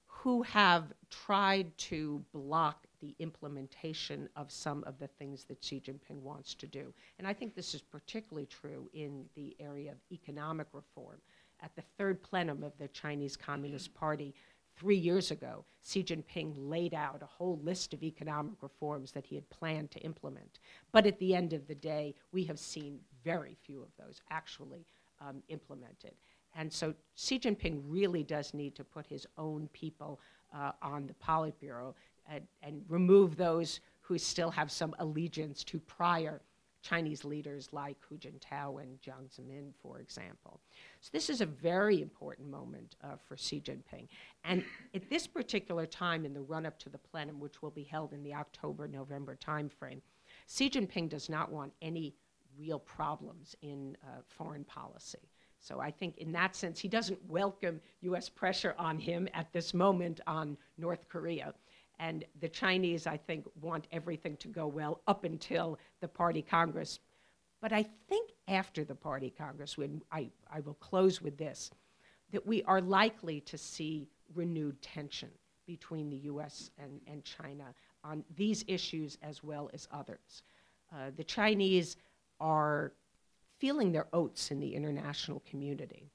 who 0.06 0.44
have 0.44 0.94
tried 1.10 1.76
to 1.78 2.24
block 2.34 2.86
the 3.02 3.16
implementation 3.18 4.30
of 4.36 4.52
some 4.52 4.84
of 4.86 5.00
the 5.00 5.08
things 5.08 5.46
that 5.46 5.64
Xi 5.64 5.82
Jinping 5.82 6.22
wants 6.22 6.54
to 6.56 6.68
do. 6.68 6.94
And 7.18 7.28
I 7.28 7.34
think 7.34 7.56
this 7.56 7.74
is 7.74 7.82
particularly 7.82 8.46
true 8.46 8.90
in 8.94 9.26
the 9.36 9.56
area 9.60 9.92
of 9.92 9.98
economic 10.12 10.68
reform. 10.72 11.18
At 11.62 11.76
the 11.76 11.84
third 11.98 12.22
plenum 12.22 12.64
of 12.64 12.78
the 12.78 12.90
Chinese 12.90 13.36
Communist 13.36 13.94
Party, 13.96 14.36
three 14.76 14.98
years 14.98 15.32
ago, 15.32 15.66
Xi 15.84 16.04
Jinping 16.04 16.54
laid 16.58 16.94
out 16.94 17.22
a 17.22 17.28
whole 17.28 17.60
list 17.64 17.94
of 17.94 18.04
economic 18.04 18.56
reforms 18.62 19.12
that 19.12 19.26
he 19.26 19.36
had 19.36 19.50
planned 19.50 19.92
to 19.92 20.00
implement. 20.00 20.60
But 20.92 21.06
at 21.06 21.20
the 21.20 21.36
end 21.36 21.54
of 21.54 21.68
the 21.68 21.76
day, 21.76 22.16
we 22.32 22.44
have 22.46 22.60
seen 22.60 23.00
very 23.24 23.56
few 23.64 23.82
of 23.82 23.90
those 23.98 24.22
actually 24.32 24.86
um, 25.22 25.44
implemented. 25.50 26.14
And 26.56 26.72
so 26.72 26.94
Xi 27.16 27.40
Jinping 27.40 27.82
really 27.86 28.24
does 28.24 28.54
need 28.54 28.76
to 28.76 28.84
put 28.84 29.06
his 29.06 29.28
own 29.38 29.70
people 29.74 30.20
uh, 30.54 30.72
on 30.82 31.06
the 31.08 31.14
Politburo 31.14 31.94
and, 32.30 32.48
and 32.64 32.82
remove 32.88 33.36
those 33.36 33.82
who 34.02 34.18
still 34.18 34.52
have 34.52 34.72
some 34.72 34.96
allegiance 35.00 35.64
to 35.66 35.80
prior 35.80 36.42
Chinese 36.86 37.26
leaders 37.26 37.70
like 37.72 37.98
Hu 38.08 38.16
Jintao 38.16 38.80
and 38.82 39.02
Jiang 39.02 39.28
Zemin, 39.36 39.74
for 39.82 40.00
example. 40.00 40.62
So 41.02 41.10
this 41.12 41.32
is 41.32 41.42
a 41.42 41.46
very 41.48 42.00
important 42.00 42.48
moment 42.48 42.96
uh, 43.04 43.16
for 43.28 43.36
Xi 43.36 43.60
Jinping. 43.60 44.08
And 44.44 44.64
at 44.94 45.10
this 45.10 45.26
particular 45.26 45.88
time 45.88 46.26
in 46.26 46.34
the 46.34 46.42
run-up 46.42 46.78
to 46.80 46.90
the 46.90 47.00
plenum, 47.00 47.40
which 47.40 47.64
will 47.64 47.72
be 47.72 47.84
held 47.84 48.14
in 48.14 48.22
the 48.22 48.36
October-November 48.36 49.36
timeframe, 49.44 50.02
Xi 50.48 50.70
Jinping 50.70 51.10
does 51.10 51.28
not 51.28 51.52
want 51.52 51.74
any 51.82 52.14
real 52.56 52.80
problems 52.80 53.56
in 53.64 53.98
uh, 54.04 54.22
foreign 54.28 54.64
policy. 54.64 55.32
So 55.60 55.80
I 55.80 55.90
think 55.90 56.20
in 56.20 56.32
that 56.34 56.56
sense, 56.56 56.80
he 56.80 56.88
doesn't 56.88 57.20
welcome 57.28 57.82
U.S. 58.02 58.30
pressure 58.30 58.76
on 58.78 59.00
him 59.00 59.28
at 59.34 59.52
this 59.52 59.74
moment 59.74 60.22
on 60.28 60.56
North 60.78 61.10
Korea. 61.10 61.56
And 62.00 62.26
the 62.40 62.50
Chinese, 62.50 63.08
I 63.08 63.18
think, 63.18 63.46
want 63.62 63.88
everything 63.92 64.38
to 64.38 64.48
go 64.48 64.68
well 64.68 65.02
up 65.08 65.24
until 65.24 65.80
the 66.02 66.08
Party 66.08 66.42
Congress. 66.42 67.00
But 67.62 67.72
I 67.72 67.84
think 68.10 68.32
after 68.48 68.84
the 68.84 68.96
Party 68.96 69.34
Congress, 69.36 69.78
when 69.78 70.02
I, 70.12 70.30
I 70.52 70.60
will 70.60 70.76
close 70.76 71.22
with 71.22 71.38
this, 71.38 71.72
that 72.32 72.46
we 72.46 72.64
are 72.64 72.82
likely 72.82 73.42
to 73.42 73.58
see 73.58 74.08
renewed 74.34 74.82
tension 74.82 75.30
between 75.66 76.10
the 76.10 76.18
US 76.18 76.70
and, 76.78 77.00
and 77.08 77.24
China 77.24 77.74
on 78.04 78.24
these 78.36 78.64
issues 78.68 79.18
as 79.22 79.44
well 79.44 79.70
as 79.74 79.88
others. 79.92 80.44
Uh, 80.94 81.12
the 81.16 81.24
Chinese 81.24 81.98
are 82.40 82.94
feeling 83.58 83.92
their 83.92 84.08
oats 84.14 84.52
in 84.52 84.60
the 84.60 84.76
international 84.76 85.42
community. 85.50 86.12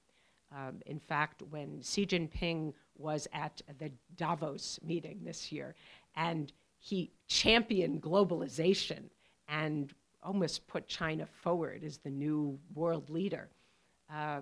Um, 0.53 0.81
in 0.87 0.99
fact, 0.99 1.43
when 1.51 1.81
Xi 1.83 2.07
Jinping 2.07 2.73
was 2.97 3.29
at 3.33 3.63
the 3.79 3.91
Davos 4.17 4.81
meeting 4.83 5.21
this 5.25 5.53
year, 5.53 5.75
and 6.17 6.53
he 6.79 7.11
championed 7.29 8.03
globalization 8.03 9.05
and 9.49 9.93
almost 10.23 10.67
put 10.67 10.87
China 10.87 11.27
forward 11.27 11.85
as 11.85 11.99
the 11.99 12.11
new 12.11 12.59
world 12.75 13.11
leader. 13.11 13.49
Uh, 14.13 14.41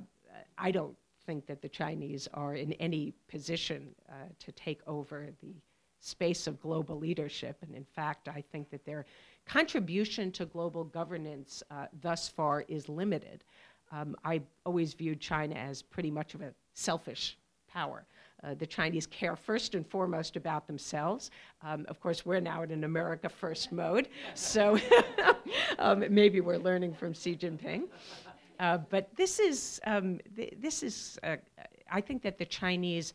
I 0.57 0.71
don't 0.71 0.97
think 1.27 1.47
that 1.47 1.61
the 1.61 1.69
Chinese 1.69 2.29
are 2.33 2.55
in 2.55 2.73
any 2.75 3.13
position 3.29 3.95
uh, 4.09 4.13
to 4.39 4.53
take 4.53 4.81
over 4.87 5.29
the 5.43 5.55
space 6.01 6.47
of 6.47 6.61
global 6.61 6.97
leadership. 6.97 7.57
And 7.63 7.75
in 7.75 7.85
fact, 7.85 8.29
I 8.29 8.43
think 8.53 8.71
that 8.71 8.85
their 8.85 9.05
contribution 9.47 10.31
to 10.33 10.47
global 10.47 10.85
governance 10.85 11.63
uh, 11.71 11.87
thus 12.01 12.29
far 12.29 12.65
is 12.69 12.89
limited. 12.89 13.45
Um, 13.91 14.17
I 14.25 14.43
always 14.65 14.95
viewed 14.95 15.21
China 15.21 15.55
as 15.55 15.83
pretty 15.83 16.11
much 16.11 16.35
of 16.35 16.43
a 16.43 16.53
selfish 16.75 17.39
power. 17.69 18.05
Uh, 18.45 18.55
the 18.55 18.67
Chinese 18.67 19.07
care 19.07 19.35
first 19.35 19.75
and 19.75 19.85
foremost 19.87 20.37
about 20.37 20.67
themselves. 20.67 21.31
Um, 21.63 21.85
of 21.89 22.01
course, 22.01 22.25
we're 22.25 22.41
now 22.41 22.63
in 22.63 22.71
an 22.71 22.85
America 22.85 23.29
first 23.29 23.73
mode, 23.73 24.09
so 24.35 24.79
um, 25.79 26.05
maybe 26.09 26.41
we're 26.41 26.59
learning 26.59 26.95
from 26.95 27.15
Xi 27.15 27.35
Jinping. 27.35 27.85
Uh, 28.61 28.79
but 28.91 29.09
this 29.17 29.41
is, 29.41 29.81
um, 29.87 30.21
th- 30.37 30.55
this 30.61 30.83
is 30.83 31.19
uh, 31.25 31.37
I 31.91 32.01
think 32.01 32.23
that 32.23 32.39
the 32.39 32.45
Chinese 32.45 33.13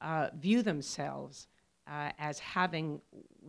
uh, 0.00 0.28
view 0.38 0.62
themselves 0.62 1.48
uh, 1.86 2.10
as 2.18 2.38
having 2.38 3.00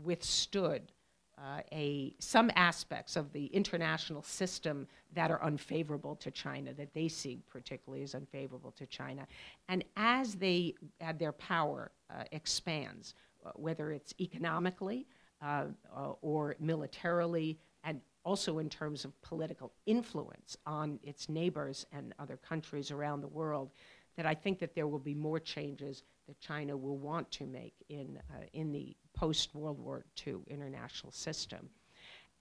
withstood 0.04 0.92
uh, 1.38 1.62
a, 1.72 2.14
some 2.20 2.52
aspects 2.56 3.16
of 3.16 3.32
the 3.32 3.46
international 3.48 4.24
system 4.24 4.88
that 5.14 5.30
are 5.30 5.42
unfavorable 5.44 6.16
to 6.16 6.32
China, 6.32 6.74
that 6.74 6.94
they 6.94 7.08
see 7.08 7.40
particularly 7.48 8.04
as 8.04 8.16
unfavorable 8.16 8.72
to 8.72 8.86
China. 8.88 9.28
And 9.70 9.84
as 9.96 10.36
they, 10.36 10.74
uh, 11.02 11.14
their 11.14 11.32
power 11.34 11.92
uh, 12.10 12.24
expands, 12.32 13.14
uh, 13.46 13.52
whether 13.56 13.92
it's 13.92 14.14
economically 14.20 15.06
uh, 15.42 15.66
uh, 15.96 16.14
or 16.22 16.56
militarily, 16.60 17.60
and 17.84 18.02
also 18.26 18.58
in 18.58 18.70
terms 18.70 19.06
of 19.06 19.20
political 19.22 19.72
influence 19.86 20.58
on 20.66 21.00
its 21.04 21.30
neighbors 21.30 21.86
and 21.92 22.14
other 22.20 22.38
countries 22.38 22.90
around 22.92 23.22
the 23.22 23.28
world, 23.28 23.70
that 24.16 24.26
I 24.26 24.34
think 24.34 24.60
that 24.60 24.74
there 24.74 24.88
will 24.88 25.00
be 25.00 25.14
more 25.14 25.40
changes 25.40 26.04
that 26.28 26.40
China 26.40 26.76
will 26.76 26.98
want 26.98 27.32
to 27.32 27.46
make 27.46 27.74
in, 27.90 28.20
uh, 28.32 28.44
in 28.54 28.72
the 28.72 28.96
post 29.14 29.56
World 29.56 29.80
War 29.80 30.06
II 30.26 30.38
international 30.48 31.12
system. 31.12 31.70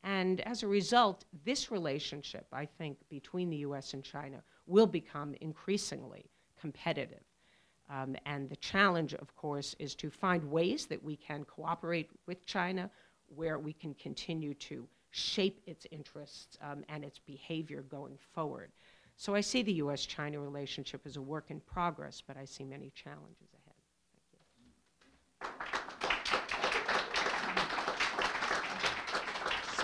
And 0.02 0.40
as 0.42 0.62
a 0.62 0.68
result, 0.68 1.24
this 1.44 1.70
relationship, 1.70 2.46
I 2.52 2.66
think, 2.66 2.98
between 3.08 3.50
the 3.50 3.56
US 3.58 3.94
and 3.94 4.04
China 4.04 4.42
will 4.66 4.86
become 4.86 5.34
increasingly 5.40 6.26
competitive. 6.60 7.24
Um, 7.88 8.16
and 8.26 8.48
the 8.48 8.56
challenge, 8.56 9.14
of 9.14 9.34
course, 9.36 9.74
is 9.78 9.94
to 9.96 10.10
find 10.10 10.44
ways 10.50 10.86
that 10.86 11.02
we 11.02 11.16
can 11.16 11.44
cooperate 11.44 12.10
with 12.26 12.44
China 12.46 12.90
where 13.34 13.58
we 13.58 13.72
can 13.72 13.94
continue 13.94 14.54
to 14.54 14.86
shape 15.10 15.60
its 15.66 15.86
interests 15.90 16.58
um, 16.62 16.84
and 16.88 17.04
its 17.04 17.18
behavior 17.18 17.82
going 17.82 18.18
forward. 18.34 18.70
So 19.16 19.34
I 19.34 19.40
see 19.40 19.62
the 19.62 19.72
US 19.74 20.04
China 20.04 20.40
relationship 20.40 21.00
as 21.06 21.16
a 21.16 21.22
work 21.22 21.50
in 21.50 21.60
progress, 21.60 22.22
but 22.26 22.36
I 22.36 22.44
see 22.44 22.64
many 22.64 22.90
challenges 22.94 23.48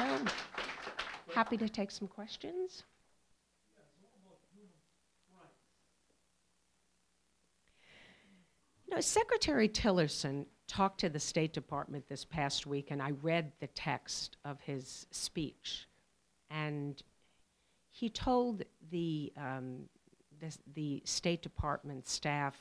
So, 0.03 0.25
happy 1.33 1.57
to 1.59 1.69
take 1.69 1.93
some 1.93 2.09
questions. 2.09 2.83
You 8.89 8.97
know, 8.97 9.01
Secretary 9.01 9.69
Tillerson 9.69 10.47
talked 10.67 10.99
to 11.01 11.09
the 11.09 11.21
State 11.21 11.53
Department 11.53 12.09
this 12.09 12.25
past 12.25 12.67
week, 12.67 12.91
and 12.91 13.01
I 13.01 13.13
read 13.23 13.53
the 13.61 13.69
text 13.69 14.39
of 14.45 14.61
his 14.61 15.07
speech. 15.13 15.87
And 16.51 17.01
he 17.91 18.11
told 18.11 18.65
the, 18.91 19.33
um, 19.37 19.85
the, 20.41 20.57
the, 20.75 21.03
State 21.05 21.43
Department 21.43 22.09
staff 22.09 22.57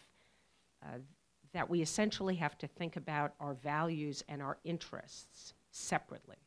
uh, 0.83 0.99
that 1.53 1.69
we 1.69 1.81
essentially 1.81 2.35
have 2.35 2.57
to 2.59 2.67
think 2.67 2.97
about 2.97 3.33
our 3.39 3.55
values 3.55 4.23
and 4.29 4.43
our 4.43 4.59
interests 4.63 5.53
separately. 5.71 6.37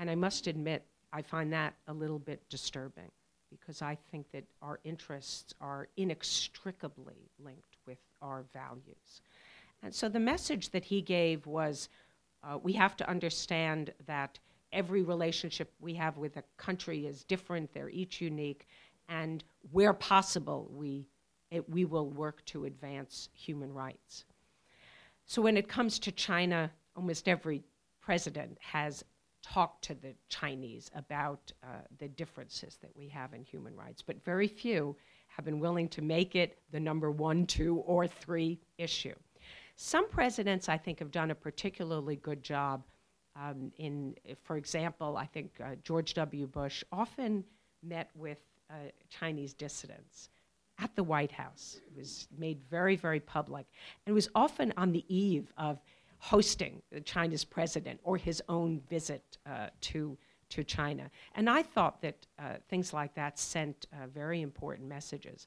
And 0.00 0.10
I 0.10 0.14
must 0.14 0.46
admit, 0.46 0.82
I 1.12 1.20
find 1.20 1.52
that 1.52 1.74
a 1.86 1.92
little 1.92 2.18
bit 2.18 2.40
disturbing 2.48 3.10
because 3.50 3.82
I 3.82 3.98
think 4.10 4.30
that 4.32 4.44
our 4.62 4.80
interests 4.82 5.52
are 5.60 5.88
inextricably 5.98 7.28
linked 7.38 7.76
with 7.86 7.98
our 8.22 8.44
values. 8.54 9.20
And 9.82 9.94
so 9.94 10.08
the 10.08 10.18
message 10.18 10.70
that 10.70 10.84
he 10.84 11.02
gave 11.02 11.46
was 11.46 11.90
uh, 12.42 12.56
we 12.62 12.72
have 12.72 12.96
to 12.96 13.10
understand 13.10 13.92
that 14.06 14.38
every 14.72 15.02
relationship 15.02 15.70
we 15.80 15.92
have 15.94 16.16
with 16.16 16.38
a 16.38 16.44
country 16.56 17.06
is 17.06 17.22
different, 17.24 17.74
they're 17.74 17.90
each 17.90 18.22
unique, 18.22 18.66
and 19.10 19.44
where 19.70 19.92
possible, 19.92 20.70
we, 20.72 21.08
it, 21.50 21.68
we 21.68 21.84
will 21.84 22.08
work 22.08 22.42
to 22.46 22.64
advance 22.64 23.28
human 23.34 23.74
rights. 23.74 24.24
So 25.26 25.42
when 25.42 25.58
it 25.58 25.68
comes 25.68 25.98
to 25.98 26.12
China, 26.12 26.70
almost 26.96 27.28
every 27.28 27.62
president 28.00 28.56
has 28.60 29.04
talked 29.42 29.82
to 29.84 29.94
the 29.94 30.14
Chinese 30.28 30.90
about 30.94 31.52
uh, 31.62 31.78
the 31.98 32.08
differences 32.08 32.78
that 32.82 32.90
we 32.94 33.08
have 33.08 33.34
in 33.34 33.42
human 33.42 33.76
rights, 33.76 34.02
but 34.02 34.22
very 34.24 34.48
few 34.48 34.96
have 35.28 35.44
been 35.44 35.60
willing 35.60 35.88
to 35.88 36.02
make 36.02 36.34
it 36.34 36.58
the 36.72 36.80
number 36.80 37.10
one, 37.10 37.46
two, 37.46 37.76
or 37.86 38.06
three 38.06 38.58
issue. 38.78 39.14
Some 39.76 40.08
presidents, 40.10 40.68
I 40.68 40.76
think, 40.76 40.98
have 40.98 41.10
done 41.10 41.30
a 41.30 41.34
particularly 41.34 42.16
good 42.16 42.42
job. 42.42 42.82
Um, 43.36 43.72
in, 43.78 44.14
for 44.42 44.56
example, 44.56 45.16
I 45.16 45.26
think 45.26 45.52
uh, 45.64 45.76
George 45.82 46.14
W. 46.14 46.46
Bush 46.46 46.84
often 46.92 47.44
met 47.82 48.10
with 48.14 48.38
uh, 48.68 48.74
Chinese 49.08 49.54
dissidents 49.54 50.28
at 50.78 50.94
the 50.96 51.02
White 51.02 51.32
House. 51.32 51.80
It 51.86 51.96
was 51.96 52.28
made 52.36 52.58
very, 52.68 52.96
very 52.96 53.20
public, 53.20 53.66
and 54.04 54.12
it 54.12 54.14
was 54.14 54.28
often 54.34 54.72
on 54.76 54.92
the 54.92 55.04
eve 55.08 55.52
of 55.56 55.80
hosting 56.20 56.82
China's 57.04 57.44
president 57.44 57.98
or 58.04 58.16
his 58.16 58.42
own 58.48 58.80
visit 58.88 59.38
uh, 59.46 59.68
to, 59.80 60.16
to 60.50 60.62
China. 60.62 61.10
And 61.34 61.50
I 61.50 61.62
thought 61.62 62.00
that 62.02 62.26
uh, 62.38 62.56
things 62.68 62.92
like 62.92 63.14
that 63.14 63.38
sent 63.38 63.86
uh, 63.92 64.06
very 64.06 64.42
important 64.42 64.88
messages. 64.88 65.46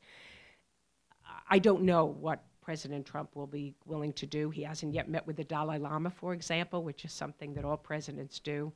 I 1.49 1.59
don't 1.59 1.83
know 1.83 2.05
what 2.05 2.43
President 2.61 3.05
Trump 3.05 3.35
will 3.35 3.47
be 3.47 3.75
willing 3.85 4.13
to 4.13 4.25
do. 4.25 4.49
He 4.49 4.63
hasn't 4.63 4.93
yet 4.93 5.09
met 5.09 5.27
with 5.27 5.35
the 5.35 5.43
Dalai 5.43 5.77
Lama, 5.77 6.09
for 6.09 6.33
example, 6.33 6.83
which 6.83 7.05
is 7.05 7.11
something 7.11 7.53
that 7.53 7.65
all 7.65 7.77
presidents 7.77 8.39
do. 8.39 8.71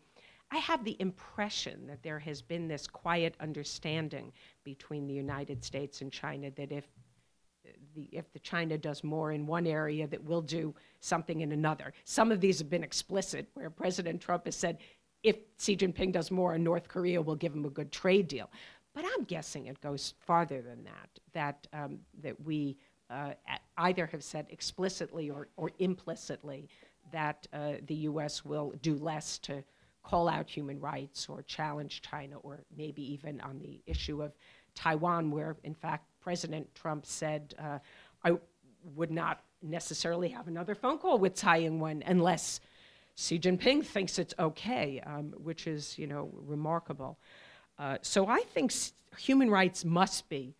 I 0.52 0.58
have 0.58 0.84
the 0.84 0.96
impression 1.00 1.88
that 1.88 2.04
there 2.04 2.20
has 2.20 2.42
been 2.42 2.68
this 2.68 2.88
quiet 2.88 3.36
understanding 3.40 4.32
between 4.64 5.08
the 5.08 5.14
United 5.14 5.64
States 5.64 6.02
and 6.02 6.12
China 6.12 6.52
that 6.52 6.72
if 6.72 6.86
the, 7.96 8.10
if 8.12 8.32
the 8.34 8.40
China 8.40 8.78
does 8.78 9.04
more 9.04 9.32
in 9.32 9.46
one 9.46 9.68
area, 9.68 10.08
that 10.08 10.24
we'll 10.24 10.42
do 10.42 10.74
something 11.00 11.42
in 11.42 11.52
another. 11.52 11.94
Some 12.04 12.32
of 12.32 12.42
these 12.42 12.60
have 12.60 12.70
been 12.70 12.84
explicit, 12.84 13.50
where 13.54 13.70
President 13.70 14.22
Trump 14.22 14.46
has 14.46 14.56
said, 14.56 14.78
if 15.24 15.38
Xi 15.60 15.76
Jinping 15.76 16.12
does 16.12 16.32
more 16.32 16.56
in 16.56 16.64
North 16.64 16.88
Korea, 16.88 17.22
we'll 17.22 17.36
give 17.36 17.54
him 17.54 17.66
a 17.66 17.70
good 17.70 17.92
trade 17.92 18.28
deal. 18.28 18.50
But 18.94 19.06
I'm 19.06 19.26
guessing 19.26 19.68
it 19.68 19.80
goes 19.82 20.14
farther 20.20 20.62
than 20.62 20.84
that, 20.84 21.10
that, 21.34 21.68
um, 21.74 22.00
that 22.22 22.40
we 22.44 22.78
uh, 23.10 23.34
either 23.78 24.06
have 24.08 24.24
said 24.24 24.48
explicitly 24.50 25.30
or, 25.30 25.50
or 25.56 25.72
implicitly 25.80 26.70
that 27.12 27.48
uh, 27.54 27.74
the 27.86 27.96
U.S. 27.96 28.44
will 28.44 28.74
do 28.82 28.96
less 28.96 29.38
to 29.40 29.64
call 30.04 30.30
out 30.30 30.50
human 30.50 30.80
rights 30.80 31.28
or 31.30 31.42
challenge 31.44 32.02
China, 32.02 32.38
or 32.40 32.64
maybe 32.76 33.02
even 33.14 33.42
on 33.42 33.60
the 33.60 33.82
issue 33.86 34.24
of 34.24 34.32
Taiwan, 34.74 35.32
where 35.32 35.58
in 35.64 35.74
fact 35.74 36.06
President 36.28 36.68
Trump 36.76 37.06
said, 37.06 37.54
uh, 37.58 37.80
I 38.22 38.34
would 38.98 39.12
not 39.12 39.40
necessarily 39.62 40.28
have 40.28 40.50
another 40.50 40.76
phone 40.76 40.98
call 40.98 41.20
with 41.20 41.36
Tsai 41.36 41.60
Ing-wen 41.60 42.04
unless 42.06 42.60
Xi 43.16 43.40
Jinping 43.40 43.86
thinks 43.86 44.20
it's 44.20 44.34
okay, 44.38 45.02
um, 45.06 45.34
which 45.38 45.68
is, 45.68 45.98
you 45.98 46.06
know, 46.06 46.30
remarkable. 46.34 47.18
Uh, 47.80 47.98
so 48.02 48.28
I 48.28 48.42
think 48.42 48.74
human 49.18 49.50
rights 49.50 49.86
must 49.86 50.28
be 50.28 50.54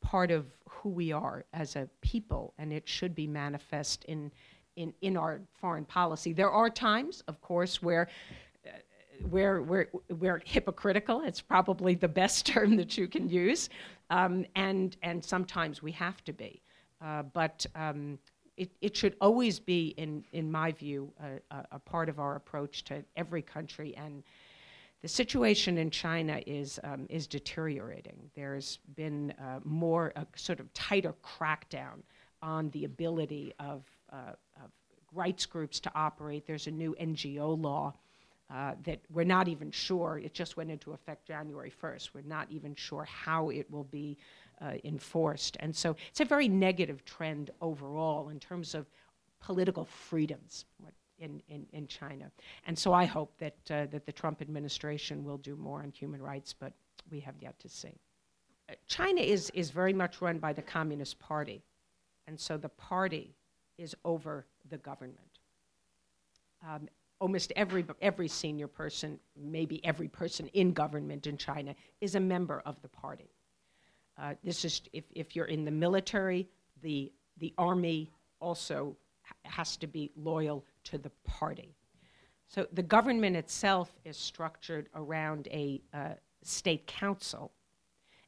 part 0.00 0.30
of 0.30 0.46
who 0.66 0.88
we 0.88 1.12
are 1.12 1.44
as 1.52 1.76
a 1.76 1.86
people, 2.00 2.54
and 2.56 2.72
it 2.72 2.88
should 2.88 3.14
be 3.14 3.26
manifest 3.26 4.06
in, 4.06 4.32
in, 4.76 4.94
in 5.02 5.18
our 5.18 5.42
foreign 5.60 5.84
policy. 5.84 6.32
There 6.32 6.50
are 6.50 6.70
times, 6.70 7.22
of 7.28 7.42
course, 7.42 7.82
where 7.82 8.08
we're, 9.24 9.62
we're, 9.62 9.88
we're 10.10 10.42
hypocritical. 10.44 11.22
It's 11.22 11.40
probably 11.40 11.94
the 11.94 12.08
best 12.08 12.46
term 12.52 12.76
that 12.76 12.96
you 12.96 13.08
can 13.08 13.28
use. 13.28 13.68
Um, 14.10 14.46
and, 14.56 14.96
and 15.02 15.24
sometimes 15.24 15.82
we 15.82 15.92
have 15.92 16.24
to 16.24 16.32
be. 16.32 16.62
Uh, 17.04 17.22
but 17.22 17.64
um, 17.74 18.18
it, 18.56 18.70
it 18.80 18.96
should 18.96 19.14
always 19.20 19.60
be, 19.60 19.88
in, 19.96 20.24
in 20.32 20.50
my 20.50 20.72
view, 20.72 21.12
a, 21.50 21.64
a, 21.72 21.78
part 21.78 22.08
of 22.08 22.18
our 22.18 22.34
approach 22.36 22.82
to 22.84 23.04
every 23.16 23.42
country. 23.42 23.94
And 23.96 24.24
the 25.00 25.08
situation 25.08 25.78
in 25.78 25.90
China 25.90 26.40
is, 26.46 26.80
um, 26.82 27.06
is 27.08 27.28
deteriorating. 27.28 28.30
There's 28.34 28.78
been 28.96 29.32
uh, 29.40 29.60
more, 29.64 30.12
a 30.16 30.26
sort 30.34 30.58
of 30.58 30.72
tighter 30.74 31.14
crackdown 31.22 32.02
on 32.42 32.70
the 32.70 32.84
ability 32.84 33.54
of, 33.60 33.84
uh, 34.12 34.32
of 34.56 34.70
rights 35.12 35.46
groups 35.46 35.78
to 35.80 35.92
operate. 35.94 36.46
There's 36.46 36.66
a 36.66 36.72
new 36.72 36.96
NGO 37.00 37.62
law 37.62 37.94
uh, 38.52 38.74
that 38.84 39.00
we're 39.10 39.24
not 39.24 39.46
even 39.48 39.70
sure, 39.70 40.20
it 40.24 40.32
just 40.32 40.56
went 40.56 40.70
into 40.70 40.92
effect 40.92 41.26
January 41.26 41.72
1st. 41.82 42.10
We're 42.14 42.22
not 42.22 42.50
even 42.50 42.74
sure 42.74 43.04
how 43.04 43.50
it 43.50 43.70
will 43.70 43.84
be 43.84 44.16
uh, 44.60 44.72
enforced. 44.84 45.56
And 45.60 45.74
so 45.74 45.96
it's 46.08 46.20
a 46.20 46.24
very 46.24 46.48
negative 46.48 47.04
trend 47.04 47.50
overall 47.60 48.30
in 48.30 48.40
terms 48.40 48.74
of 48.74 48.86
political 49.40 49.84
freedoms 49.84 50.64
in, 51.18 51.42
in, 51.48 51.66
in 51.72 51.86
China. 51.86 52.30
And 52.66 52.78
so 52.78 52.92
I 52.92 53.04
hope 53.04 53.36
that, 53.38 53.56
uh, 53.70 53.86
that 53.86 54.06
the 54.06 54.12
Trump 54.12 54.40
administration 54.40 55.24
will 55.24 55.38
do 55.38 55.56
more 55.56 55.82
on 55.82 55.90
human 55.90 56.22
rights, 56.22 56.54
but 56.58 56.72
we 57.10 57.20
have 57.20 57.34
yet 57.40 57.58
to 57.60 57.68
see. 57.68 58.00
Uh, 58.68 58.74
China 58.86 59.20
is, 59.20 59.50
is 59.54 59.70
very 59.70 59.92
much 59.92 60.20
run 60.20 60.38
by 60.38 60.52
the 60.52 60.62
Communist 60.62 61.18
Party, 61.18 61.62
and 62.26 62.38
so 62.38 62.56
the 62.56 62.68
party 62.68 63.34
is 63.78 63.94
over 64.04 64.46
the 64.70 64.78
government. 64.78 65.18
Um, 66.66 66.88
almost 67.20 67.52
every, 67.56 67.84
every 68.00 68.28
senior 68.28 68.68
person, 68.68 69.18
maybe 69.36 69.84
every 69.84 70.08
person 70.08 70.48
in 70.54 70.72
government 70.72 71.26
in 71.26 71.36
China, 71.36 71.74
is 72.00 72.14
a 72.14 72.20
member 72.20 72.62
of 72.64 72.80
the 72.82 72.88
party. 72.88 73.30
Uh, 74.20 74.34
this 74.42 74.64
is, 74.64 74.82
if, 74.92 75.04
if 75.12 75.36
you're 75.36 75.46
in 75.46 75.64
the 75.64 75.70
military, 75.70 76.48
the, 76.82 77.12
the 77.38 77.52
army 77.58 78.10
also 78.40 78.96
has 79.44 79.76
to 79.76 79.86
be 79.86 80.10
loyal 80.16 80.64
to 80.84 80.98
the 80.98 81.10
party. 81.24 81.74
So 82.48 82.66
the 82.72 82.82
government 82.82 83.36
itself 83.36 83.92
is 84.04 84.16
structured 84.16 84.88
around 84.94 85.48
a 85.50 85.82
uh, 85.92 86.14
state 86.42 86.86
council, 86.86 87.52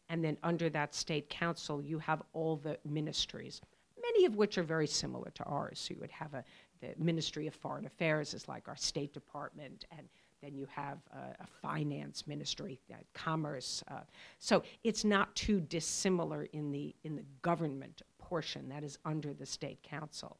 and 0.08 0.22
then 0.22 0.36
under 0.42 0.68
that 0.70 0.94
state 0.94 1.28
council, 1.30 1.82
you 1.82 1.98
have 2.00 2.22
all 2.32 2.56
the 2.56 2.76
ministries, 2.84 3.60
many 4.02 4.26
of 4.26 4.36
which 4.36 4.58
are 4.58 4.62
very 4.62 4.86
similar 4.86 5.30
to 5.34 5.44
ours. 5.44 5.78
So 5.78 5.94
you 5.94 6.00
would 6.00 6.10
have 6.10 6.34
a 6.34 6.44
the 6.80 6.94
Ministry 6.98 7.46
of 7.46 7.54
Foreign 7.54 7.86
Affairs 7.86 8.34
is 8.34 8.48
like 8.48 8.68
our 8.68 8.76
State 8.76 9.12
Department, 9.12 9.84
and 9.96 10.08
then 10.42 10.54
you 10.54 10.66
have 10.74 10.98
a 11.12 11.46
finance 11.46 12.26
ministry, 12.26 12.80
uh, 12.92 12.96
commerce. 13.12 13.84
Uh, 13.88 14.00
so 14.38 14.62
it's 14.84 15.04
not 15.04 15.34
too 15.34 15.60
dissimilar 15.60 16.44
in 16.52 16.70
the 16.72 16.94
in 17.04 17.14
the 17.14 17.24
government 17.42 18.02
portion 18.18 18.68
that 18.68 18.82
is 18.82 18.98
under 19.04 19.34
the 19.34 19.44
state 19.44 19.82
council. 19.82 20.38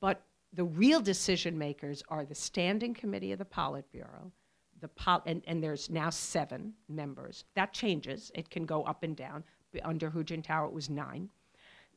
But 0.00 0.22
the 0.52 0.64
real 0.64 1.00
decision 1.00 1.56
makers 1.56 2.02
are 2.08 2.24
the 2.24 2.34
Standing 2.34 2.94
Committee 2.94 3.32
of 3.32 3.38
the 3.38 3.44
Politburo, 3.44 4.30
the 4.80 4.88
pol- 4.88 5.22
and, 5.26 5.42
and 5.46 5.62
there's 5.62 5.90
now 5.90 6.10
seven 6.10 6.74
members. 6.88 7.44
That 7.54 7.72
changes; 7.72 8.32
it 8.34 8.50
can 8.50 8.64
go 8.66 8.82
up 8.82 9.02
and 9.04 9.16
down. 9.16 9.44
Under 9.82 10.10
Hu 10.10 10.22
Jintao, 10.24 10.68
it 10.68 10.72
was 10.72 10.88
nine. 10.88 11.28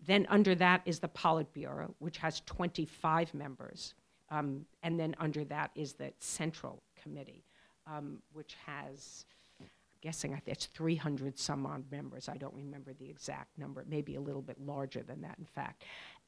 Then 0.05 0.25
under 0.29 0.55
that 0.55 0.81
is 0.85 0.99
the 0.99 1.07
Politburo, 1.09 1.93
which 1.99 2.17
has 2.17 2.41
25 2.45 3.33
members. 3.33 3.93
Um, 4.29 4.65
and 4.83 4.99
then 4.99 5.15
under 5.19 5.43
that 5.45 5.71
is 5.75 5.93
the 5.93 6.11
Central 6.19 6.81
Committee, 7.01 7.43
um, 7.85 8.19
which 8.33 8.55
has, 8.65 9.25
I'm 9.59 9.67
guessing 10.01 10.39
it's 10.45 10.65
300 10.67 11.39
some 11.39 11.65
odd 11.65 11.83
members. 11.91 12.27
I 12.29 12.37
don't 12.37 12.53
remember 12.53 12.93
the 12.93 13.09
exact 13.09 13.57
number. 13.57 13.81
It 13.81 13.89
may 13.89 14.01
be 14.01 14.15
a 14.15 14.21
little 14.21 14.41
bit 14.41 14.59
larger 14.59 15.01
than 15.01 15.21
that, 15.21 15.35
in 15.39 15.45
fact. 15.45 15.83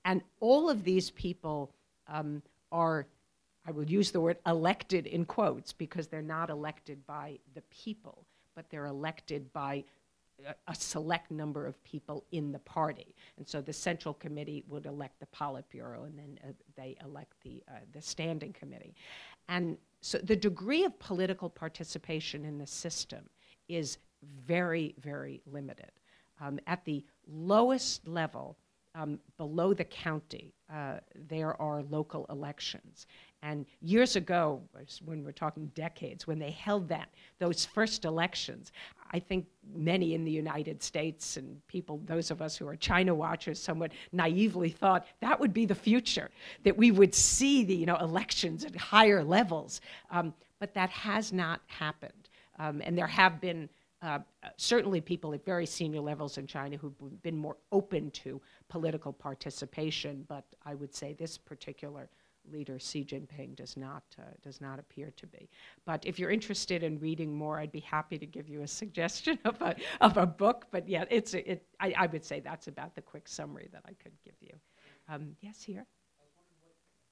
And 0.05 0.21
all 0.39 0.69
of 0.69 0.84
these 0.84 1.12
people 1.12 1.71
um, 2.08 2.41
are, 2.71 3.05
I 3.65 3.71
will 3.71 3.86
use 3.86 4.12
the 4.12 4.21
word 4.21 4.38
elected 4.45 5.05
in 5.05 5.25
quotes 5.25 5.73
because 5.73 6.08
they're 6.08 6.21
not 6.21 6.49
elected 6.49 7.05
by 7.05 7.39
the 7.53 7.62
people, 7.69 8.25
but 8.55 8.69
they're 8.69 8.86
elected 8.86 9.51
by 9.51 9.84
a, 10.67 10.75
select 10.75 11.32
number 11.32 11.65
of 11.65 11.82
people 11.84 12.25
in 12.32 12.52
the 12.52 12.60
party. 12.60 13.15
And 13.38 13.47
so 13.47 13.62
the 13.62 13.73
Central 13.73 14.13
Committee 14.13 14.63
would 14.67 14.86
elect 14.86 15.19
the 15.19 15.28
Politburo, 15.28 16.06
and 16.06 16.17
then 16.17 16.39
uh, 16.43 16.52
they 16.75 16.97
elect 17.04 17.34
the, 17.43 17.63
uh, 17.67 17.80
the 17.93 18.02
Standing 18.02 18.54
Committee. 18.54 18.95
And 19.47 19.78
so 20.02 20.17
the 20.19 20.36
degree 20.36 20.86
of 20.86 20.97
political 20.99 21.49
participation 21.49 22.45
in 22.45 22.58
the 22.58 22.67
system 22.67 23.30
is 23.67 23.97
very, 24.45 24.95
very 24.99 25.41
limited. 25.45 25.91
Um, 26.41 26.60
at 26.67 26.86
the 26.86 27.04
lowest 27.28 28.08
level, 28.08 28.58
um, 28.95 29.19
below 29.38 29.73
the 29.73 29.84
county, 29.84 30.54
uh, 30.73 30.97
there 31.15 31.60
are 31.62 31.84
local 31.84 32.25
elections. 32.30 33.08
And 33.41 33.65
years 33.82 34.15
ago, 34.15 34.62
when 35.06 35.23
we're 35.23 35.32
talking 35.32 35.71
decades, 35.73 36.28
when 36.28 36.39
they 36.39 36.52
held 36.52 36.89
that, 36.89 37.10
those 37.39 37.65
first 37.65 38.04
elections, 38.04 38.71
I 39.12 39.19
think 39.19 39.45
many 39.73 40.13
in 40.13 40.23
the 40.23 40.32
United 40.32 40.84
States 40.84 41.38
and 41.38 41.65
people, 41.67 42.02
those 42.06 42.32
of 42.32 42.41
us 42.41 42.58
who 42.58 42.67
are 42.67 42.75
China 42.75 43.15
watchers, 43.15 43.58
somewhat 43.60 43.91
naively 44.12 44.69
thought 44.69 45.08
that 45.21 45.39
would 45.39 45.54
be 45.54 45.65
the 45.65 45.75
future, 45.75 46.30
that 46.63 46.75
we 46.78 46.91
would 46.91 47.15
see 47.15 47.63
the 47.63 47.75
you 47.75 47.86
know, 47.86 47.97
elections 47.97 48.65
at 48.65 48.75
higher 48.75 49.23
levels. 49.23 49.82
Um, 50.12 50.34
but 50.60 50.73
that 50.73 50.89
has 50.89 51.32
not 51.32 51.62
happened. 51.67 52.30
Um, 52.60 52.82
and 52.84 52.97
there 52.97 53.08
have 53.08 53.39
been 53.39 53.69
uh, 54.02 54.19
certainly 54.58 55.02
people 55.02 55.34
at 55.34 55.43
very 55.43 55.65
senior 55.65 56.02
levels 56.02 56.38
in 56.38 56.47
China 56.47 56.78
who've 56.78 57.21
been 57.21 57.38
more 57.38 57.58
open 57.71 58.12
to 58.12 58.41
political 58.69 59.12
participation, 59.12 60.25
but 60.28 60.45
I 60.65 60.75
would 60.75 60.93
say 60.93 61.13
this 61.13 61.38
particular 61.38 62.10
leader 62.52 62.80
Xi 62.80 63.04
Jinping 63.04 63.56
does 63.56 63.78
not 63.78 64.04
uh, 64.18 64.24
does 64.42 64.62
not 64.62 64.80
appear 64.80 65.12
to 65.18 65.28
be. 65.28 65.50
But 65.86 66.06
if 66.06 66.20
you're 66.20 66.32
interested 66.32 66.84
in 66.84 67.00
reading 67.00 67.34
more, 67.34 67.60
I'd 67.60 67.72
be 67.72 67.80
happy 67.80 68.18
to 68.18 68.26
give 68.26 68.50
you 68.50 68.62
a 68.62 68.68
suggestion 68.82 69.40
of 69.46 69.62
a 69.62 69.76
of 70.02 70.18
a 70.18 70.26
book. 70.26 70.66
But 70.72 70.88
yeah, 70.88 71.06
it's 71.10 71.34
it. 71.34 71.66
I, 71.80 71.94
I 71.98 72.08
would 72.08 72.26
say 72.26 72.40
that's 72.40 72.68
about 72.68 72.96
the 72.96 73.02
quick 73.02 73.28
summary 73.28 73.70
that 73.72 73.84
I 73.86 73.94
could 74.02 74.14
give 74.24 74.36
you. 74.42 74.56
Um, 75.08 75.36
yes, 75.42 75.64
here. 75.64 75.86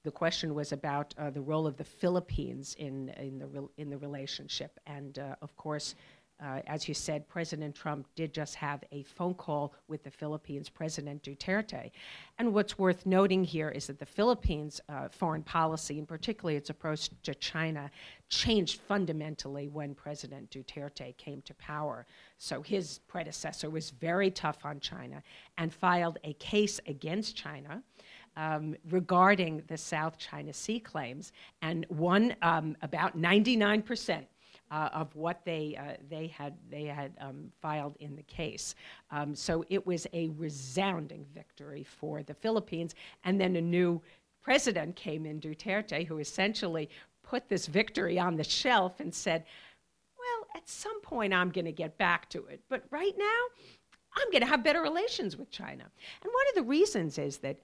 The 0.04 0.12
question 0.12 0.54
was 0.54 0.72
about 0.72 1.12
uh, 1.18 1.30
the 1.30 1.40
role 1.40 1.66
of 1.66 1.76
the 1.76 1.84
Philippines 1.84 2.76
in 2.78 3.08
in 3.10 3.38
the 3.38 3.46
re- 3.46 3.68
in 3.76 3.90
the 3.90 3.98
relationship, 3.98 4.78
and 4.86 5.18
uh, 5.18 5.34
of 5.42 5.56
course, 5.56 5.96
uh, 6.40 6.60
as 6.68 6.86
you 6.86 6.94
said, 6.94 7.28
President 7.28 7.74
Trump 7.74 8.06
did 8.14 8.32
just 8.32 8.54
have 8.54 8.84
a 8.92 9.02
phone 9.02 9.34
call 9.34 9.74
with 9.88 10.04
the 10.04 10.10
Philippines 10.10 10.68
President 10.68 11.22
Duterte. 11.24 11.90
And 12.38 12.54
what's 12.54 12.78
worth 12.78 13.06
noting 13.06 13.42
here 13.42 13.70
is 13.70 13.88
that 13.88 13.98
the 13.98 14.06
Philippines' 14.06 14.80
uh, 14.88 15.08
foreign 15.08 15.42
policy, 15.42 15.98
and 15.98 16.06
particularly 16.06 16.56
its 16.56 16.70
approach 16.70 17.10
to 17.24 17.34
China, 17.34 17.90
changed 18.28 18.80
fundamentally 18.82 19.66
when 19.66 19.94
President 19.94 20.48
Duterte 20.50 21.16
came 21.16 21.42
to 21.42 21.54
power. 21.54 22.06
So 22.38 22.62
his 22.62 23.00
predecessor 23.08 23.68
was 23.68 23.90
very 23.90 24.30
tough 24.30 24.64
on 24.64 24.78
China 24.78 25.22
and 25.56 25.72
filed 25.74 26.18
a 26.22 26.34
case 26.34 26.78
against 26.86 27.36
China. 27.36 27.82
Um, 28.36 28.76
regarding 28.90 29.64
the 29.66 29.76
South 29.76 30.16
China 30.16 30.52
Sea 30.52 30.78
claims 30.78 31.32
and 31.60 31.84
won 31.88 32.36
um, 32.42 32.76
about 32.82 33.16
99 33.18 33.82
percent 33.82 34.28
uh, 34.70 34.88
of 34.92 35.14
what 35.14 35.44
they, 35.44 35.76
uh, 35.78 35.94
they 36.08 36.26
had, 36.26 36.54
they 36.70 36.84
had 36.84 37.12
um, 37.20 37.50
filed 37.60 37.96
in 38.00 38.16
the 38.16 38.22
case. 38.22 38.74
Um, 39.10 39.34
so 39.34 39.64
it 39.68 39.86
was 39.86 40.06
a 40.12 40.28
resounding 40.30 41.24
victory 41.34 41.84
for 41.84 42.22
the 42.22 42.34
Philippines. 42.34 42.94
And 43.24 43.40
then 43.40 43.56
a 43.56 43.60
new 43.60 44.00
president 44.42 44.96
came 44.96 45.26
in, 45.26 45.40
Duterte, 45.40 46.06
who 46.06 46.18
essentially 46.18 46.88
put 47.22 47.48
this 47.48 47.66
victory 47.66 48.18
on 48.18 48.36
the 48.36 48.44
shelf 48.44 49.00
and 49.00 49.14
said, 49.14 49.44
well, 50.18 50.48
at 50.54 50.68
some 50.68 51.00
point 51.02 51.34
I'm 51.34 51.50
going 51.50 51.66
to 51.66 51.72
get 51.72 51.98
back 51.98 52.28
to 52.30 52.46
it. 52.46 52.60
But 52.68 52.84
right 52.90 53.14
now, 53.16 53.40
I'm 54.16 54.30
going 54.30 54.40
to 54.40 54.48
have 54.48 54.64
better 54.64 54.82
relations 54.82 55.36
with 55.36 55.50
China. 55.50 55.84
And 56.22 56.32
one 56.32 56.48
of 56.48 56.54
the 56.54 56.62
reasons 56.62 57.18
is 57.18 57.38
that 57.38 57.58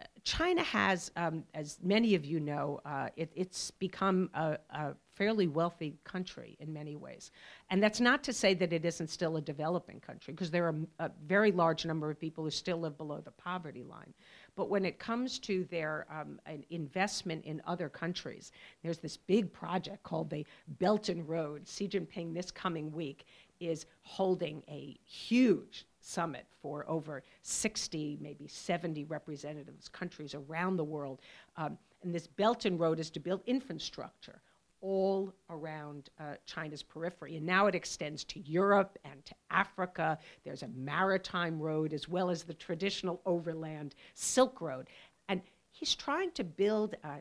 uh, 0.00 0.04
China 0.22 0.62
has, 0.62 1.10
um, 1.16 1.44
as 1.54 1.78
many 1.82 2.14
of 2.14 2.24
you 2.24 2.40
know, 2.40 2.80
uh, 2.84 3.08
it, 3.16 3.30
it's 3.34 3.70
become 3.72 4.30
a, 4.34 4.58
a, 4.70 4.94
fairly 5.18 5.48
wealthy 5.48 5.98
country 6.04 6.56
in 6.60 6.72
many 6.72 6.94
ways. 6.94 7.32
And 7.70 7.82
that's 7.82 8.00
not 8.00 8.22
to 8.22 8.32
say 8.32 8.54
that 8.54 8.72
it 8.72 8.84
isn't 8.84 9.10
still 9.10 9.36
a 9.36 9.40
developing 9.40 9.98
country, 9.98 10.32
because 10.32 10.50
there 10.50 10.68
are 10.68 10.76
a 11.00 11.10
very 11.26 11.50
large 11.50 11.84
number 11.84 12.08
of 12.08 12.20
people 12.20 12.44
who 12.44 12.50
still 12.50 12.78
live 12.78 12.96
below 12.96 13.20
the 13.20 13.32
poverty 13.32 13.82
line. 13.82 14.14
But 14.54 14.70
when 14.70 14.84
it 14.84 15.00
comes 15.00 15.40
to 15.40 15.64
their 15.64 16.06
um, 16.08 16.40
investment 16.70 17.44
in 17.44 17.60
other 17.66 17.88
countries, 17.88 18.52
there's 18.82 18.98
this 18.98 19.16
big 19.16 19.52
project 19.52 20.04
called 20.04 20.30
the 20.30 20.46
Belt 20.78 21.08
and 21.08 21.28
Road. 21.28 21.68
Xi 21.68 21.88
Jinping, 21.88 22.32
this 22.32 22.52
coming 22.52 22.92
week, 22.92 23.26
is 23.58 23.86
holding 24.02 24.62
a 24.68 24.96
huge 25.04 25.84
summit 26.00 26.46
for 26.62 26.88
over 26.88 27.24
60, 27.42 28.18
maybe 28.20 28.46
70 28.46 29.04
representatives, 29.04 29.88
countries 29.88 30.34
around 30.34 30.76
the 30.76 30.84
world. 30.84 31.20
Um, 31.56 31.76
and 32.04 32.14
this 32.14 32.28
Belt 32.28 32.64
and 32.66 32.78
Road 32.78 33.00
is 33.00 33.10
to 33.10 33.20
build 33.20 33.42
infrastructure 33.46 34.40
all 34.80 35.32
around 35.50 36.10
uh, 36.20 36.34
China's 36.46 36.82
periphery. 36.82 37.36
And 37.36 37.46
now 37.46 37.66
it 37.66 37.74
extends 37.74 38.24
to 38.24 38.40
Europe 38.40 38.98
and 39.04 39.24
to 39.24 39.34
Africa. 39.50 40.18
There's 40.44 40.62
a 40.62 40.68
maritime 40.68 41.60
road 41.60 41.92
as 41.92 42.08
well 42.08 42.30
as 42.30 42.42
the 42.42 42.54
traditional 42.54 43.20
overland 43.26 43.94
Silk 44.14 44.60
Road. 44.60 44.88
And 45.28 45.40
he's 45.70 45.94
trying 45.94 46.30
to 46.32 46.44
build, 46.44 46.94
a, 47.04 47.16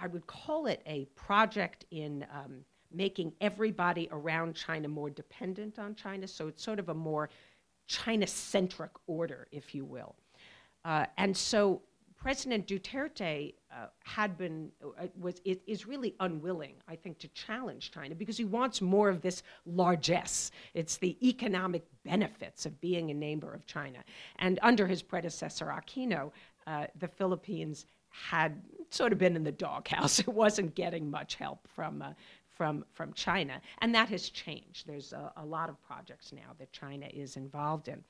I 0.00 0.06
would 0.06 0.26
call 0.26 0.66
it 0.66 0.82
a 0.86 1.06
project 1.14 1.84
in 1.90 2.26
um, 2.32 2.64
making 2.92 3.32
everybody 3.40 4.08
around 4.12 4.54
China 4.54 4.88
more 4.88 5.10
dependent 5.10 5.78
on 5.78 5.94
China. 5.94 6.26
So 6.26 6.48
it's 6.48 6.62
sort 6.62 6.78
of 6.78 6.88
a 6.88 6.94
more 6.94 7.28
China 7.86 8.26
centric 8.26 8.92
order, 9.06 9.46
if 9.50 9.74
you 9.74 9.84
will. 9.84 10.14
Uh, 10.84 11.06
and 11.18 11.36
so 11.36 11.82
President 12.24 12.66
Duterte 12.66 13.52
uh, 13.70 13.88
had 14.02 14.38
been 14.38 14.70
uh, 14.82 15.08
was 15.20 15.42
is 15.44 15.86
really 15.86 16.14
unwilling, 16.20 16.76
I 16.88 16.96
think, 16.96 17.18
to 17.18 17.28
challenge 17.28 17.90
China 17.90 18.14
because 18.14 18.38
he 18.38 18.46
wants 18.46 18.80
more 18.80 19.10
of 19.10 19.20
this 19.20 19.42
largesse. 19.66 20.50
It's 20.72 20.96
the 20.96 21.18
economic 21.28 21.84
benefits 22.02 22.64
of 22.64 22.80
being 22.80 23.10
a 23.10 23.14
neighbor 23.14 23.52
of 23.52 23.66
China. 23.66 23.98
And 24.38 24.58
under 24.62 24.86
his 24.86 25.02
predecessor 25.02 25.66
Aquino, 25.66 26.30
uh, 26.66 26.86
the 26.98 27.08
Philippines 27.08 27.84
had 28.08 28.58
sort 28.88 29.12
of 29.12 29.18
been 29.18 29.36
in 29.36 29.44
the 29.44 29.52
doghouse. 29.52 30.18
It 30.26 30.28
wasn't 30.28 30.74
getting 30.74 31.10
much 31.10 31.34
help 31.34 31.68
from 31.74 32.00
uh, 32.00 32.14
from, 32.54 32.84
from 32.92 33.12
China. 33.12 33.60
And 33.78 33.94
that 33.94 34.08
has 34.08 34.30
changed. 34.30 34.86
There's 34.86 35.12
a, 35.12 35.32
a 35.36 35.44
lot 35.44 35.68
of 35.68 35.82
projects 35.82 36.32
now 36.32 36.52
that 36.58 36.72
China 36.72 37.06
is 37.12 37.36
involved 37.36 37.88
in. 37.88 38.02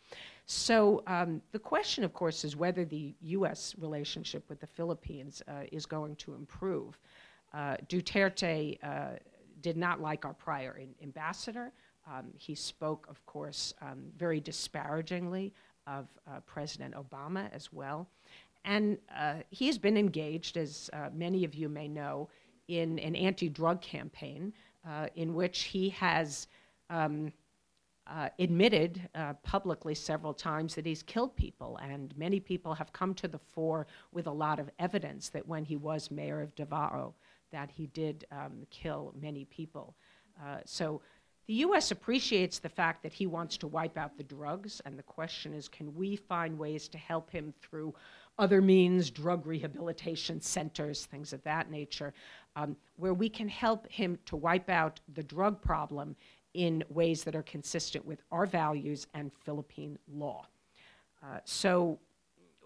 So 0.46 1.02
um, 1.06 1.40
the 1.52 1.58
question, 1.58 2.04
of 2.04 2.12
course, 2.12 2.44
is 2.44 2.54
whether 2.56 2.84
the 2.84 3.14
U.S. 3.22 3.74
relationship 3.78 4.44
with 4.48 4.60
the 4.60 4.66
Philippines 4.66 5.42
uh, 5.48 5.62
is 5.72 5.86
going 5.86 6.16
to 6.16 6.34
improve. 6.34 6.98
Uh, 7.52 7.76
Duterte 7.88 8.78
uh, 8.82 9.16
did 9.62 9.76
not 9.76 10.00
like 10.00 10.24
our 10.24 10.34
prior 10.34 10.76
in- 10.76 10.94
ambassador. 11.02 11.72
Um, 12.06 12.26
he 12.36 12.54
spoke, 12.54 13.06
of 13.08 13.24
course, 13.24 13.72
um, 13.80 14.04
very 14.18 14.40
disparagingly 14.40 15.54
of 15.86 16.06
uh, 16.26 16.40
President 16.40 16.94
Obama 16.94 17.50
as 17.52 17.72
well. 17.72 18.08
And 18.64 18.98
uh, 19.14 19.36
he 19.50 19.66
has 19.66 19.78
been 19.78 19.96
engaged, 19.96 20.56
as 20.56 20.88
uh, 20.92 21.10
many 21.14 21.44
of 21.44 21.54
you 21.54 21.68
may 21.68 21.86
know, 21.86 22.28
in 22.68 22.98
an 22.98 23.14
anti 23.14 23.48
drug 23.48 23.80
campaign 23.80 24.52
uh, 24.88 25.08
in 25.16 25.34
which 25.34 25.62
he 25.62 25.90
has 25.90 26.46
um, 26.90 27.32
uh, 28.06 28.28
admitted 28.38 29.08
uh, 29.14 29.32
publicly 29.42 29.94
several 29.94 30.34
times 30.34 30.74
that 30.74 30.84
he's 30.84 31.02
killed 31.02 31.34
people. 31.36 31.78
And 31.82 32.16
many 32.18 32.38
people 32.38 32.74
have 32.74 32.92
come 32.92 33.14
to 33.14 33.28
the 33.28 33.38
fore 33.38 33.86
with 34.12 34.26
a 34.26 34.32
lot 34.32 34.58
of 34.58 34.70
evidence 34.78 35.30
that 35.30 35.46
when 35.46 35.64
he 35.64 35.76
was 35.76 36.10
mayor 36.10 36.42
of 36.42 36.54
Davao, 36.54 37.14
that 37.50 37.70
he 37.70 37.86
did 37.88 38.26
um, 38.30 38.66
kill 38.70 39.14
many 39.18 39.44
people. 39.46 39.94
Uh, 40.42 40.58
so 40.64 41.00
the 41.46 41.54
U.S. 41.54 41.90
appreciates 41.90 42.58
the 42.58 42.68
fact 42.68 43.02
that 43.02 43.12
he 43.12 43.26
wants 43.26 43.56
to 43.58 43.66
wipe 43.66 43.98
out 43.98 44.16
the 44.16 44.24
drugs, 44.24 44.80
and 44.86 44.98
the 44.98 45.02
question 45.02 45.52
is 45.52 45.68
can 45.68 45.94
we 45.94 46.16
find 46.16 46.58
ways 46.58 46.88
to 46.88 46.98
help 46.98 47.30
him 47.30 47.52
through 47.60 47.94
other 48.38 48.60
means, 48.60 49.10
drug 49.10 49.46
rehabilitation 49.46 50.40
centers, 50.40 51.04
things 51.04 51.32
of 51.32 51.42
that 51.44 51.70
nature, 51.70 52.12
um, 52.56 52.76
where 52.96 53.14
we 53.14 53.28
can 53.28 53.48
help 53.48 53.90
him 53.90 54.18
to 54.26 54.36
wipe 54.36 54.70
out 54.70 55.00
the 55.14 55.22
drug 55.22 55.60
problem 55.60 56.16
in 56.54 56.84
ways 56.88 57.24
that 57.24 57.34
are 57.34 57.42
consistent 57.42 58.04
with 58.06 58.22
our 58.30 58.46
values 58.46 59.06
and 59.14 59.32
Philippine 59.44 59.98
law. 60.12 60.46
Uh, 61.22 61.38
so, 61.44 61.98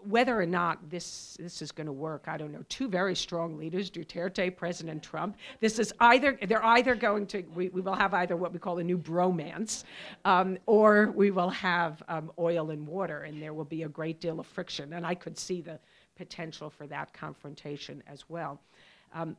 whether 0.07 0.39
or 0.39 0.45
not 0.45 0.89
this, 0.89 1.35
this 1.41 1.61
is 1.61 1.73
going 1.73 1.87
to 1.87 1.91
work, 1.91 2.25
I 2.27 2.37
don't 2.37 2.53
know. 2.53 2.63
Two 2.69 2.87
very 2.87 3.15
strong 3.15 3.57
leaders, 3.57 3.91
Duterte, 3.91 4.55
President 4.55 5.03
Trump. 5.03 5.35
This 5.59 5.77
is 5.77 5.93
either, 5.99 6.39
they're 6.47 6.65
either 6.65 6.95
going 6.95 7.27
to, 7.27 7.41
we, 7.53 7.67
we 7.67 7.81
will 7.81 7.95
have 7.95 8.13
either 8.13 8.37
what 8.37 8.53
we 8.53 8.59
call 8.59 8.77
a 8.77 8.83
new 8.83 8.97
bromance, 8.97 9.83
um, 10.23 10.57
or 10.67 11.11
we 11.15 11.31
will 11.31 11.49
have 11.49 12.01
um, 12.07 12.31
oil 12.39 12.69
and 12.69 12.87
water, 12.87 13.23
and 13.23 13.41
there 13.41 13.53
will 13.53 13.65
be 13.65 13.83
a 13.83 13.89
great 13.89 14.21
deal 14.21 14.39
of 14.39 14.47
friction. 14.47 14.93
And 14.93 15.05
I 15.05 15.15
could 15.15 15.37
see 15.37 15.59
the 15.59 15.79
potential 16.15 16.69
for 16.69 16.87
that 16.87 17.11
confrontation 17.11 18.01
as 18.07 18.23
well. 18.29 18.61
Um, 19.13 19.35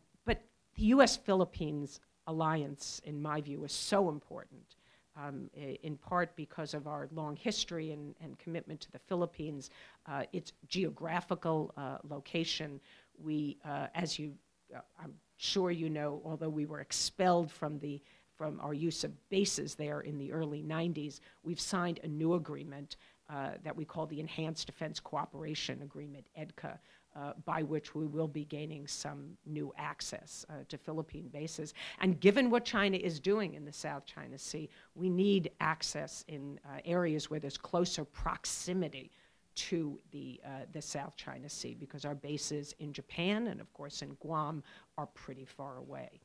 the 0.81 0.87
U.S. 0.87 1.15
Philippines 1.15 2.01
alliance, 2.27 3.03
in 3.05 3.21
my 3.21 3.43
view, 3.43 3.65
is 3.65 3.73
so 3.73 4.09
important. 4.09 4.77
Um, 5.15 5.51
in 5.83 5.99
part 5.99 6.35
because 6.37 6.73
of 6.73 6.87
our 6.87 7.09
long 7.13 7.37
history 7.37 7.91
and, 7.91 8.15
and 8.23 8.39
commitment 8.39 8.81
to 8.81 8.93
the 8.93 8.99
Philippines, 9.01 9.69
uh, 10.07 10.23
its 10.33 10.53
geographical 10.69 11.75
uh, 11.77 11.99
location. 12.09 12.81
We, 13.23 13.59
uh, 13.63 13.89
as 13.95 14.19
you, 14.19 14.33
uh, 14.75 14.81
I'm 15.03 15.13
sure 15.37 15.71
you 15.71 15.91
know, 15.91 16.23
although 16.25 16.49
we 16.49 16.65
were 16.65 16.81
expelled 16.81 17.51
from 17.51 17.79
the 17.81 18.01
from 18.39 18.59
our 18.61 18.73
use 18.73 19.05
of 19.05 19.13
bases 19.29 19.75
there 19.75 20.01
in 20.01 20.17
the 20.17 20.33
early 20.33 20.63
90s, 20.63 21.21
we've 21.43 21.61
signed 21.61 22.01
a 22.03 22.09
new 22.09 22.33
agreement 22.33 22.97
uh, 23.29 23.51
that 23.63 23.77
we 23.77 23.85
call 23.85 24.07
the 24.07 24.19
Enhanced 24.19 24.67
Defense 24.67 24.99
Cooperation 24.99 25.83
Agreement, 25.83 26.27
EDCA, 26.39 26.79
uh, 27.17 27.33
by 27.45 27.63
which 27.63 27.95
we 27.95 28.07
will 28.07 28.29
be 28.29 28.45
gaining 28.45 28.87
some 28.87 29.37
new 29.47 29.73
access 29.77 30.47
uh, 30.49 30.55
to 30.69 30.79
Philippine 30.79 31.29
bases. 31.29 31.75
And 32.01 32.21
given 32.21 32.51
what 32.51 32.65
China 32.65 32.97
is 32.97 33.19
doing 33.19 33.55
in 33.55 33.65
the 33.65 33.73
South 33.73 34.05
China 34.07 34.39
Sea, 34.39 34.69
we 34.95 35.09
need 35.11 35.51
access 35.61 36.25
in 36.29 36.59
uh, 36.65 36.79
areas 36.85 37.31
where 37.31 37.41
there's 37.41 37.59
closer 37.59 38.05
proximity 38.05 39.11
to 39.57 39.99
the, 40.13 40.41
uh, 40.45 40.49
the 40.73 40.81
South 40.81 41.17
China 41.17 41.49
Sea 41.49 41.75
because 41.75 42.05
our 42.05 42.15
bases 42.15 42.75
in 42.79 42.93
Japan 42.93 43.49
and, 43.49 43.61
of 43.61 43.73
course, 43.75 44.03
in 44.03 44.15
Guam 44.21 44.63
are 44.97 45.07
pretty 45.07 45.45
far 45.45 45.79
away. 45.79 46.21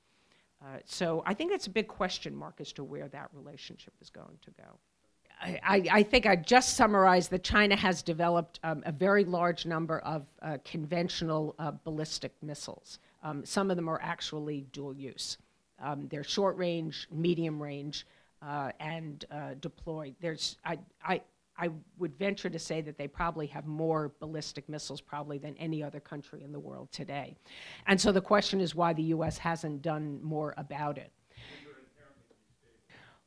Uh, 0.64 0.78
so 0.86 1.24
I 1.26 1.34
think 1.34 1.52
that's 1.52 1.68
a 1.68 1.72
big 1.72 1.88
question 1.88 2.36
mark 2.36 2.62
as 2.62 2.72
to 2.74 2.84
where 2.84 3.08
that 3.10 3.30
relationship 3.34 3.94
is 4.02 4.10
going 4.10 4.38
to 4.42 4.52
go. 4.52 4.80
I, 5.42 5.84
I, 5.92 6.04
think 6.04 6.26
I 6.26 6.36
just 6.36 6.76
summarized 6.76 7.30
that 7.32 7.44
China 7.44 7.76
has 7.76 8.02
developed 8.02 8.60
um, 8.64 8.84
a 8.86 8.92
very 8.92 9.26
large 9.26 9.66
number 9.66 10.00
of 10.00 10.26
uh, 10.42 10.58
conventional 10.64 11.56
uh, 11.60 11.72
ballistic 11.84 12.32
missiles. 12.42 13.00
Um, 13.24 13.46
some 13.46 13.70
of 13.70 13.76
them 13.76 13.90
are 13.90 14.00
actually 14.02 14.66
dual 14.72 14.96
use. 14.96 15.38
Um, 15.82 16.08
they're 16.10 16.24
short 16.24 16.58
range, 16.58 17.08
medium 17.12 17.62
range, 17.62 18.08
uh, 18.42 18.72
and 18.80 19.26
uh, 19.32 19.56
deployed. 19.60 20.16
There's, 20.22 20.58
I, 20.64 20.80
I, 21.04 21.22
I 21.58 21.70
would 21.98 22.18
venture 22.18 22.50
to 22.50 22.60
say 22.60 22.82
that 22.82 22.98
they 22.98 23.08
probably 23.08 23.48
have 23.48 23.66
more 23.66 24.14
ballistic 24.20 24.68
missiles 24.70 25.02
probably 25.02 25.38
than 25.38 25.56
any 25.58 25.84
other 25.84 26.00
country 26.00 26.44
in 26.44 26.52
the 26.52 26.60
world 26.60 26.92
today. 26.92 27.36
And 27.88 28.00
so 28.00 28.12
the 28.12 28.22
question 28.22 28.62
is 28.62 28.76
why 28.76 28.94
the 28.94 29.04
U.S. 29.04 29.38
hasn't 29.38 29.82
done 29.82 30.20
more 30.22 30.54
about 30.58 30.98
it. 30.98 31.12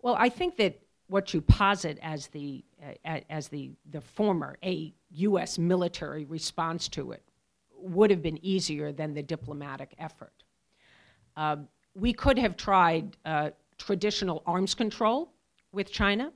Well, 0.01 0.15
I 0.17 0.29
think 0.29 0.57
that 0.59 0.81
what 1.09 1.35
you 1.35 1.41
posit 1.41 1.99
as 2.03 2.29
the 2.29 2.65
uh, 3.05 3.21
as 3.29 3.49
the 3.49 3.71
the 3.91 4.01
former 4.01 4.59
a 4.63 4.95
U.S. 5.11 5.59
military 5.59 6.25
response 6.25 6.89
to 6.89 7.13
it 7.13 7.23
would 7.77 8.11
have 8.11 8.23
been 8.23 8.39
easier 8.45 8.93
than 8.93 9.15
the 9.15 9.23
diplomatic 9.23 9.95
effort. 9.99 10.33
Uh, 11.37 11.57
we 11.95 12.13
could 12.13 12.39
have 12.39 12.57
tried 12.57 13.17
uh, 13.25 13.51
traditional 13.79 14.43
arms 14.47 14.75
control 14.75 15.33
with 15.73 15.91
China, 15.91 16.33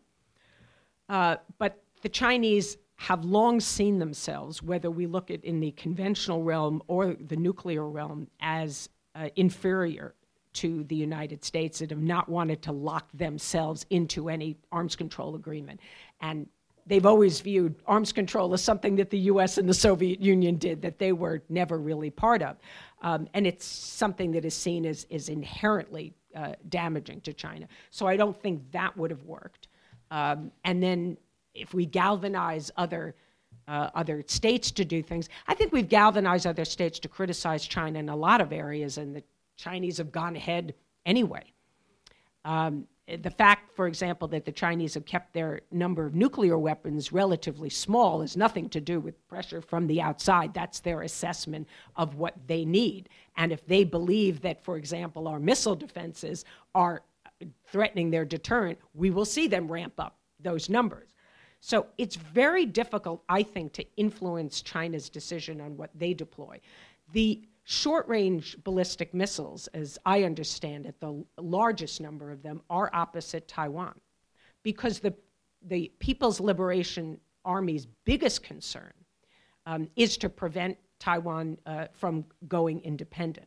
uh, 1.09 1.37
but 1.59 1.83
the 2.03 2.09
Chinese 2.09 2.77
have 2.97 3.25
long 3.25 3.59
seen 3.59 3.99
themselves, 3.99 4.63
whether 4.63 4.91
we 4.91 5.07
look 5.07 5.31
at 5.31 5.45
in 5.45 5.59
the 5.59 5.73
conventional 5.73 6.45
realm 6.45 6.83
or 6.87 7.15
the 7.15 7.37
nuclear 7.37 7.89
realm, 7.89 8.29
as 8.41 8.89
uh, 9.15 9.29
inferior 9.35 10.15
to 10.55 10.85
the 10.85 10.97
United 10.97 11.45
States 11.45 11.79
that 11.79 11.91
have 11.91 12.03
not 12.03 12.29
wanted 12.29 12.63
to 12.63 12.73
lock 12.73 13.09
themselves 13.15 13.87
into 13.91 14.29
any 14.29 14.57
arms 14.71 14.97
control 14.97 15.35
agreement. 15.35 15.81
And 16.21 16.47
they've 16.87 17.07
always 17.07 17.41
viewed 17.41 17.75
arms 17.87 18.13
control 18.13 18.53
as 18.55 18.63
something 18.63 18.97
that 18.97 19.11
the 19.11 19.19
US 19.19 19.59
and 19.59 19.69
the 19.69 19.75
Soviet 19.75 20.21
Union 20.21 20.57
did 20.57 20.83
that 20.83 20.99
they 20.99 21.13
were 21.13 21.43
never 21.49 21.79
really 21.79 22.11
part 22.11 22.43
of. 22.43 22.57
Um, 23.03 23.29
and 23.35 23.47
it's 23.47 23.65
something 23.65 24.33
that 24.33 24.45
is 24.45 24.55
seen 24.55 24.85
as, 24.85 25.07
as 25.11 25.29
inherently 25.29 26.13
uh, 26.35 26.55
damaging 26.69 27.21
to 27.23 27.33
China. 27.33 27.69
So 27.91 28.07
I 28.07 28.17
don't 28.17 28.41
think 28.41 28.71
that 28.73 28.97
would 28.97 29.11
have 29.11 29.25
worked. 29.25 29.69
Um, 30.11 30.51
and 30.65 30.83
then 30.83 31.17
if 31.55 31.75
we 31.75 31.87
galvanize 31.87 32.71
other 32.77 33.15
uh, 33.69 33.91
other 33.95 34.25
states 34.27 34.73
to 34.73 34.85
do 34.85 35.03
things, 35.03 35.29
I 35.47 35.55
think 35.55 35.73
we've 35.73 35.89
galvanized 35.89 36.47
other 36.47 36.65
states 36.65 36.99
to 36.99 37.09
criticize 37.09 37.65
China 37.65 37.99
in 37.99 38.09
a 38.09 38.17
lot 38.17 38.41
of 38.41 38.53
areas, 38.53 38.99
and 38.99 39.15
the 39.15 39.23
Chinese 39.63 39.99
have 39.99 40.11
gone 40.11 40.35
ahead 40.35 40.75
anyway. 41.07 41.45
Um, 42.45 42.87
the 43.07 43.31
fact, 43.31 43.75
for 43.75 43.87
example, 43.87 44.27
that 44.29 44.45
the 44.45 44.53
Chinese 44.53 44.95
have 44.95 45.05
kept 45.05 45.33
their 45.33 45.61
number 45.71 46.07
of 46.07 46.15
nuclear 46.15 46.59
weapons 46.59 47.13
relatively 47.13 47.69
small 47.69 48.21
has 48.21 48.37
nothing 48.37 48.69
to 48.71 48.81
do 48.81 49.01
with 49.01 49.27
pressure 49.29 49.61
from 49.61 49.87
the 49.87 50.01
outside. 50.01 50.55
That's 50.55 50.81
their 50.81 51.03
assessment 51.03 51.69
of 51.97 52.17
what 52.17 52.35
they 52.47 52.65
need. 52.65 53.09
And 53.37 53.53
if 53.53 53.67
they 53.67 53.85
believe 53.85 54.41
that, 54.43 54.65
for 54.65 54.77
example, 54.77 55.29
our 55.29 55.39
missile 55.39 55.77
defenses 55.77 56.45
are 56.75 57.03
threatening 57.67 58.11
their 58.11 58.25
deterrent, 58.25 58.79
we 58.95 59.11
will 59.11 59.25
see 59.25 59.47
them 59.47 59.71
ramp 59.71 59.95
up 59.99 60.17
those 60.41 60.69
numbers. 60.69 61.09
So 61.61 61.87
it's 61.99 62.17
very 62.17 62.67
difficult, 62.67 63.23
I 63.29 63.43
think, 63.43 63.73
to 63.75 63.87
influence 63.97 64.63
China's 64.63 65.09
decision 65.09 65.61
on 65.61 65.77
what 65.77 65.91
they 65.95 66.15
deploy. 66.15 66.61
The 67.13 67.43
Short 67.65 68.09
range 68.09 68.57
ballistic 68.65 69.15
missiles, 69.15 69.69
as 69.69 69.99
I 70.05 70.25
understand 70.25 70.87
it, 70.87 70.99
the 71.01 71.25
largest 71.39 72.01
number 72.01 72.31
of 72.31 72.43
them 72.43 72.61
are 72.69 72.91
opposite 72.93 73.47
Taiwan 73.47 73.95
because 74.63 74.99
the, 74.99 75.15
the 75.63 75.93
People's 76.01 76.41
Liberation 76.41 77.19
Army's 77.45 77.87
biggest 78.05 78.43
concern 78.43 78.93
um, 79.67 79.89
is 79.97 80.17
to 80.19 80.29
prevent 80.29 80.77
Taiwan 80.99 81.59
uh, 81.67 81.87
from 81.93 82.25
going 82.49 82.81
independent. 82.81 83.47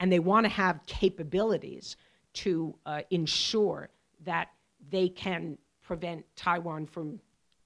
And 0.00 0.10
they 0.10 0.18
want 0.18 0.44
to 0.44 0.50
have 0.50 0.84
capabilities 0.86 1.96
to 2.34 2.74
uh, 2.84 3.02
ensure 3.10 3.90
that 4.24 4.48
they 4.90 5.08
can 5.08 5.56
prevent 5.82 6.24
Taiwan 6.34 6.86
from 6.86 7.20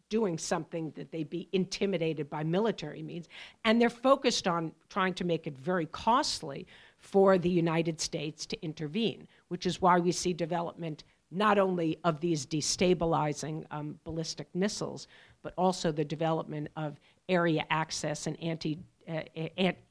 doing 0.09 0.39
something 0.39 0.93
that 0.97 1.11
they'd 1.11 1.31
be 1.31 1.49
intimidated 1.53 2.31
by 2.31 2.43
military 2.43 3.03
means. 3.03 3.29
And 3.65 3.81
they're 3.81 3.91
focused 3.91 4.49
on 4.49 4.73
trying 4.89 5.15
to 5.15 5.25
make 5.25 5.47
it 5.47 5.57
very 5.59 5.87
costly 5.87 6.67
for 6.99 7.39
the 7.39 7.51
United 7.51 8.01
States 8.01 8.47
to 8.47 8.63
intervene, 8.63 9.29
which 9.49 9.67
is 9.67 9.81
why 9.81 9.99
we 9.99 10.13
see 10.13 10.33
development 10.33 11.05
not 11.31 11.59
only 11.59 11.99
of 12.05 12.21
these 12.21 12.47
destabilizing 12.47 13.65
um, 13.71 13.99
ballistic 14.05 14.49
missiles, 14.55 15.09
but 15.43 15.53
also 15.57 15.93
the 15.93 16.05
development 16.05 16.69
of 16.77 16.99
area 17.29 17.65
access 17.71 18.27
and 18.27 18.43
anti, 18.43 18.79
uh, 19.09 19.23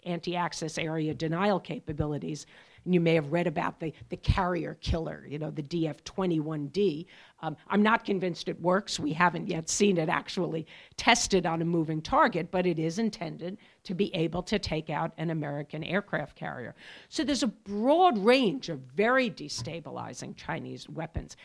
anti-access 0.06 0.78
area 0.78 1.14
denial 1.14 1.60
capabilities 1.60 2.48
and 2.88 2.94
you 2.94 3.02
may 3.02 3.16
have 3.16 3.34
read 3.34 3.48
about 3.48 3.82
the, 3.82 3.94
the 4.08 4.16
carrier 4.16 4.78
killer, 4.80 5.26
you 5.28 5.38
know, 5.38 5.52
the 5.52 5.62
DF21D. 5.62 7.06
Um, 7.42 7.58
I'm 7.68 7.84
not 7.84 8.06
convinced 8.06 8.48
it 8.48 8.60
works. 8.62 8.98
We 8.98 9.12
haven't 9.12 9.50
yet 9.50 9.68
seen 9.68 9.98
it 9.98 10.08
actually 10.08 10.66
tested 10.96 11.46
on 11.46 11.62
a 11.62 11.66
moving 11.66 12.02
target, 12.02 12.50
but 12.50 12.66
it 12.66 12.80
is 12.80 12.98
intended 12.98 13.58
to 13.84 13.94
be 13.94 14.16
able 14.16 14.42
to 14.44 14.58
take 14.58 14.90
out 14.90 15.12
an 15.18 15.32
American 15.32 15.84
aircraft 15.84 16.38
carrier. 16.38 16.76
So 17.10 17.26
there's 17.26 17.44
a 17.44 17.48
broad 17.48 18.18
range 18.18 18.70
of 18.70 18.80
very 18.80 19.30
destabilizing 19.30 20.38
Chinese 20.38 20.88
weapons. 20.88 21.36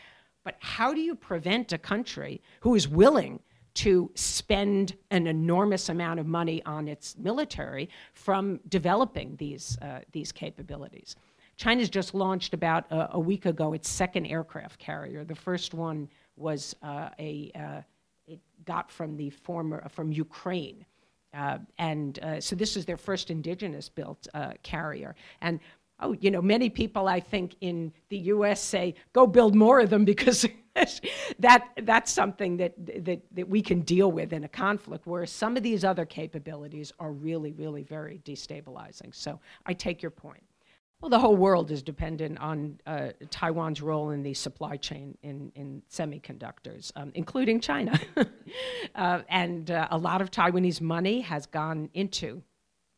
But 0.45 0.55
how 0.61 0.93
do 0.93 1.01
you 1.01 1.13
prevent 1.13 1.73
a 1.73 1.77
country 1.77 2.41
who 2.61 2.75
is 2.75 2.87
willing 2.87 3.41
to 3.73 4.09
spend 4.15 4.95
an 5.09 5.27
enormous 5.27 5.89
amount 5.89 6.21
of 6.21 6.25
money 6.25 6.63
on 6.65 6.87
its 6.87 7.17
military 7.17 7.89
from 8.13 8.61
developing 8.69 9.35
these, 9.37 9.77
uh, 9.81 9.99
these 10.13 10.31
capabilities? 10.31 11.17
China's 11.57 11.89
just 11.89 12.13
launched 12.13 12.53
about 12.53 12.91
a, 12.91 13.15
a, 13.15 13.19
week 13.19 13.45
ago 13.45 13.73
its 13.73 13.89
second 13.89 14.25
aircraft 14.25 14.79
carrier. 14.79 15.23
The 15.23 15.35
first 15.35 15.73
one 15.73 16.09
was 16.35 16.75
uh, 16.81 17.09
a 17.19 17.51
uh, 17.55 17.81
it 18.27 18.39
got 18.65 18.91
from 18.91 19.15
the 19.15 19.29
former 19.29 19.87
from 19.89 20.11
Ukraine, 20.11 20.85
uh, 21.33 21.59
and 21.77 22.19
uh, 22.19 22.41
so 22.41 22.55
this 22.55 22.75
is 22.75 22.85
their 22.85 22.97
first 22.97 23.29
indigenous 23.29 23.89
built 23.89 24.27
uh, 24.33 24.53
carrier. 24.63 25.15
And 25.41 25.59
oh, 25.99 26.13
you 26.19 26.31
know, 26.31 26.41
many 26.41 26.69
people 26.69 27.07
I 27.07 27.19
think 27.19 27.55
in 27.61 27.93
the 28.09 28.17
U.S. 28.17 28.61
say 28.61 28.95
go 29.13 29.27
build 29.27 29.55
more 29.55 29.79
of 29.79 29.89
them 29.89 30.05
because. 30.13 30.45
that 31.37 31.67
that's 31.83 32.11
something 32.11 32.57
that, 32.57 32.73
that 33.05 33.21
that 33.31 33.47
we 33.47 33.61
can 33.61 33.81
deal 33.81 34.11
with 34.11 34.33
in 34.33 34.43
a 34.43 34.47
conflict 34.47 35.05
whereas 35.05 35.29
some 35.29 35.55
of 35.55 35.61
these 35.61 35.83
other 35.83 36.03
capabilities 36.03 36.91
are 36.99 37.11
really 37.11 37.51
really 37.51 37.83
very 37.83 38.19
destabilizing 38.25 39.13
so 39.13 39.39
i 39.67 39.73
take 39.73 40.01
your 40.01 40.09
point 40.09 40.41
well, 41.03 41.09
the 41.09 41.19
whole 41.19 41.35
world 41.35 41.69
is 41.69 41.83
dependent 41.83 42.39
on 42.39 42.79
uh, 42.87 43.09
Taiwan's 43.29 43.81
role 43.81 44.11
in 44.11 44.23
the 44.23 44.33
supply 44.33 44.77
chain 44.77 45.17
in, 45.21 45.51
in 45.53 45.83
semiconductors, 45.91 46.93
um, 46.95 47.11
including 47.13 47.59
China. 47.59 47.99
uh, 48.95 49.19
and 49.27 49.69
uh, 49.69 49.89
a 49.91 49.97
lot 49.97 50.21
of 50.21 50.31
Taiwanese 50.31 50.79
money 50.79 51.19
has 51.19 51.45
gone 51.45 51.89
into, 51.93 52.41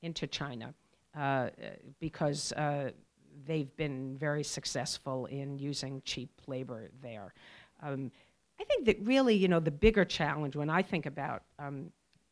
into 0.03 0.28
China 0.28 0.76
uh, 1.18 1.49
because 1.99 2.51
uh, 2.51 2.91
they've 3.47 3.76
been 3.76 4.16
very 4.20 4.43
successful 4.43 5.26
in 5.26 5.58
using 5.58 6.03
cheap 6.06 6.30
labor 6.45 6.91
there. 7.01 7.34
Um, 7.82 8.12
I 8.62 8.66
think 8.66 8.86
that 8.86 8.99
really, 9.01 9.34
you 9.34 9.47
know, 9.47 9.60
the 9.60 9.72
bigger 9.72 10.06
challenge 10.06 10.56
when 10.56 10.70
I 10.70 10.84
think 10.84 11.08
about, 11.08 11.41
um, 11.58 11.89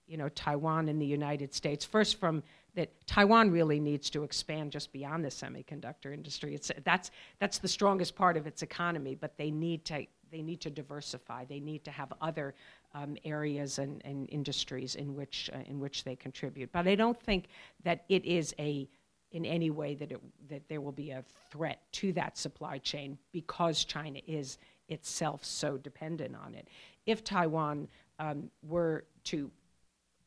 you 0.08 0.18
know, 0.18 0.30
Taiwan 0.30 0.90
and 0.90 1.02
the 1.02 1.06
United 1.06 1.54
States, 1.54 1.86
first 1.86 2.20
from 2.20 2.44
that 2.76 2.90
Taiwan 3.08 3.52
really 3.52 3.80
needs 3.80 4.10
to 4.10 4.24
expand 4.24 4.72
just 4.72 4.92
beyond 4.92 5.24
the 5.24 5.30
semiconductor 5.30 6.14
industry. 6.14 6.56
It's, 6.56 6.72
that's, 6.84 7.12
that's 7.40 7.60
the 7.60 7.68
strongest 7.68 8.16
part 8.16 8.36
of 8.36 8.48
its 8.48 8.64
economy, 8.64 9.16
but 9.16 9.38
they 9.38 9.52
need 9.52 9.86
to, 9.86 10.06
they 10.32 10.42
need 10.42 10.60
to 10.62 10.72
diversify. 10.72 11.46
They 11.46 11.60
need 11.60 11.84
to 11.84 11.92
have 11.92 12.12
other 12.20 12.56
um, 12.96 13.16
areas 13.24 13.78
and, 13.78 14.02
and, 14.06 14.28
industries 14.30 14.96
in 14.96 15.16
which, 15.16 15.50
uh, 15.54 15.60
in 15.68 15.80
which 15.80 16.04
they 16.04 16.16
contribute. 16.16 16.72
But 16.72 16.88
I 16.88 16.96
don't 16.96 17.20
think 17.20 17.46
that 17.84 18.06
it 18.10 18.26
is 18.26 18.56
a, 18.58 18.88
in 19.32 19.46
any 19.46 19.70
way 19.70 19.96
that, 19.96 20.12
it, 20.12 20.20
that 20.50 20.68
there 20.68 20.82
will 20.82 20.92
be 20.92 21.12
a 21.12 21.24
threat 21.52 21.80
to 21.94 22.12
that 22.14 22.38
supply 22.38 22.80
chain 22.80 23.18
because 23.32 23.84
China 23.84 24.20
is 24.28 24.58
itself 24.90 25.46
so 25.46 25.78
dependent 25.78 26.36
on 26.36 26.56
it. 26.56 26.68
If 27.06 27.24
Taiwan 27.24 27.88
um, 28.20 28.50
were 28.64 29.06
to 29.26 29.52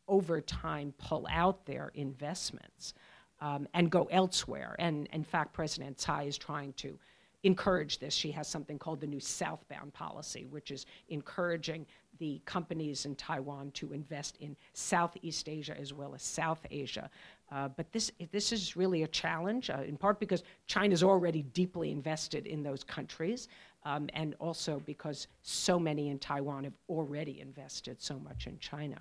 over 0.09 0.41
time 0.41 0.93
pull 0.99 1.27
out 1.31 1.65
their 1.67 1.91
investments 1.95 2.95
um, 3.41 3.69
and 3.75 3.91
go 3.91 4.09
elsewhere. 4.11 4.77
And 4.79 5.09
in 5.13 5.25
fact, 5.25 5.53
President 5.53 5.99
Tsai 5.99 6.25
is 6.25 6.39
trying 6.39 6.73
to 6.75 6.99
encourage 7.43 7.99
this. 7.99 8.15
She 8.15 8.31
has 8.33 8.49
something 8.49 8.79
called 8.79 9.01
the 9.01 9.07
new 9.07 9.21
southbound 9.21 9.93
policy, 9.93 10.47
which 10.51 10.71
is 10.71 10.87
encouraging 11.09 11.87
the 12.19 12.41
companies 12.45 13.05
in 13.05 13.15
Taiwan 13.15 13.71
to 13.73 13.93
invest 13.93 14.37
in 14.41 14.57
Southeast 14.73 15.49
Asia 15.49 15.79
as 15.79 15.93
well 15.93 16.15
as 16.15 16.23
South 16.23 16.61
Asia. 16.71 17.11
Uh, 17.53 17.69
but 17.69 17.93
this, 17.93 18.11
this 18.33 18.53
is 18.53 18.75
really 18.75 19.03
a 19.03 19.09
challenge, 19.09 19.71
uh, 19.71 19.83
in 19.87 19.97
part 19.97 20.19
because 20.19 20.43
China's 20.67 21.03
already 21.03 21.43
deeply 21.43 21.91
invested 21.93 22.47
in 22.47 22.63
those 22.63 22.83
countries, 22.83 23.49
um, 23.85 24.09
and 24.15 24.35
also 24.41 24.83
because 24.85 25.29
so 25.43 25.79
many 25.79 26.09
in 26.09 26.19
Taiwan 26.19 26.65
have 26.65 26.73
already 26.89 27.41
invested 27.41 28.01
so 28.03 28.19
much 28.19 28.47
in 28.47 28.59
China. 28.59 28.99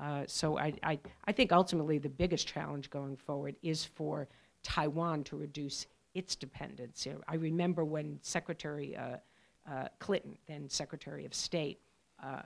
Uh, 0.00 0.22
so 0.26 0.58
I, 0.58 0.72
I, 0.82 0.98
I 1.26 1.32
think 1.32 1.52
ultimately 1.52 1.98
the 1.98 2.08
biggest 2.08 2.46
challenge 2.46 2.88
going 2.90 3.16
forward 3.16 3.56
is 3.62 3.84
for 3.84 4.28
Taiwan 4.62 5.24
to 5.24 5.36
reduce 5.36 5.86
its 6.14 6.34
dependence. 6.34 7.04
You 7.04 7.12
know, 7.14 7.20
I 7.28 7.34
remember 7.36 7.84
when 7.84 8.18
Secretary 8.22 8.96
uh, 8.96 9.16
uh, 9.70 9.88
Clinton, 9.98 10.36
then 10.48 10.68
Secretary 10.68 11.24
of 11.26 11.34
State, 11.34 11.80
uh, 12.22 12.42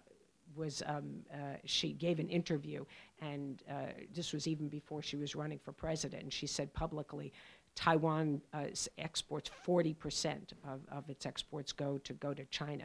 was 0.57 0.83
um, 0.87 1.21
uh, 1.33 1.57
she 1.65 1.93
gave 1.93 2.21
an 2.21 2.29
interview, 2.29 2.85
and 3.21 3.63
uh, 3.69 3.87
this 4.15 4.33
was 4.33 4.47
even 4.47 4.69
before 4.69 5.03
she 5.03 5.17
was 5.17 5.35
running 5.35 5.59
for 5.59 5.73
president. 5.73 6.23
And 6.23 6.33
she 6.33 6.47
said 6.47 6.73
publicly, 6.75 7.33
Taiwan 7.75 8.41
exports 8.99 9.51
40% 9.67 10.53
of, 10.69 10.81
of 10.93 11.11
its 11.11 11.27
exports 11.27 11.73
go 11.73 11.99
to 11.99 12.13
go 12.15 12.33
to 12.33 12.45
China 12.47 12.85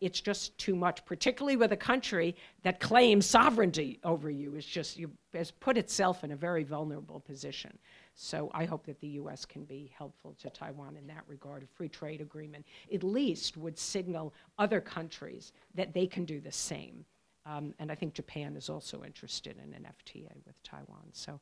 it's 0.00 0.20
just 0.20 0.56
too 0.58 0.74
much, 0.74 1.04
particularly 1.04 1.56
with 1.56 1.72
a 1.72 1.76
country 1.76 2.36
that 2.62 2.80
claims 2.80 3.26
sovereignty 3.26 3.98
over 4.04 4.30
you. 4.30 4.54
It's 4.54 4.66
just 4.66 4.98
you 4.98 5.10
has 5.32 5.50
put 5.50 5.76
itself 5.76 6.24
in 6.24 6.32
a 6.32 6.36
very 6.36 6.64
vulnerable 6.64 7.20
position. 7.20 7.76
So 8.14 8.50
I 8.52 8.64
hope 8.64 8.84
that 8.86 9.00
the 9.00 9.08
U.S. 9.08 9.44
can 9.44 9.64
be 9.64 9.92
helpful 9.96 10.36
to 10.40 10.50
Taiwan 10.50 10.96
in 10.96 11.06
that 11.06 11.22
regard. 11.26 11.62
A 11.62 11.66
free 11.66 11.88
trade 11.88 12.20
agreement 12.20 12.66
at 12.92 13.02
least 13.02 13.56
would 13.56 13.78
signal 13.78 14.34
other 14.58 14.80
countries 14.80 15.52
that 15.74 15.94
they 15.94 16.06
can 16.06 16.24
do 16.24 16.40
the 16.40 16.52
same. 16.52 17.04
Um, 17.46 17.74
and 17.78 17.90
I 17.90 17.94
think 17.94 18.14
Japan 18.14 18.56
is 18.56 18.68
also 18.68 19.02
interested 19.02 19.56
in 19.56 19.72
an 19.72 19.86
FTA 20.04 20.34
with 20.46 20.62
Taiwan. 20.62 21.08
So 21.12 21.40